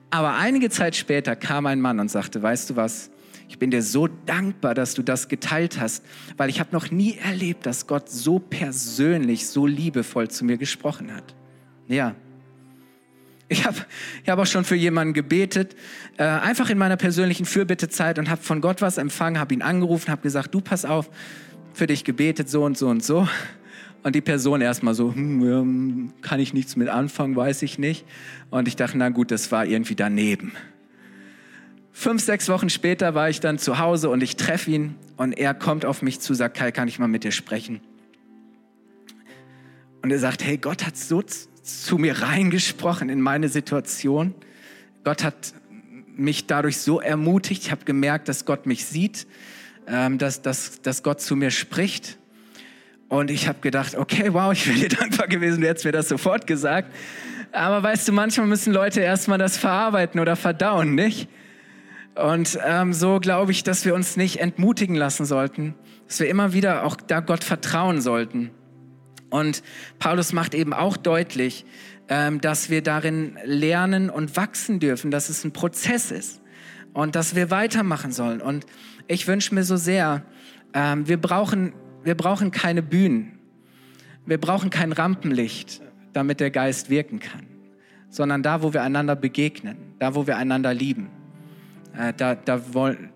Aber 0.09 0.35
einige 0.35 0.69
Zeit 0.69 0.95
später 0.95 1.35
kam 1.35 1.67
ein 1.67 1.79
Mann 1.79 1.99
und 1.99 2.09
sagte, 2.09 2.41
weißt 2.41 2.71
du 2.71 2.75
was, 2.75 3.11
ich 3.49 3.59
bin 3.59 3.69
dir 3.69 3.83
so 3.83 4.07
dankbar, 4.07 4.73
dass 4.73 4.95
du 4.95 5.03
das 5.03 5.27
geteilt 5.27 5.79
hast, 5.79 6.03
weil 6.37 6.49
ich 6.49 6.59
habe 6.59 6.69
noch 6.71 6.89
nie 6.89 7.17
erlebt, 7.17 7.67
dass 7.67 7.85
Gott 7.85 8.09
so 8.09 8.39
persönlich, 8.39 9.47
so 9.47 9.67
liebevoll 9.67 10.29
zu 10.29 10.43
mir 10.43 10.57
gesprochen 10.57 11.15
hat. 11.15 11.35
Ja, 11.87 12.15
ich 13.49 13.65
habe 13.65 13.77
ich 14.23 14.29
hab 14.29 14.39
auch 14.39 14.45
schon 14.45 14.63
für 14.63 14.75
jemanden 14.75 15.13
gebetet, 15.13 15.75
äh, 16.17 16.23
einfach 16.23 16.69
in 16.69 16.77
meiner 16.77 16.97
persönlichen 16.97 17.45
Fürbittezeit 17.45 18.19
und 18.19 18.29
habe 18.29 18.41
von 18.41 18.61
Gott 18.61 18.81
was 18.81 18.97
empfangen, 18.97 19.39
habe 19.39 19.53
ihn 19.53 19.61
angerufen, 19.61 20.11
habe 20.11 20.21
gesagt, 20.21 20.53
du 20.53 20.61
pass 20.61 20.85
auf, 20.85 21.09
für 21.73 21.87
dich 21.87 22.03
gebetet, 22.03 22.49
so 22.49 22.63
und 22.63 22.77
so 22.77 22.87
und 22.87 23.03
so. 23.03 23.27
Und 24.03 24.15
die 24.15 24.21
Person 24.21 24.61
erstmal 24.61 24.93
so, 24.93 25.13
hm, 25.13 26.13
kann 26.21 26.39
ich 26.39 26.53
nichts 26.53 26.75
mit 26.75 26.89
anfangen, 26.89 27.35
weiß 27.35 27.61
ich 27.61 27.79
nicht. 27.79 28.05
Und 28.49 28.67
ich 28.67 28.75
dachte, 28.75 28.97
na 28.97 29.09
gut, 29.09 29.31
das 29.31 29.51
war 29.51 29.65
irgendwie 29.65 29.95
daneben. 29.95 30.51
Fünf, 31.93 32.21
sechs 32.21 32.49
Wochen 32.49 32.69
später 32.69 33.13
war 33.15 33.29
ich 33.29 33.39
dann 33.39 33.59
zu 33.59 33.79
Hause 33.79 34.09
und 34.09 34.21
ich 34.21 34.35
treffe 34.35 34.71
ihn 34.71 34.95
und 35.15 35.33
er 35.33 35.53
kommt 35.53 35.85
auf 35.85 36.01
mich 36.01 36.19
zu, 36.19 36.33
sagt, 36.33 36.57
Kai, 36.57 36.71
kann 36.71 36.87
ich 36.87 36.99
mal 36.99 37.07
mit 37.07 37.23
dir 37.23 37.31
sprechen? 37.31 37.81
Und 40.01 40.11
er 40.11 40.19
sagt, 40.19 40.43
hey, 40.43 40.57
Gott 40.57 40.85
hat 40.85 40.97
so 40.97 41.21
zu 41.63 41.97
mir 41.97 42.21
reingesprochen 42.21 43.09
in 43.09 43.21
meine 43.21 43.49
Situation. 43.49 44.35
Gott 45.03 45.23
hat 45.23 45.53
mich 46.15 46.45
dadurch 46.45 46.77
so 46.77 46.99
ermutigt. 46.99 47.63
Ich 47.63 47.71
habe 47.71 47.85
gemerkt, 47.85 48.27
dass 48.27 48.45
Gott 48.45 48.65
mich 48.65 48.85
sieht, 48.85 49.25
ähm, 49.87 50.17
dass, 50.17 50.41
dass, 50.41 50.81
dass 50.81 51.03
Gott 51.03 51.21
zu 51.21 51.35
mir 51.35 51.51
spricht. 51.51 52.17
Und 53.07 53.31
ich 53.31 53.47
habe 53.47 53.59
gedacht, 53.59 53.95
okay, 53.95 54.33
wow, 54.33 54.51
ich 54.51 54.67
wäre 54.67 54.89
dir 54.89 54.89
dankbar 54.97 55.27
gewesen, 55.27 55.61
du 55.61 55.67
hättest 55.67 55.85
mir 55.85 55.91
das 55.91 56.09
sofort 56.09 56.47
gesagt. 56.47 56.93
Aber 57.51 57.81
weißt 57.83 58.07
du, 58.07 58.11
manchmal 58.11 58.47
müssen 58.47 58.73
Leute 58.73 59.01
erstmal 59.01 59.37
das 59.37 59.57
verarbeiten 59.57 60.19
oder 60.19 60.35
verdauen, 60.35 60.95
nicht? 60.95 61.29
Und 62.15 62.59
ähm, 62.65 62.93
so 62.93 63.19
glaube 63.19 63.51
ich, 63.51 63.63
dass 63.63 63.85
wir 63.85 63.95
uns 63.95 64.17
nicht 64.17 64.39
entmutigen 64.39 64.95
lassen 64.95 65.25
sollten, 65.25 65.75
dass 66.07 66.19
wir 66.19 66.29
immer 66.29 66.53
wieder 66.53 66.83
auch 66.83 66.95
da 66.95 67.21
Gott 67.21 67.43
vertrauen 67.43 68.01
sollten. 68.01 68.51
Und 69.33 69.63
Paulus 69.97 70.31
macht 70.31 70.53
eben 70.53 70.73
auch 70.73 70.95
deutlich, 70.95 71.65
ähm, 72.07 72.39
dass 72.39 72.69
wir 72.69 72.83
darin 72.83 73.35
lernen 73.43 74.11
und 74.11 74.37
wachsen 74.37 74.79
dürfen, 74.79 75.09
dass 75.09 75.29
es 75.29 75.43
ein 75.43 75.51
Prozess 75.51 76.11
ist 76.11 76.39
und 76.93 77.15
dass 77.15 77.33
wir 77.33 77.49
weitermachen 77.49 78.11
sollen. 78.11 78.41
Und 78.41 78.67
ich 79.07 79.25
wünsche 79.27 79.55
mir 79.55 79.63
so 79.63 79.75
sehr, 79.75 80.21
ähm, 80.75 81.07
wir, 81.07 81.19
brauchen, 81.19 81.73
wir 82.03 82.13
brauchen 82.13 82.51
keine 82.51 82.83
Bühnen, 82.83 83.39
wir 84.27 84.37
brauchen 84.37 84.69
kein 84.69 84.91
Rampenlicht, 84.91 85.81
damit 86.13 86.39
der 86.39 86.51
Geist 86.51 86.91
wirken 86.91 87.19
kann, 87.19 87.47
sondern 88.09 88.43
da, 88.43 88.61
wo 88.61 88.71
wir 88.71 88.83
einander 88.83 89.15
begegnen, 89.15 89.95
da, 89.97 90.13
wo 90.13 90.27
wir 90.27 90.37
einander 90.37 90.75
lieben. 90.75 91.09
Äh, 91.97 92.13
da, 92.15 92.35
da, 92.35 92.59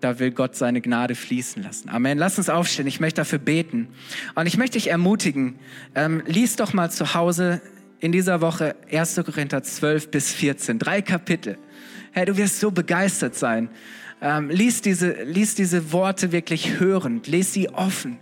da, 0.00 0.18
will 0.18 0.30
Gott 0.30 0.54
seine 0.54 0.80
Gnade 0.80 1.14
fließen 1.14 1.62
lassen. 1.62 1.88
Amen. 1.88 2.16
Lass 2.16 2.38
uns 2.38 2.48
aufstehen. 2.48 2.86
Ich 2.86 3.00
möchte 3.00 3.20
dafür 3.20 3.40
beten. 3.40 3.88
Und 4.34 4.46
ich 4.46 4.56
möchte 4.56 4.78
dich 4.78 4.90
ermutigen, 4.90 5.58
ähm, 5.94 6.22
lies 6.26 6.56
doch 6.56 6.72
mal 6.72 6.90
zu 6.90 7.14
Hause 7.14 7.60
in 8.00 8.12
dieser 8.12 8.40
Woche 8.40 8.76
1. 8.92 9.20
Korinther 9.24 9.62
12 9.62 10.10
bis 10.10 10.32
14. 10.32 10.78
Drei 10.78 11.02
Kapitel. 11.02 11.58
Hey, 12.12 12.24
du 12.26 12.36
wirst 12.36 12.60
so 12.60 12.70
begeistert 12.70 13.34
sein. 13.34 13.68
Ähm, 14.20 14.48
lies, 14.50 14.80
diese, 14.80 15.24
lies 15.24 15.56
diese 15.56 15.92
Worte 15.92 16.30
wirklich 16.30 16.78
hörend. 16.78 17.26
Lies 17.26 17.52
sie 17.52 17.68
offen. 17.70 18.18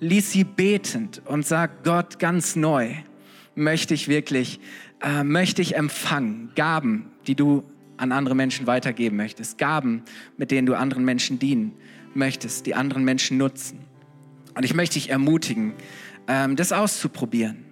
Lies 0.00 0.32
sie 0.32 0.44
betend 0.44 1.22
und 1.24 1.46
sag 1.46 1.84
Gott 1.84 2.18
ganz 2.18 2.56
neu. 2.56 2.94
Möchte 3.54 3.94
ich 3.94 4.08
wirklich, 4.08 4.58
äh, 5.02 5.22
möchte 5.22 5.62
ich 5.62 5.76
empfangen. 5.76 6.50
Gaben, 6.56 7.12
die 7.28 7.36
du 7.36 7.64
an 8.00 8.12
andere 8.12 8.34
Menschen 8.34 8.66
weitergeben 8.66 9.16
möchtest, 9.16 9.58
Gaben, 9.58 10.02
mit 10.36 10.50
denen 10.50 10.66
du 10.66 10.74
anderen 10.74 11.04
Menschen 11.04 11.38
dienen 11.38 11.72
möchtest, 12.14 12.66
die 12.66 12.74
anderen 12.74 13.04
Menschen 13.04 13.36
nutzen. 13.36 13.80
Und 14.54 14.64
ich 14.64 14.74
möchte 14.74 14.94
dich 14.94 15.10
ermutigen, 15.10 15.74
ähm, 16.26 16.56
das 16.56 16.72
auszuprobieren. 16.72 17.64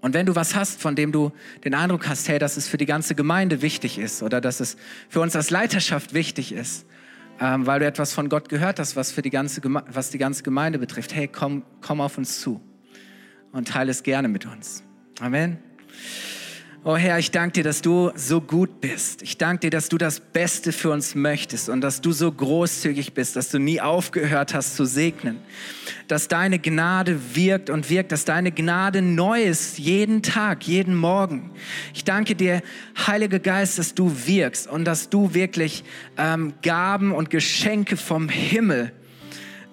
Und 0.00 0.14
wenn 0.14 0.26
du 0.26 0.34
was 0.34 0.56
hast, 0.56 0.80
von 0.80 0.96
dem 0.96 1.12
du 1.12 1.30
den 1.64 1.74
Eindruck 1.74 2.08
hast, 2.08 2.28
hey, 2.28 2.38
dass 2.38 2.56
es 2.56 2.66
für 2.66 2.78
die 2.78 2.86
ganze 2.86 3.14
Gemeinde 3.14 3.62
wichtig 3.62 3.98
ist 3.98 4.22
oder 4.22 4.40
dass 4.40 4.58
es 4.58 4.76
für 5.08 5.20
uns 5.20 5.36
als 5.36 5.50
Leiterschaft 5.50 6.12
wichtig 6.14 6.52
ist, 6.52 6.86
ähm, 7.40 7.66
weil 7.66 7.80
du 7.80 7.86
etwas 7.86 8.12
von 8.12 8.28
Gott 8.28 8.48
gehört 8.48 8.80
hast, 8.80 8.96
was, 8.96 9.12
für 9.12 9.22
die 9.22 9.30
ganze 9.30 9.60
was 9.62 10.10
die 10.10 10.18
ganze 10.18 10.42
Gemeinde 10.42 10.78
betrifft, 10.78 11.14
hey, 11.14 11.28
komm, 11.28 11.62
komm 11.80 12.00
auf 12.00 12.18
uns 12.18 12.40
zu 12.40 12.60
und 13.52 13.68
teile 13.68 13.90
es 13.90 14.02
gerne 14.02 14.28
mit 14.28 14.46
uns. 14.46 14.82
Amen. 15.20 15.58
Oh 16.84 16.96
Herr, 16.96 17.20
ich 17.20 17.30
danke 17.30 17.52
dir, 17.52 17.62
dass 17.62 17.80
du 17.80 18.10
so 18.16 18.40
gut 18.40 18.80
bist. 18.80 19.22
Ich 19.22 19.38
danke 19.38 19.60
dir, 19.60 19.70
dass 19.70 19.88
du 19.88 19.98
das 19.98 20.18
Beste 20.18 20.72
für 20.72 20.90
uns 20.90 21.14
möchtest 21.14 21.68
und 21.68 21.80
dass 21.80 22.00
du 22.00 22.10
so 22.10 22.32
großzügig 22.32 23.14
bist, 23.14 23.36
dass 23.36 23.50
du 23.50 23.60
nie 23.60 23.80
aufgehört 23.80 24.52
hast 24.52 24.74
zu 24.74 24.84
segnen. 24.84 25.38
Dass 26.08 26.26
deine 26.26 26.58
Gnade 26.58 27.36
wirkt 27.36 27.70
und 27.70 27.88
wirkt, 27.88 28.10
dass 28.10 28.24
deine 28.24 28.50
Gnade 28.50 29.00
neu 29.00 29.44
ist, 29.44 29.78
jeden 29.78 30.24
Tag, 30.24 30.66
jeden 30.66 30.96
Morgen. 30.96 31.52
Ich 31.94 32.02
danke 32.02 32.34
dir, 32.34 32.62
Heiliger 33.06 33.38
Geist, 33.38 33.78
dass 33.78 33.94
du 33.94 34.26
wirkst 34.26 34.66
und 34.66 34.84
dass 34.84 35.08
du 35.08 35.34
wirklich 35.34 35.84
ähm, 36.18 36.52
Gaben 36.62 37.12
und 37.12 37.30
Geschenke 37.30 37.96
vom 37.96 38.28
Himmel 38.28 38.90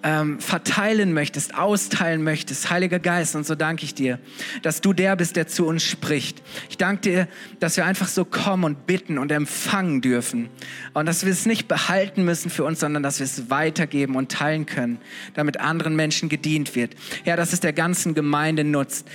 ähm, 0.04 0.40
verteilen 0.40 1.14
möchtest, 1.14 1.56
austeilen 1.56 2.24
möchtest, 2.24 2.70
Heiliger 2.70 3.00
Geist. 3.00 3.36
Und 3.36 3.46
so 3.46 3.56
danke 3.56 3.84
ich 3.86 3.94
dir, 3.94 4.20
dass 4.62 4.82
du 4.82 4.94
der 4.94 5.16
bist, 5.16 5.36
der 5.36 5.48
zu 5.48 5.66
uns 5.66 5.84
spricht. 5.84 6.42
Ich 6.70 6.78
danke 6.78 7.02
dir, 7.02 7.28
dass 7.60 7.78
wir 7.78 7.86
einfach 7.86 8.08
so 8.08 8.26
kommen 8.26 8.64
und 8.64 8.88
bitten 8.88 9.18
und 9.18 9.32
empfangen 9.32 10.02
dürfen. 10.02 10.50
Und 10.94 11.06
dass 11.06 11.26
wir 11.26 11.32
es 11.32 11.46
nicht 11.46 11.68
behalten 11.68 12.24
müssen 12.24 12.50
für 12.50 12.64
uns, 12.64 12.80
sondern 12.80 13.04
dass 13.04 13.20
wir 13.20 13.26
es 13.26 13.50
weitergeben 13.50 14.16
und 14.16 14.32
teilen 14.32 14.66
können, 14.66 15.00
damit 15.34 15.60
anderen 15.60 15.96
Menschen 15.96 16.30
gedient 16.30 16.76
wird. 16.76 16.96
Ja, 17.26 17.36
dass 17.36 17.54
es 17.54 17.60
der 17.60 17.74
ganzen 17.74 18.14
Gemeinde 18.14 18.64
nutzt. 18.64 19.08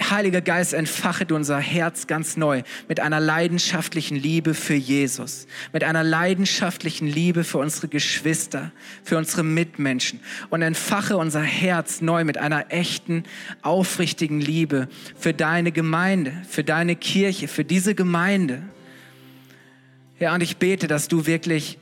Heiliger 0.00 0.40
Geist, 0.40 0.72
entfache 0.72 1.26
du 1.26 1.36
unser 1.36 1.58
Herz 1.58 2.06
ganz 2.06 2.36
neu 2.36 2.62
mit 2.88 3.00
einer 3.00 3.20
leidenschaftlichen 3.20 4.16
Liebe 4.16 4.54
für 4.54 4.74
Jesus, 4.74 5.46
mit 5.72 5.84
einer 5.84 6.02
leidenschaftlichen 6.02 7.06
Liebe 7.06 7.44
für 7.44 7.58
unsere 7.58 7.88
Geschwister, 7.88 8.72
für 9.04 9.18
unsere 9.18 9.42
Mitmenschen 9.42 10.20
und 10.50 10.62
entfache 10.62 11.16
unser 11.16 11.42
Herz 11.42 12.00
neu 12.00 12.24
mit 12.24 12.38
einer 12.38 12.72
echten, 12.72 13.24
aufrichtigen 13.60 14.40
Liebe 14.40 14.88
für 15.16 15.34
deine 15.34 15.72
Gemeinde, 15.72 16.32
für 16.48 16.64
deine 16.64 16.96
Kirche, 16.96 17.48
für 17.48 17.64
diese 17.64 17.94
Gemeinde. 17.94 18.62
Ja, 20.18 20.34
und 20.34 20.42
ich 20.42 20.56
bete, 20.56 20.86
dass 20.86 21.08
du 21.08 21.26
wirklich 21.26 21.78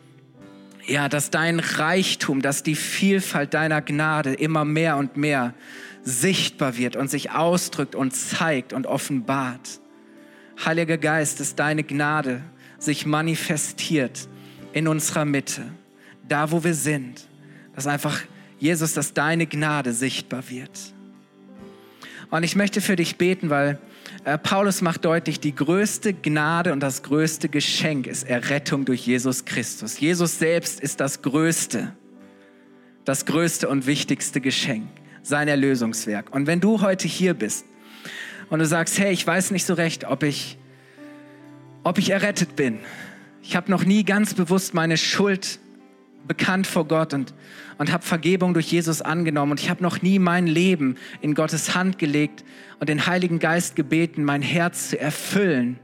ja, 0.86 1.08
dass 1.08 1.30
dein 1.30 1.61
Reichtum, 1.61 2.42
dass 2.42 2.62
die 2.62 2.74
Vielfalt 2.74 3.54
deiner 3.54 3.80
Gnade 3.80 4.34
immer 4.34 4.64
mehr 4.64 4.96
und 4.96 5.16
mehr 5.16 5.54
sichtbar 6.03 6.76
wird 6.76 6.96
und 6.96 7.11
sich 7.11 7.30
ausdrückt 7.30 7.94
und 7.94 8.12
zeigt 8.12 8.72
und 8.72 8.86
offenbart. 8.86 9.80
Heiliger 10.64 10.98
Geist, 10.98 11.40
dass 11.40 11.55
deine 11.55 11.84
Gnade 11.84 12.42
sich 12.78 13.07
manifestiert 13.07 14.28
in 14.72 14.88
unserer 14.88 15.24
Mitte, 15.24 15.62
da 16.28 16.51
wo 16.51 16.64
wir 16.64 16.74
sind, 16.74 17.28
dass 17.74 17.86
einfach, 17.86 18.20
Jesus, 18.59 18.92
dass 18.94 19.14
deine 19.14 19.46
Gnade 19.46 19.92
sichtbar 19.92 20.51
wird. 20.51 20.94
Und 22.30 22.42
ich 22.42 22.57
möchte 22.57 22.80
für 22.80 22.96
dich 22.96 23.16
beten, 23.16 23.51
weil 23.51 23.78
äh, 24.24 24.38
Paulus 24.38 24.82
macht 24.82 25.05
deutlich, 25.05 25.40
die 25.40 25.55
größte 25.55 26.12
Gnade 26.12 26.72
und 26.72 26.80
das 26.80 27.03
größte 27.03 27.48
Geschenk 27.48 28.07
ist 28.07 28.28
Errettung 28.28 28.84
durch 28.84 29.07
Jesus 29.07 29.44
Christus. 29.44 29.98
Jesus 29.98 30.38
selbst 30.38 30.80
ist 30.80 31.01
das 31.01 31.22
größte, 31.22 31.92
das 33.05 33.24
größte 33.24 33.68
und 33.68 33.86
wichtigste 33.86 34.40
Geschenk, 34.40 34.88
sein 35.22 35.48
Erlösungswerk. 35.48 36.34
Und 36.34 36.46
wenn 36.46 36.60
du 36.60 36.80
heute 36.80 37.08
hier 37.08 37.34
bist 37.34 37.64
und 38.48 38.58
du 38.58 38.66
sagst, 38.66 38.98
hey, 38.98 39.12
ich 39.12 39.26
weiß 39.26 39.50
nicht 39.50 39.64
so 39.64 39.74
recht, 39.74 40.04
ob 40.04 40.22
ich, 40.22 40.58
ob 41.84 41.98
ich 41.98 42.10
errettet 42.10 42.56
bin. 42.56 42.80
Ich 43.42 43.56
habe 43.56 43.70
noch 43.70 43.84
nie 43.84 44.04
ganz 44.04 44.34
bewusst 44.34 44.74
meine 44.74 44.96
Schuld 44.96 45.60
bekannt 46.26 46.66
vor 46.66 46.86
Gott 46.86 47.14
und, 47.14 47.34
und 47.78 47.92
habe 47.92 48.04
Vergebung 48.04 48.54
durch 48.54 48.70
Jesus 48.70 49.02
angenommen. 49.02 49.52
Und 49.52 49.60
ich 49.60 49.70
habe 49.70 49.82
noch 49.82 50.02
nie 50.02 50.18
mein 50.18 50.46
Leben 50.46 50.96
in 51.20 51.34
Gottes 51.34 51.74
Hand 51.74 51.98
gelegt 51.98 52.44
und 52.78 52.88
den 52.88 53.06
Heiligen 53.06 53.38
Geist 53.38 53.76
gebeten, 53.76 54.24
mein 54.24 54.42
Herz 54.42 54.90
zu 54.90 55.00
erfüllen 55.00 55.78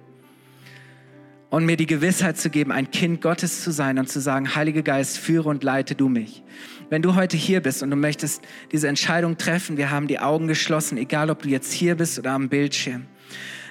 und 1.51 1.65
mir 1.65 1.77
die 1.77 1.87
Gewissheit 1.87 2.37
zu 2.37 2.51
geben, 2.51 2.73
ein 2.73 2.91
Kind 2.91 3.21
Gottes 3.21 3.63
zu 3.63 3.71
sein 3.71 3.99
und 3.99 4.09
zu 4.09 4.21
sagen, 4.21 4.55
Heiliger 4.55 4.83
Geist, 4.83 5.19
führe 5.19 5.49
und 5.49 5.65
leite 5.65 5.95
du 5.95 6.09
mich. 6.09 6.43
Wenn 6.89 7.03
du 7.03 7.15
heute 7.15 7.37
hier 7.37 7.61
bist 7.61 7.83
und 7.83 7.91
du 7.91 7.97
möchtest 7.97 8.43
diese 8.73 8.89
Entscheidung 8.89 9.39
treffen, 9.39 9.77
wir 9.77 9.91
haben 9.91 10.07
die 10.07 10.21
Augen 10.21 10.47
geschlossen, 10.47 10.99
egal 10.99 11.31
ob 11.31 11.43
du 11.43 11.49
jetzt 11.49 11.73
hier 11.73 11.97
bist 11.97 12.19
oder 12.19 12.33
am 12.33 12.49
Bildschirm 12.49 13.07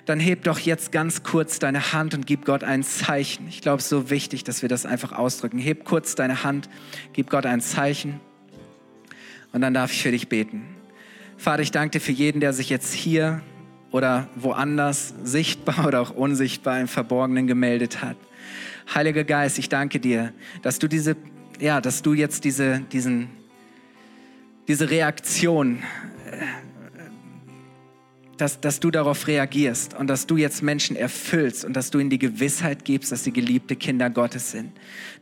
dann 0.06 0.20
heb 0.20 0.44
doch 0.44 0.60
jetzt 0.60 0.92
ganz 0.92 1.24
kurz 1.24 1.60
deine 1.60 1.94
Hand 1.94 2.14
und 2.14 2.28
gib 2.28 2.46
Gott 2.46 2.64
ein 2.64 2.84
Zeichen. 2.84 3.48
Ich 3.48 3.62
glaube, 3.62 3.80
es 3.80 3.86
ist 3.86 3.90
so 3.90 4.10
wichtig, 4.10 4.44
dass 4.44 4.62
wir 4.62 4.70
das 4.70 4.86
einfach 4.86 5.12
ausdrücken. 5.12 5.58
Heb 5.58 5.84
kurz 5.84 6.16
deine 6.16 6.44
Hand, 6.44 6.70
gib 7.14 7.30
Gott 7.30 7.46
ein 7.46 7.62
Zeichen 7.62 8.20
und 9.52 9.62
dann 9.62 9.74
darf 9.74 9.92
ich 9.92 10.04
für 10.04 10.12
dich 10.12 10.30
beten. 10.30 10.64
Vater, 11.38 11.64
ich 11.64 11.72
danke 11.72 11.98
dir 11.98 12.02
für 12.02 12.12
jeden, 12.12 12.40
der 12.40 12.54
sich 12.54 12.70
jetzt 12.70 12.94
hier 12.94 13.42
oder 13.92 14.30
woanders 14.36 15.14
sichtbar 15.24 15.88
oder 15.88 16.02
auch 16.02 16.12
unsichtbar 16.12 16.80
im 16.80 16.88
Verborgenen 16.88 17.48
gemeldet 17.48 18.02
hat. 18.02 18.18
Heiliger 18.94 19.24
Geist, 19.24 19.58
ich 19.58 19.70
danke 19.70 20.00
dir, 20.00 20.32
dass 20.62 20.78
du 20.78 20.88
diese, 20.88 21.16
ja, 21.60 21.82
dass 21.82 22.02
du 22.02 22.14
jetzt 22.14 22.44
diese, 22.44 22.82
diesen, 22.92 23.30
diese 24.68 24.90
Reaktion 24.90 25.84
dass, 28.38 28.60
dass 28.60 28.80
du 28.80 28.92
darauf 28.92 29.28
reagierst 29.28 29.94
und 29.94 30.08
dass 30.08 30.28
du 30.28 30.38
jetzt 30.38 30.62
Menschen 30.62 30.96
erfüllst 30.96 31.64
und 31.64 31.74
dass 31.74 31.90
du 31.92 32.00
ihnen 32.00 32.10
die 32.10 32.20
Gewissheit 32.20 32.84
gibst, 32.84 33.12
dass 33.12 33.24
sie 33.24 33.32
geliebte 33.32 33.76
Kinder 33.76 34.10
Gottes 34.10 34.52
sind. 34.52 34.72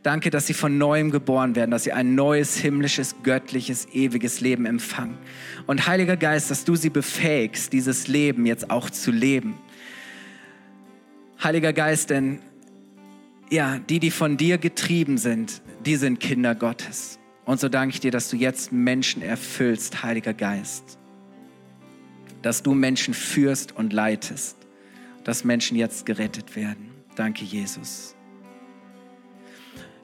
Danke, 0.02 0.30
dass 0.30 0.46
sie 0.46 0.54
von 0.54 0.78
neuem 0.78 1.10
geboren 1.10 1.54
werden, 1.54 1.70
dass 1.70 1.84
sie 1.84 1.92
ein 1.92 2.14
neues, 2.14 2.56
himmlisches, 2.56 3.16
göttliches, 3.22 3.86
ewiges 3.92 4.40
Leben 4.40 4.66
empfangen. 4.66 5.16
Und 5.66 5.86
Heiliger 5.86 6.16
Geist, 6.16 6.50
dass 6.50 6.64
du 6.64 6.74
sie 6.74 6.90
befähigst, 6.90 7.72
dieses 7.72 8.08
Leben 8.08 8.46
jetzt 8.46 8.70
auch 8.70 8.90
zu 8.90 9.10
leben. 9.10 9.54
Heiliger 11.42 11.72
Geist, 11.72 12.10
denn 12.10 12.40
ja, 13.50 13.78
die, 13.78 14.00
die 14.00 14.10
von 14.10 14.36
dir 14.36 14.58
getrieben 14.58 15.18
sind, 15.18 15.62
die 15.86 15.96
sind 15.96 16.20
Kinder 16.20 16.54
Gottes. 16.54 17.18
Und 17.44 17.60
so 17.60 17.68
danke 17.68 17.94
ich 17.94 18.00
dir, 18.00 18.10
dass 18.10 18.30
du 18.30 18.36
jetzt 18.36 18.72
Menschen 18.72 19.22
erfüllst, 19.22 20.02
Heiliger 20.02 20.32
Geist 20.32 20.98
dass 22.44 22.62
du 22.62 22.74
Menschen 22.74 23.14
führst 23.14 23.74
und 23.74 23.94
leitest, 23.94 24.58
dass 25.24 25.44
Menschen 25.44 25.78
jetzt 25.78 26.04
gerettet 26.04 26.56
werden. 26.56 26.90
Danke, 27.16 27.42
Jesus. 27.42 28.14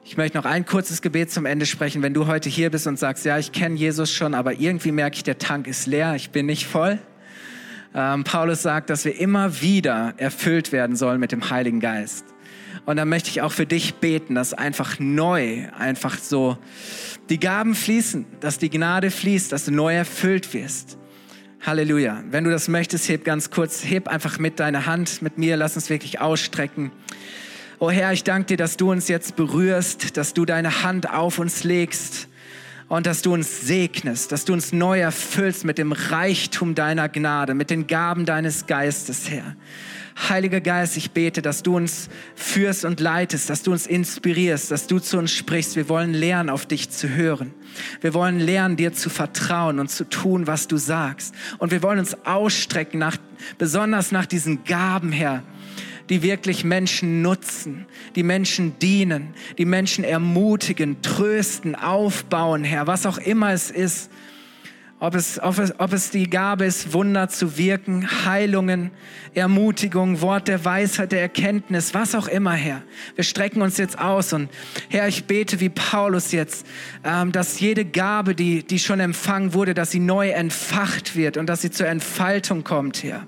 Ich 0.03 0.17
möchte 0.17 0.39
noch 0.39 0.45
ein 0.45 0.65
kurzes 0.65 1.03
Gebet 1.03 1.31
zum 1.31 1.45
Ende 1.45 1.67
sprechen. 1.67 2.01
Wenn 2.01 2.15
du 2.15 2.25
heute 2.25 2.49
hier 2.49 2.71
bist 2.71 2.87
und 2.87 2.97
sagst, 2.97 3.25
ja, 3.25 3.37
ich 3.37 3.51
kenne 3.51 3.75
Jesus 3.75 4.11
schon, 4.11 4.33
aber 4.33 4.59
irgendwie 4.59 4.91
merke 4.91 5.17
ich, 5.17 5.23
der 5.23 5.37
Tank 5.37 5.67
ist 5.67 5.85
leer, 5.85 6.15
ich 6.15 6.31
bin 6.31 6.47
nicht 6.47 6.65
voll. 6.65 6.97
Ähm, 7.93 8.23
Paulus 8.23 8.63
sagt, 8.63 8.89
dass 8.89 9.05
wir 9.05 9.19
immer 9.19 9.61
wieder 9.61 10.15
erfüllt 10.17 10.71
werden 10.71 10.95
sollen 10.95 11.19
mit 11.19 11.31
dem 11.31 11.51
Heiligen 11.51 11.79
Geist. 11.79 12.25
Und 12.85 12.97
dann 12.97 13.09
möchte 13.09 13.29
ich 13.29 13.41
auch 13.41 13.51
für 13.51 13.65
dich 13.65 13.95
beten, 13.95 14.35
dass 14.35 14.53
einfach 14.53 14.99
neu, 14.99 15.67
einfach 15.77 16.17
so 16.17 16.57
die 17.29 17.39
Gaben 17.39 17.75
fließen, 17.75 18.25
dass 18.39 18.57
die 18.57 18.69
Gnade 18.69 19.11
fließt, 19.11 19.51
dass 19.51 19.65
du 19.65 19.71
neu 19.71 19.93
erfüllt 19.93 20.53
wirst. 20.53 20.97
Halleluja. 21.61 22.23
Wenn 22.29 22.43
du 22.43 22.49
das 22.49 22.67
möchtest, 22.67 23.07
heb 23.07 23.23
ganz 23.23 23.51
kurz, 23.51 23.85
heb 23.85 24.07
einfach 24.07 24.39
mit 24.39 24.59
deiner 24.59 24.87
Hand 24.87 25.21
mit 25.21 25.37
mir, 25.37 25.57
lass 25.57 25.75
uns 25.75 25.89
wirklich 25.91 26.19
ausstrecken. 26.19 26.91
Oh 27.77 27.91
Herr, 27.91 28.13
ich 28.13 28.23
danke 28.23 28.47
dir, 28.47 28.57
dass 28.57 28.77
du 28.77 28.91
uns 28.91 29.07
jetzt 29.07 29.35
berührst, 29.35 30.17
dass 30.17 30.33
du 30.33 30.45
deine 30.45 30.83
Hand 30.83 31.09
auf 31.09 31.37
uns 31.37 31.63
legst 31.63 32.27
und 32.87 33.05
dass 33.05 33.21
du 33.21 33.33
uns 33.33 33.61
segnest, 33.61 34.31
dass 34.31 34.43
du 34.43 34.53
uns 34.53 34.73
neu 34.73 34.99
erfüllst 34.99 35.63
mit 35.63 35.77
dem 35.77 35.91
Reichtum 35.91 36.75
deiner 36.75 37.09
Gnade, 37.09 37.53
mit 37.53 37.69
den 37.69 37.87
Gaben 37.87 38.25
deines 38.25 38.65
Geistes, 38.65 39.29
Herr. 39.29 39.55
Heiliger 40.29 40.61
Geist, 40.61 40.97
ich 40.97 41.11
bete, 41.11 41.41
dass 41.41 41.63
du 41.63 41.75
uns 41.75 42.09
führst 42.35 42.85
und 42.85 42.99
leitest, 42.99 43.49
dass 43.49 43.63
du 43.63 43.71
uns 43.71 43.87
inspirierst, 43.87 44.71
dass 44.71 44.87
du 44.87 44.99
zu 44.99 45.17
uns 45.17 45.31
sprichst. 45.31 45.75
Wir 45.75 45.89
wollen 45.89 46.13
lernen, 46.13 46.49
auf 46.49 46.65
dich 46.65 46.89
zu 46.89 47.09
hören. 47.09 47.53
Wir 48.01 48.13
wollen 48.13 48.39
lernen, 48.39 48.77
dir 48.77 48.93
zu 48.93 49.09
vertrauen 49.09 49.79
und 49.79 49.89
zu 49.89 50.07
tun, 50.07 50.47
was 50.47 50.67
du 50.67 50.77
sagst. 50.77 51.33
Und 51.57 51.71
wir 51.71 51.81
wollen 51.81 51.99
uns 51.99 52.15
ausstrecken 52.25 52.99
nach, 52.99 53.17
besonders 53.57 54.11
nach 54.11 54.25
diesen 54.25 54.63
Gaben, 54.63 55.11
Herr, 55.11 55.43
die 56.09 56.21
wirklich 56.21 56.63
Menschen 56.63 57.21
nutzen, 57.21 57.85
die 58.15 58.23
Menschen 58.23 58.77
dienen, 58.79 59.33
die 59.57 59.65
Menschen 59.65 60.03
ermutigen, 60.03 61.01
trösten, 61.01 61.75
aufbauen, 61.75 62.63
Herr, 62.63 62.85
was 62.85 63.05
auch 63.05 63.17
immer 63.17 63.53
es 63.53 63.71
ist 63.71 64.11
ob 65.01 65.15
es, 65.15 65.41
ob, 65.41 65.57
es, 65.57 65.79
ob 65.79 65.93
es 65.93 66.11
die 66.11 66.29
Gabe 66.29 66.65
ist, 66.65 66.93
Wunder 66.93 67.27
zu 67.27 67.57
wirken, 67.57 68.07
Heilungen, 68.23 68.91
Ermutigung, 69.33 70.21
Wort 70.21 70.47
der 70.47 70.63
Weisheit, 70.63 71.11
der 71.11 71.21
Erkenntnis, 71.21 71.95
was 71.95 72.13
auch 72.13 72.27
immer, 72.27 72.53
Herr. 72.53 72.83
Wir 73.15 73.23
strecken 73.23 73.63
uns 73.63 73.77
jetzt 73.77 73.97
aus 73.97 74.31
und 74.31 74.47
Herr, 74.89 75.07
ich 75.07 75.25
bete 75.25 75.59
wie 75.59 75.69
Paulus 75.69 76.31
jetzt, 76.31 76.67
ähm, 77.03 77.31
dass 77.31 77.59
jede 77.59 77.83
Gabe, 77.83 78.35
die, 78.35 78.61
die 78.61 78.77
schon 78.77 78.99
empfangen 78.99 79.55
wurde, 79.55 79.73
dass 79.73 79.89
sie 79.89 79.99
neu 79.99 80.29
entfacht 80.29 81.15
wird 81.15 81.35
und 81.35 81.47
dass 81.47 81.63
sie 81.63 81.71
zur 81.71 81.87
Entfaltung 81.87 82.63
kommt, 82.63 83.01
Herr. 83.01 83.25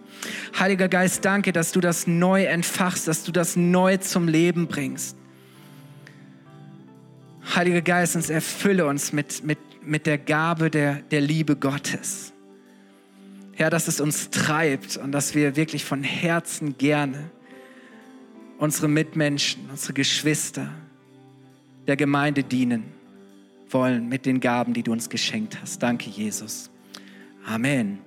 Heiliger 0.60 0.88
Geist, 0.88 1.26
danke, 1.26 1.54
dass 1.54 1.72
du 1.72 1.82
das 1.82 2.06
neu 2.06 2.44
entfachst, 2.44 3.08
dass 3.08 3.24
du 3.24 3.32
das 3.32 3.56
neu 3.56 3.98
zum 3.98 4.28
Leben 4.28 4.68
bringst. 4.68 5.18
Heiliger 7.56 7.82
Geist, 7.82 8.16
uns 8.16 8.30
erfülle 8.30 8.86
uns 8.86 9.12
mit, 9.12 9.44
mit 9.44 9.58
mit 9.86 10.06
der 10.06 10.18
Gabe 10.18 10.70
der, 10.70 10.96
der 11.12 11.22
Liebe 11.22 11.56
Gottes. 11.56 12.34
Herr, 13.54 13.70
dass 13.70 13.88
es 13.88 14.00
uns 14.00 14.30
treibt 14.30 14.98
und 14.98 15.12
dass 15.12 15.36
wir 15.36 15.56
wirklich 15.56 15.86
von 15.86 16.04
Herzen 16.04 16.78
gerne 16.78 17.30
unsere 18.58 18.88
Mitmenschen, 18.88 19.70
unsere 19.70 19.94
Geschwister 19.94 20.70
der 21.88 21.96
Gemeinde 21.96 22.44
dienen 22.44 22.86
wollen 23.70 24.08
mit 24.08 24.26
den 24.26 24.40
Gaben, 24.40 24.74
die 24.74 24.84
du 24.84 24.92
uns 24.92 25.10
geschenkt 25.10 25.60
hast. 25.62 25.82
Danke, 25.84 26.10
Jesus. 26.10 26.70
Amen. 27.46 28.00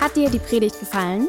Hat 0.00 0.16
dir 0.16 0.30
die 0.30 0.38
Predigt 0.38 0.80
gefallen? 0.80 1.28